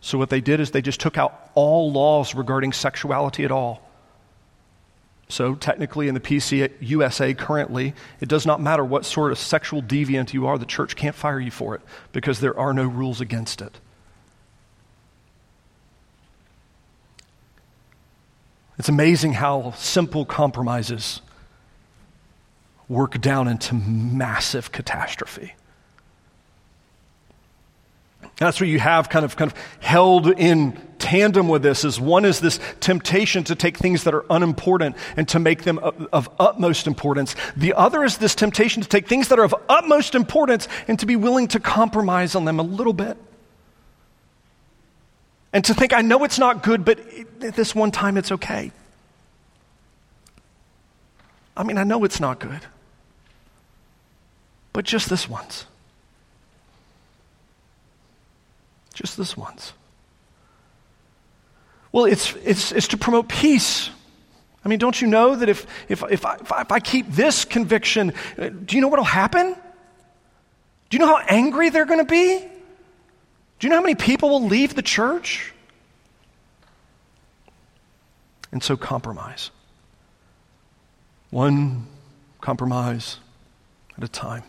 So 0.01 0.19
what 0.19 0.31
they 0.31 0.41
did 0.41 0.61
is 0.61 0.71
they 0.71 0.83
just 0.83 1.01
took 1.01 1.19
out 1.19 1.51
all 1.55 1.91
laws 1.91 2.35
regarding 2.35 2.73
sexuality 2.73 3.45
at 3.45 3.51
all. 3.51 3.86
So 5.29 5.55
technically 5.57 6.09
in 6.09 6.15
the 6.15 6.21
PC 6.21 6.71
USA 6.81 7.35
currently, 7.35 7.95
it 8.21 8.29
does 8.29 8.47
not 8.47 8.61
matter 8.61 8.85
what 8.85 9.05
sort 9.05 9.33
of 9.33 9.39
sexual 9.39 9.83
deviant 9.83 10.33
you 10.33 10.47
are, 10.47 10.57
the 10.57 10.65
church 10.65 10.95
can't 10.95 11.17
fire 11.17 11.41
you 11.41 11.51
for 11.51 11.75
it 11.75 11.81
because 12.13 12.41
there 12.41 12.57
are 12.59 12.73
no 12.73 12.85
rules 12.85 13.21
against 13.21 13.61
it. 13.61 13.81
It's 18.79 18.89
amazing 18.89 19.35
how 19.35 19.73
simple 19.73 20.25
compromises 20.25 21.23
work 22.89 23.21
down 23.21 23.49
into 23.49 23.75
massive 23.75 24.71
catastrophe. 24.71 25.55
That's 28.37 28.61
what 28.61 28.69
you 28.69 28.79
have 28.79 29.09
kind 29.09 29.25
of, 29.25 29.37
kind 29.37 29.51
of 29.51 29.59
held 29.81 30.27
in 30.29 30.79
tandem 30.99 31.49
with 31.49 31.63
this 31.63 31.85
is 31.85 32.01
one 32.01 32.25
is 32.25 32.41
this 32.41 32.59
temptation 32.81 33.45
to 33.45 33.55
take 33.55 33.77
things 33.77 34.05
that 34.05 34.15
are 34.15 34.25
unimportant 34.31 34.97
and 35.17 35.29
to 35.29 35.39
make 35.39 35.63
them 35.63 35.79
of, 35.79 36.09
of, 36.13 36.29
utmost 36.39 36.87
importance. 36.87 37.37
The 37.57 37.75
other 37.75 38.03
is 38.05 38.19
this 38.19 38.35
temptation 38.35 38.83
to 38.83 38.89
take 38.89 39.07
things 39.07 39.29
that 39.29 39.39
are 39.39 39.45
of 39.45 39.55
utmost 39.69 40.15
importance 40.15 40.69
and 40.89 40.99
to 40.99 41.07
be 41.07 41.17
willing 41.17 41.49
to 41.49 41.61
compromise 41.61 42.35
on 42.35 42.45
them 42.45 42.59
a 42.59 42.63
little 42.63 42.93
bit. 42.93 43.17
And 45.53 45.65
to 45.65 45.75
think, 45.75 45.93
I 45.93 46.03
know 46.03 46.25
it's 46.25 46.39
not 46.39 46.63
good, 46.63 46.85
but 46.85 47.01
this 47.39 47.75
one 47.75 47.91
time 47.91 48.17
it's 48.17 48.33
okay. 48.33 48.73
I 51.57 51.63
mean, 51.63 51.79
I 51.79 51.85
know 51.85 52.05
it's 52.05 52.21
not 52.21 52.39
good, 52.39 52.61
but 54.73 54.85
just 54.85 55.09
this 55.09 55.29
once. 55.29 55.67
Just 58.97 59.19
this 59.19 59.37
once. 59.37 59.75
Well, 61.93 62.07
it's, 62.07 62.35
it's, 62.37 62.73
it's 62.73 62.89
to 62.89 62.97
promote 62.97 63.29
peace. 63.29 63.91
I 64.65 64.69
mean, 64.69 64.79
don't 64.79 64.99
you 65.01 65.07
know 65.07 65.37
that 65.37 65.51
if, 65.51 65.67
if, 65.89 66.03
if, 66.11 66.25
I, 66.25 66.37
if, 66.37 66.73
I, 66.73 66.81
keep 66.81 67.11
this 67.11 67.45
conviction, 67.45 68.15
do 68.37 68.75
you 68.75 68.81
know 68.81 68.89
what 68.89 68.99
will 68.99 69.05
happen? 69.05 69.55
Do 70.89 70.97
you 70.97 70.99
know 70.99 71.15
how 71.15 71.23
angry 71.29 71.69
they're 71.69 71.85
going 71.85 72.01
to 72.01 72.11
be? 72.11 72.39
Do 72.39 73.67
you 73.67 73.69
know 73.69 73.77
how 73.77 73.83
many 73.83 73.97
people 73.97 74.31
will 74.31 74.47
leave 74.47 74.75
the 74.75 74.83
church? 74.83 75.53
And 78.51 78.63
so 78.63 78.79
compromise. 78.79 79.51
One 81.29 81.87
compromise 82.41 83.19
at 83.99 84.05
a 84.05 84.09
time. 84.09 84.45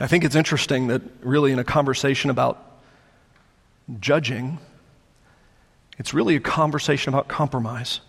I 0.00 0.06
think 0.06 0.24
it's 0.24 0.36
interesting 0.36 0.88
that, 0.88 1.02
really, 1.20 1.52
in 1.52 1.58
a 1.58 1.64
conversation 1.64 2.30
about 2.30 2.62
judging, 3.98 4.58
it's 5.98 6.14
really 6.14 6.36
a 6.36 6.40
conversation 6.40 7.12
about 7.12 7.26
compromise. 7.26 8.00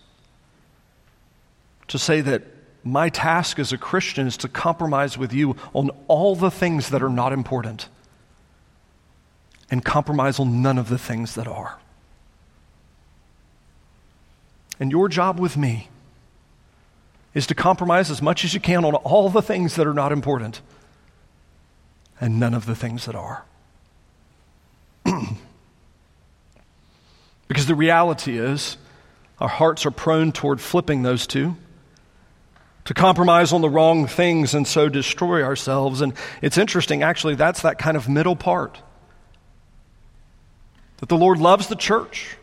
To 1.87 1.97
say 1.97 2.21
that 2.21 2.43
my 2.83 3.09
task 3.09 3.57
as 3.57 3.73
a 3.73 3.77
Christian 3.77 4.27
is 4.27 4.37
to 4.37 4.47
compromise 4.47 5.17
with 5.17 5.33
you 5.33 5.55
on 5.73 5.89
all 6.07 6.35
the 6.35 6.51
things 6.51 6.89
that 6.89 7.01
are 7.01 7.09
not 7.09 7.33
important 7.33 7.89
and 9.71 9.83
compromise 9.83 10.39
on 10.39 10.61
none 10.61 10.77
of 10.77 10.89
the 10.89 10.97
things 10.97 11.35
that 11.35 11.47
are. 11.47 11.79
And 14.79 14.91
your 14.91 15.09
job 15.09 15.39
with 15.39 15.57
me 15.57 15.89
is 17.33 17.47
to 17.47 17.55
compromise 17.55 18.09
as 18.09 18.21
much 18.21 18.45
as 18.45 18.53
you 18.53 18.59
can 18.59 18.85
on 18.85 18.95
all 18.95 19.29
the 19.29 19.41
things 19.41 19.75
that 19.75 19.85
are 19.85 19.93
not 19.93 20.11
important 20.11 20.61
and 22.19 22.39
none 22.39 22.53
of 22.53 22.65
the 22.65 22.75
things 22.75 23.05
that 23.05 23.15
are. 23.15 23.45
because 27.47 27.65
the 27.65 27.75
reality 27.75 28.37
is, 28.37 28.77
our 29.39 29.47
hearts 29.47 29.85
are 29.85 29.91
prone 29.91 30.31
toward 30.31 30.59
flipping 30.59 31.01
those 31.03 31.25
two, 31.25 31.55
to 32.85 32.93
compromise 32.93 33.53
on 33.53 33.61
the 33.61 33.69
wrong 33.69 34.07
things 34.07 34.55
and 34.55 34.67
so 34.67 34.89
destroy 34.89 35.43
ourselves. 35.43 36.01
And 36.01 36.13
it's 36.41 36.57
interesting, 36.57 37.03
actually, 37.03 37.35
that's 37.35 37.61
that 37.61 37.77
kind 37.77 37.95
of 37.95 38.09
middle 38.09 38.35
part. 38.35 38.81
That 40.97 41.07
the 41.07 41.17
Lord 41.17 41.37
loves 41.37 41.67
the 41.67 41.75
church. 41.75 42.35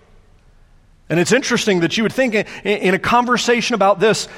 And 1.08 1.20
it's 1.20 1.32
interesting 1.32 1.80
that 1.80 1.96
you 1.96 2.02
would 2.02 2.12
think 2.12 2.34
in, 2.64 2.94
a 2.94 2.98
conversation 2.98 3.74
about 3.74 4.00
this, 4.00 4.28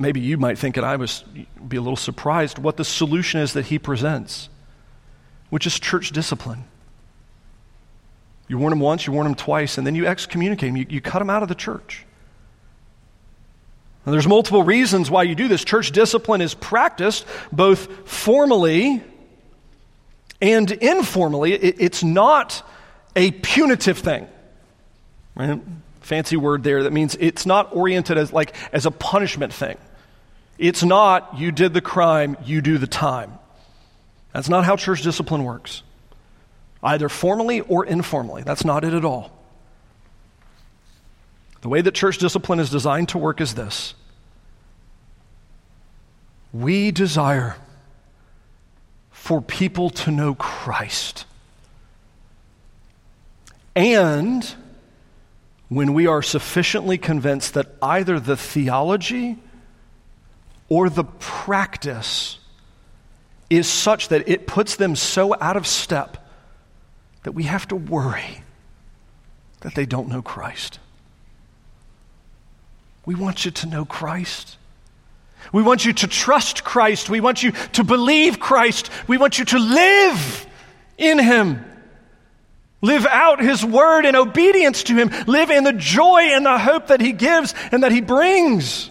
maybe 0.00 0.20
you 0.20 0.38
might 0.38 0.58
think, 0.58 0.76
and 0.76 0.84
I 0.84 0.96
was 0.96 1.22
be 1.68 1.76
a 1.76 1.80
little 1.80 1.96
surprised, 1.96 2.58
what 2.58 2.76
the 2.76 2.84
solution 2.84 3.40
is 3.40 3.52
that 3.52 3.66
he 3.66 3.78
presents, 3.78 4.48
which 5.50 5.66
is 5.66 5.78
church 5.78 6.10
discipline. 6.10 6.64
You 8.48 8.58
warn 8.58 8.70
them 8.70 8.80
once, 8.80 9.06
you 9.06 9.12
warn 9.12 9.26
them 9.26 9.36
twice, 9.36 9.78
and 9.78 9.86
then 9.86 9.94
you 9.94 10.06
excommunicate 10.06 10.70
them. 10.70 10.76
You, 10.76 10.86
you 10.88 11.00
cut 11.00 11.20
them 11.20 11.30
out 11.30 11.42
of 11.42 11.48
the 11.48 11.54
church. 11.54 12.04
And 14.04 14.14
there's 14.14 14.26
multiple 14.26 14.62
reasons 14.62 15.10
why 15.10 15.24
you 15.24 15.34
do 15.34 15.46
this. 15.46 15.62
Church 15.62 15.92
discipline 15.92 16.40
is 16.40 16.54
practiced 16.54 17.26
both 17.52 18.08
formally 18.08 19.02
and 20.40 20.70
informally. 20.70 21.52
It, 21.52 21.76
it's 21.78 22.02
not 22.02 22.66
a 23.14 23.30
punitive 23.30 23.98
thing. 23.98 24.26
Right? 25.36 25.60
Fancy 26.00 26.36
word 26.36 26.64
there 26.64 26.84
that 26.84 26.92
means 26.92 27.16
it's 27.20 27.46
not 27.46 27.76
oriented 27.76 28.18
as 28.18 28.32
like 28.32 28.54
as 28.72 28.86
a 28.86 28.90
punishment 28.90 29.52
thing. 29.52 29.76
It's 30.60 30.82
not, 30.82 31.38
you 31.38 31.52
did 31.52 31.72
the 31.72 31.80
crime, 31.80 32.36
you 32.44 32.60
do 32.60 32.76
the 32.76 32.86
time. 32.86 33.32
That's 34.34 34.50
not 34.50 34.66
how 34.66 34.76
church 34.76 35.00
discipline 35.00 35.42
works, 35.42 35.82
either 36.82 37.08
formally 37.08 37.62
or 37.62 37.86
informally. 37.86 38.42
That's 38.42 38.62
not 38.62 38.84
it 38.84 38.92
at 38.92 39.02
all. 39.02 39.32
The 41.62 41.70
way 41.70 41.80
that 41.80 41.94
church 41.94 42.18
discipline 42.18 42.60
is 42.60 42.68
designed 42.68 43.08
to 43.08 43.18
work 43.18 43.40
is 43.40 43.54
this 43.54 43.94
we 46.52 46.90
desire 46.90 47.56
for 49.12 49.40
people 49.40 49.88
to 49.88 50.10
know 50.10 50.34
Christ. 50.34 51.24
And 53.74 54.54
when 55.70 55.94
we 55.94 56.06
are 56.06 56.20
sufficiently 56.20 56.98
convinced 56.98 57.54
that 57.54 57.68
either 57.80 58.20
the 58.20 58.36
theology 58.36 59.38
or 60.70 60.88
the 60.88 61.04
practice 61.04 62.38
is 63.50 63.68
such 63.68 64.08
that 64.08 64.26
it 64.28 64.46
puts 64.46 64.76
them 64.76 64.96
so 64.96 65.36
out 65.38 65.58
of 65.58 65.66
step 65.66 66.16
that 67.24 67.32
we 67.32 67.42
have 67.42 67.68
to 67.68 67.76
worry 67.76 68.42
that 69.60 69.74
they 69.74 69.84
don't 69.84 70.08
know 70.08 70.22
Christ. 70.22 70.78
We 73.04 73.14
want 73.14 73.44
you 73.44 73.50
to 73.50 73.66
know 73.66 73.84
Christ. 73.84 74.56
We 75.52 75.62
want 75.62 75.84
you 75.84 75.92
to 75.92 76.06
trust 76.06 76.64
Christ. 76.64 77.10
We 77.10 77.20
want 77.20 77.42
you 77.42 77.50
to 77.72 77.82
believe 77.82 78.38
Christ. 78.38 78.90
We 79.08 79.18
want 79.18 79.38
you 79.38 79.44
to 79.46 79.58
live 79.58 80.46
in 80.96 81.18
Him. 81.18 81.64
Live 82.82 83.06
out 83.06 83.42
His 83.42 83.64
word 83.64 84.06
in 84.06 84.14
obedience 84.16 84.84
to 84.84 84.94
Him. 84.94 85.10
Live 85.26 85.50
in 85.50 85.64
the 85.64 85.72
joy 85.72 86.20
and 86.20 86.46
the 86.46 86.58
hope 86.58 86.88
that 86.88 87.00
He 87.00 87.12
gives 87.12 87.54
and 87.72 87.82
that 87.82 87.92
He 87.92 88.00
brings. 88.00 88.89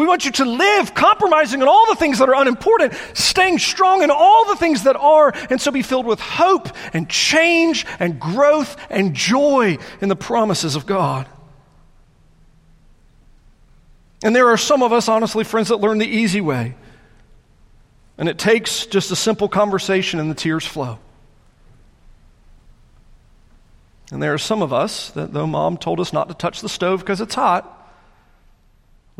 We 0.00 0.06
want 0.06 0.24
you 0.24 0.30
to 0.30 0.46
live 0.46 0.94
compromising 0.94 1.60
on 1.60 1.68
all 1.68 1.86
the 1.86 1.94
things 1.94 2.20
that 2.20 2.28
are 2.30 2.34
unimportant, 2.34 2.94
staying 3.12 3.58
strong 3.58 4.02
in 4.02 4.10
all 4.10 4.46
the 4.46 4.56
things 4.56 4.84
that 4.84 4.96
are, 4.96 5.30
and 5.50 5.60
so 5.60 5.70
be 5.70 5.82
filled 5.82 6.06
with 6.06 6.20
hope 6.20 6.70
and 6.94 7.06
change 7.06 7.84
and 7.98 8.18
growth 8.18 8.78
and 8.88 9.12
joy 9.12 9.76
in 10.00 10.08
the 10.08 10.16
promises 10.16 10.74
of 10.74 10.86
God. 10.86 11.28
And 14.22 14.34
there 14.34 14.48
are 14.48 14.56
some 14.56 14.82
of 14.82 14.90
us, 14.90 15.06
honestly, 15.06 15.44
friends, 15.44 15.68
that 15.68 15.76
learn 15.76 15.98
the 15.98 16.06
easy 16.06 16.40
way. 16.40 16.76
And 18.16 18.26
it 18.26 18.38
takes 18.38 18.86
just 18.86 19.10
a 19.10 19.16
simple 19.16 19.50
conversation 19.50 20.18
and 20.18 20.30
the 20.30 20.34
tears 20.34 20.64
flow. 20.64 20.98
And 24.10 24.22
there 24.22 24.32
are 24.32 24.38
some 24.38 24.62
of 24.62 24.72
us 24.72 25.10
that, 25.10 25.34
though 25.34 25.46
mom 25.46 25.76
told 25.76 26.00
us 26.00 26.14
not 26.14 26.28
to 26.28 26.34
touch 26.34 26.62
the 26.62 26.70
stove 26.70 27.00
because 27.00 27.20
it's 27.20 27.34
hot, 27.34 27.76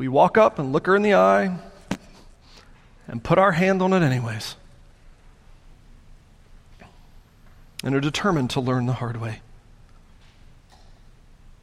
we 0.00 0.08
walk 0.08 0.38
up 0.38 0.58
and 0.58 0.72
look 0.72 0.86
her 0.86 0.96
in 0.96 1.02
the 1.02 1.12
eye 1.12 1.54
and 3.06 3.22
put 3.22 3.36
our 3.36 3.52
hand 3.52 3.82
on 3.82 3.92
it 3.92 4.00
anyways. 4.02 4.56
And 7.84 7.94
are 7.94 8.00
determined 8.00 8.48
to 8.50 8.62
learn 8.62 8.86
the 8.86 8.94
hard 8.94 9.20
way. 9.20 9.42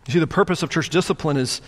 You 0.06 0.14
see, 0.14 0.20
the 0.20 0.28
purpose 0.28 0.62
of 0.62 0.70
church 0.70 0.92
discipline 0.92 1.36
is 1.36 1.62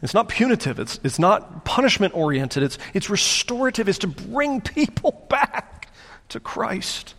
it's 0.00 0.14
not 0.14 0.30
punitive, 0.30 0.78
it's, 0.78 0.98
it's 1.04 1.18
not 1.18 1.66
punishment 1.66 2.16
oriented, 2.16 2.62
it's, 2.62 2.78
it's 2.94 3.10
restorative, 3.10 3.86
it's 3.86 3.98
to 3.98 4.06
bring 4.06 4.62
people 4.62 5.10
back 5.28 5.90
to 6.30 6.40
Christ. 6.40 7.16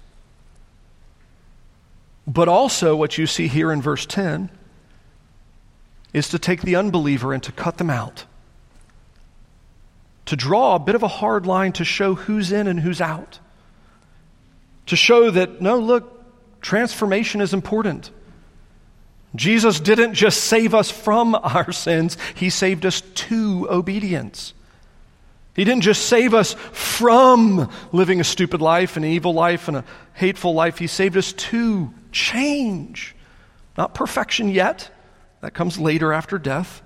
But 2.25 2.47
also, 2.47 2.95
what 2.95 3.19
you 3.19 3.27
see 3.27 3.49
here 3.49 3.71
in 3.71 3.83
verse 3.83 4.07
10 4.07 4.49
is 6.11 6.29
to 6.29 6.39
take 6.39 6.63
the 6.63 6.75
unbeliever 6.75 7.33
and 7.33 7.43
to 7.43 7.51
cut 7.51 7.77
them 7.77 7.91
out. 7.91 8.25
To 10.30 10.36
draw 10.36 10.75
a 10.75 10.80
bit 10.80 10.93
of 10.93 11.01
a 11.01 11.07
hard 11.07 11.47
line 11.47 11.71
to 11.73 11.84
show 11.84 12.13
who's 12.13 12.51
in 12.51 12.67
and 12.67 12.80
who's 12.80 13.01
out. 13.01 13.39
To 14.86 14.95
show 14.95 15.32
that, 15.32 15.59
no, 15.59 15.80
look, 15.80 16.61
transformation 16.61 17.41
is 17.41 17.51
important. 17.51 18.11
Jesus 19.36 19.80
didn't 19.80 20.13
just 20.13 20.43
save 20.43 20.75
us 20.75 20.91
from 20.91 21.34
our 21.43 21.71
sins, 21.71 22.15
He 22.36 22.51
saved 22.51 22.86
us 22.86 23.01
to 23.01 23.67
obedience. 23.71 24.53
He 25.55 25.63
didn't 25.63 25.82
just 25.82 26.05
save 26.05 26.36
us 26.36 26.53
from 26.73 27.67
living 27.91 28.19
a 28.19 28.23
stupid 28.23 28.61
life, 28.61 28.97
an 28.97 29.03
evil 29.05 29.34
life, 29.34 29.67
and 29.67 29.77
a 29.77 29.86
hateful 30.13 30.53
life. 30.53 30.77
He 30.77 30.86
saved 30.86 31.17
us 31.17 31.34
to 31.34 31.91
change. 32.11 33.15
Not 33.75 33.95
perfection 33.95 34.49
yet, 34.49 34.91
that 35.41 35.55
comes 35.55 35.80
later 35.80 36.13
after 36.13 36.38
death. 36.38 36.84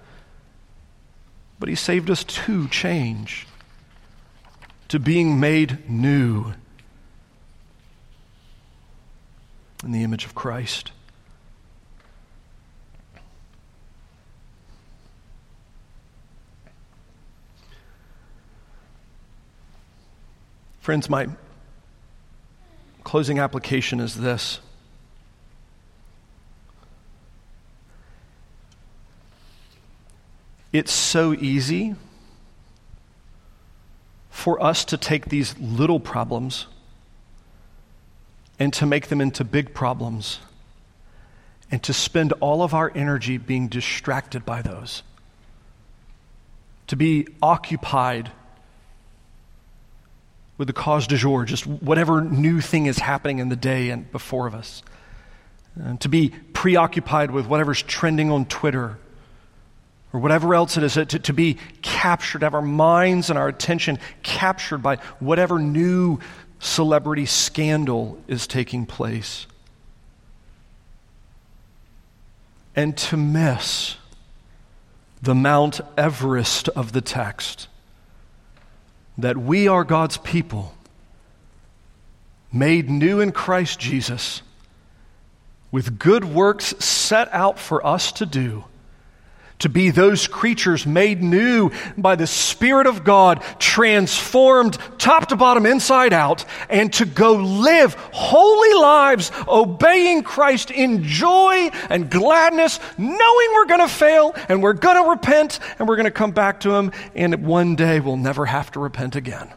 But 1.64 1.70
He 1.70 1.76
saved 1.76 2.10
us 2.10 2.26
to 2.26 2.68
change, 2.68 3.48
to 4.90 5.00
being 5.00 5.40
made 5.40 5.90
new 5.90 6.56
in 9.82 9.94
the 9.94 10.04
image 10.04 10.26
of 10.26 10.36
Christ. 10.36 10.92
Friends, 20.82 21.10
my 21.10 21.30
closing 23.06 23.40
application 23.40 24.02
is 24.02 24.16
this. 24.16 24.60
It's 30.74 30.92
so 30.92 31.34
easy 31.34 31.96
for 34.32 34.62
us 34.62 34.84
to 34.86 34.98
take 34.98 35.26
these 35.26 35.56
little 35.60 36.00
problems 36.00 36.66
and 38.58 38.74
to 38.74 38.88
make 38.88 39.08
them 39.08 39.22
into 39.22 39.44
big 39.44 39.76
problems 39.76 40.40
and 41.70 41.82
to 41.84 41.94
spend 41.94 42.34
all 42.34 42.64
of 42.64 42.74
our 42.74 42.92
energy 42.96 43.38
being 43.38 43.68
distracted 43.68 44.46
by 44.46 44.64
those, 44.64 45.04
to 46.88 46.96
be 46.96 47.28
occupied 47.42 48.32
with 50.58 50.68
the 50.68 50.74
cause 50.74 51.06
du 51.06 51.18
jour, 51.18 51.46
just 51.46 51.68
whatever 51.68 52.22
new 52.22 52.62
thing 52.62 52.88
is 52.88 52.98
happening 52.98 53.38
in 53.38 53.50
the 53.50 53.56
day 53.56 53.92
and 53.92 54.12
before 54.12 54.48
of 54.48 54.56
us. 54.56 54.82
And 55.76 56.02
to 56.02 56.10
be 56.10 56.30
preoccupied 56.54 57.30
with 57.30 57.46
whatever's 57.46 57.82
trending 57.82 58.32
on 58.32 58.46
Twitter 58.46 58.98
or 60.14 60.20
whatever 60.20 60.54
else 60.54 60.78
it 60.78 60.84
is, 60.84 60.94
to, 60.94 61.06
to 61.06 61.34
be 61.34 61.58
captured, 61.82 62.40
to 62.40 62.46
have 62.46 62.54
our 62.54 62.62
minds 62.62 63.32
and 63.32 63.40
our 63.40 63.48
attention 63.48 63.98
captured 64.22 64.78
by 64.78 64.98
whatever 65.20 65.58
new 65.58 66.20
celebrity 66.60 67.26
scandal 67.26 68.22
is 68.28 68.46
taking 68.46 68.86
place. 68.86 69.48
And 72.76 72.96
to 72.98 73.18
miss 73.18 73.98
the 75.22 75.34
Mount 75.34 75.82
Everest 75.98 76.70
of 76.70 76.92
the 76.92 77.02
text 77.02 77.68
that 79.18 79.38
we 79.38 79.68
are 79.68 79.84
God's 79.84 80.18
people, 80.18 80.76
made 82.52 82.90
new 82.90 83.20
in 83.20 83.32
Christ 83.32 83.80
Jesus, 83.80 84.42
with 85.72 85.98
good 85.98 86.24
works 86.24 86.76
set 86.80 87.32
out 87.32 87.58
for 87.58 87.86
us 87.86 88.12
to 88.14 88.26
do 88.28 88.66
to 89.64 89.70
be 89.70 89.90
those 89.90 90.28
creatures 90.28 90.86
made 90.86 91.22
new 91.24 91.72
by 91.98 92.16
the 92.16 92.28
Spirit 92.28 92.86
of 92.86 93.04
God, 93.04 93.42
transformed 93.60 94.78
top 94.98 95.28
to 95.30 95.36
bottom, 95.36 95.66
inside 95.66 96.14
out, 96.14 96.46
and 96.70 96.94
to 96.94 97.06
go 97.06 97.34
live 97.34 97.96
holy 98.12 98.74
lives, 98.80 99.32
obeying 99.48 100.24
Christ 100.24 100.70
in 100.70 101.04
joy 101.04 101.70
and 101.90 102.10
gladness, 102.10 102.80
knowing 102.98 103.48
we're 103.54 103.66
going 103.66 103.80
to 103.80 103.88
fail 103.88 104.36
and 104.50 104.62
we're 104.62 104.74
going 104.74 105.02
to 105.02 105.10
repent 105.10 105.60
and 105.80 105.88
we're 105.88 105.96
going 105.96 106.06
to 106.06 106.12
come 106.12 106.32
back 106.32 106.60
to 106.62 106.76
Him, 106.76 106.92
and 107.16 107.46
one 107.46 107.76
day 107.76 108.00
we'll 108.00 108.18
never 108.18 108.46
have 108.46 108.72
to 108.72 108.80
repent 108.80 109.16
again. 109.16 109.52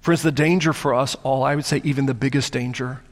Friends, 0.00 0.22
the 0.22 0.32
danger 0.32 0.72
for 0.72 0.94
us 0.94 1.16
all, 1.22 1.42
I 1.44 1.54
would 1.54 1.64
say, 1.64 1.80
even 1.84 2.06
the 2.06 2.14
biggest 2.14 2.52
danger, 2.52 3.02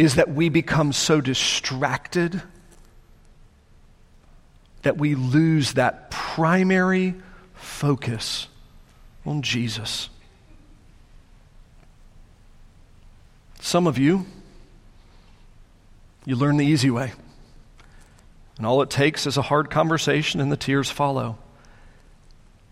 is 0.00 0.14
that 0.14 0.30
we 0.30 0.48
become 0.48 0.94
so 0.94 1.20
distracted 1.20 2.40
that 4.80 4.96
we 4.96 5.14
lose 5.14 5.74
that 5.74 6.10
primary 6.10 7.14
focus 7.52 8.48
on 9.26 9.42
Jesus. 9.42 10.08
Some 13.60 13.86
of 13.86 13.98
you, 13.98 14.24
you 16.24 16.34
learn 16.34 16.56
the 16.56 16.64
easy 16.64 16.90
way. 16.90 17.12
And 18.56 18.64
all 18.64 18.80
it 18.80 18.88
takes 18.88 19.26
is 19.26 19.36
a 19.36 19.42
hard 19.42 19.68
conversation, 19.68 20.40
and 20.40 20.50
the 20.50 20.56
tears 20.56 20.90
follow. 20.90 21.36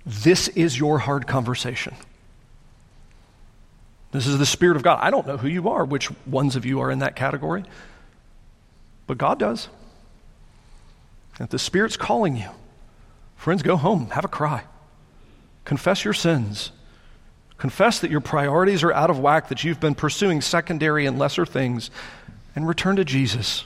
This 0.07 0.49
is 0.49 0.79
your 0.79 1.01
hard 1.01 1.27
conversation. 1.27 1.95
This 4.11 4.27
is 4.27 4.39
the 4.39 4.47
Spirit 4.47 4.77
of 4.77 4.83
God. 4.83 4.99
I 5.03 5.11
don't 5.11 5.27
know 5.27 5.37
who 5.37 5.49
you 5.49 5.69
are, 5.69 5.85
which 5.85 6.11
ones 6.27 6.57
of 6.57 6.65
you 6.65 6.81
are 6.81 6.91
in 6.91 7.01
that 7.01 7.15
category, 7.15 7.65
but 9.07 9.19
God 9.19 9.39
does. 9.39 9.69
If 11.39 11.51
the 11.51 11.59
Spirit's 11.59 11.97
calling 11.97 12.37
you, 12.37 12.49
friends, 13.37 13.63
go 13.63 13.77
home, 13.77 14.11
have 14.11 14.25
a 14.25 14.29
cry, 14.29 14.65
confess 15.65 16.05
your 16.05 16.15
sins, 16.15 16.73
confess 17.59 18.01
that 18.01 18.11
your 18.11 18.21
priorities 18.21 18.83
are 18.83 18.93
out 18.93 19.11
of 19.11 19.21
whack, 19.21 19.49
that 19.49 19.63
you've 19.63 19.81
been 19.81 19.95
pursuing 19.95 20.41
secondary 20.41 21.07
and 21.07 21.19
lesser 21.19 21.47
things, 21.47 21.91
and 22.57 22.67
return 22.67 22.97
to 22.97 23.05
Jesus. 23.05 23.65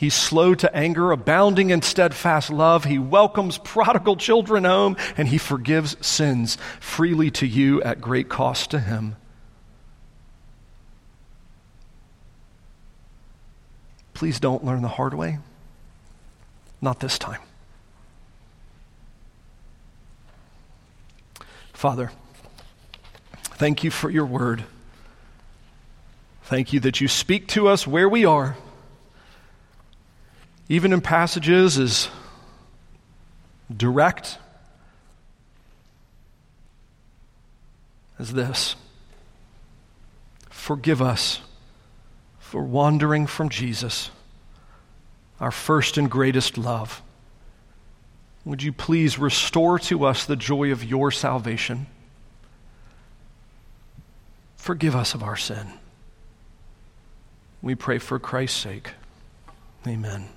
He's 0.00 0.14
slow 0.14 0.54
to 0.54 0.74
anger, 0.74 1.12
abounding 1.12 1.68
in 1.68 1.82
steadfast 1.82 2.48
love. 2.48 2.84
He 2.86 2.98
welcomes 2.98 3.58
prodigal 3.58 4.16
children 4.16 4.64
home, 4.64 4.96
and 5.18 5.28
he 5.28 5.36
forgives 5.36 5.94
sins 6.00 6.56
freely 6.80 7.30
to 7.32 7.46
you 7.46 7.82
at 7.82 8.00
great 8.00 8.30
cost 8.30 8.70
to 8.70 8.78
him. 8.80 9.16
Please 14.14 14.40
don't 14.40 14.64
learn 14.64 14.80
the 14.80 14.88
hard 14.88 15.12
way. 15.12 15.38
Not 16.80 17.00
this 17.00 17.18
time. 17.18 17.42
Father, 21.74 22.10
thank 23.42 23.84
you 23.84 23.90
for 23.90 24.08
your 24.08 24.24
word. 24.24 24.64
Thank 26.44 26.72
you 26.72 26.80
that 26.80 27.02
you 27.02 27.08
speak 27.08 27.48
to 27.48 27.68
us 27.68 27.86
where 27.86 28.08
we 28.08 28.24
are, 28.24 28.56
even 30.70 30.92
in 30.92 31.00
passages 31.00 31.76
as 31.78 32.08
direct 33.76 34.38
as 38.20 38.32
this. 38.32 38.76
Forgive 40.48 41.02
us 41.02 41.40
for 42.38 42.62
wandering 42.62 43.26
from 43.26 43.48
Jesus, 43.48 44.12
our 45.40 45.50
first 45.50 45.98
and 45.98 46.08
greatest 46.08 46.56
love. 46.56 47.02
Would 48.44 48.62
you 48.62 48.72
please 48.72 49.18
restore 49.18 49.80
to 49.80 50.04
us 50.04 50.24
the 50.24 50.36
joy 50.36 50.70
of 50.70 50.84
your 50.84 51.10
salvation? 51.10 51.88
Forgive 54.56 54.94
us 54.94 55.14
of 55.14 55.24
our 55.24 55.36
sin. 55.36 55.66
We 57.60 57.74
pray 57.74 57.98
for 57.98 58.20
Christ's 58.20 58.60
sake. 58.60 58.92
Amen. 59.84 60.28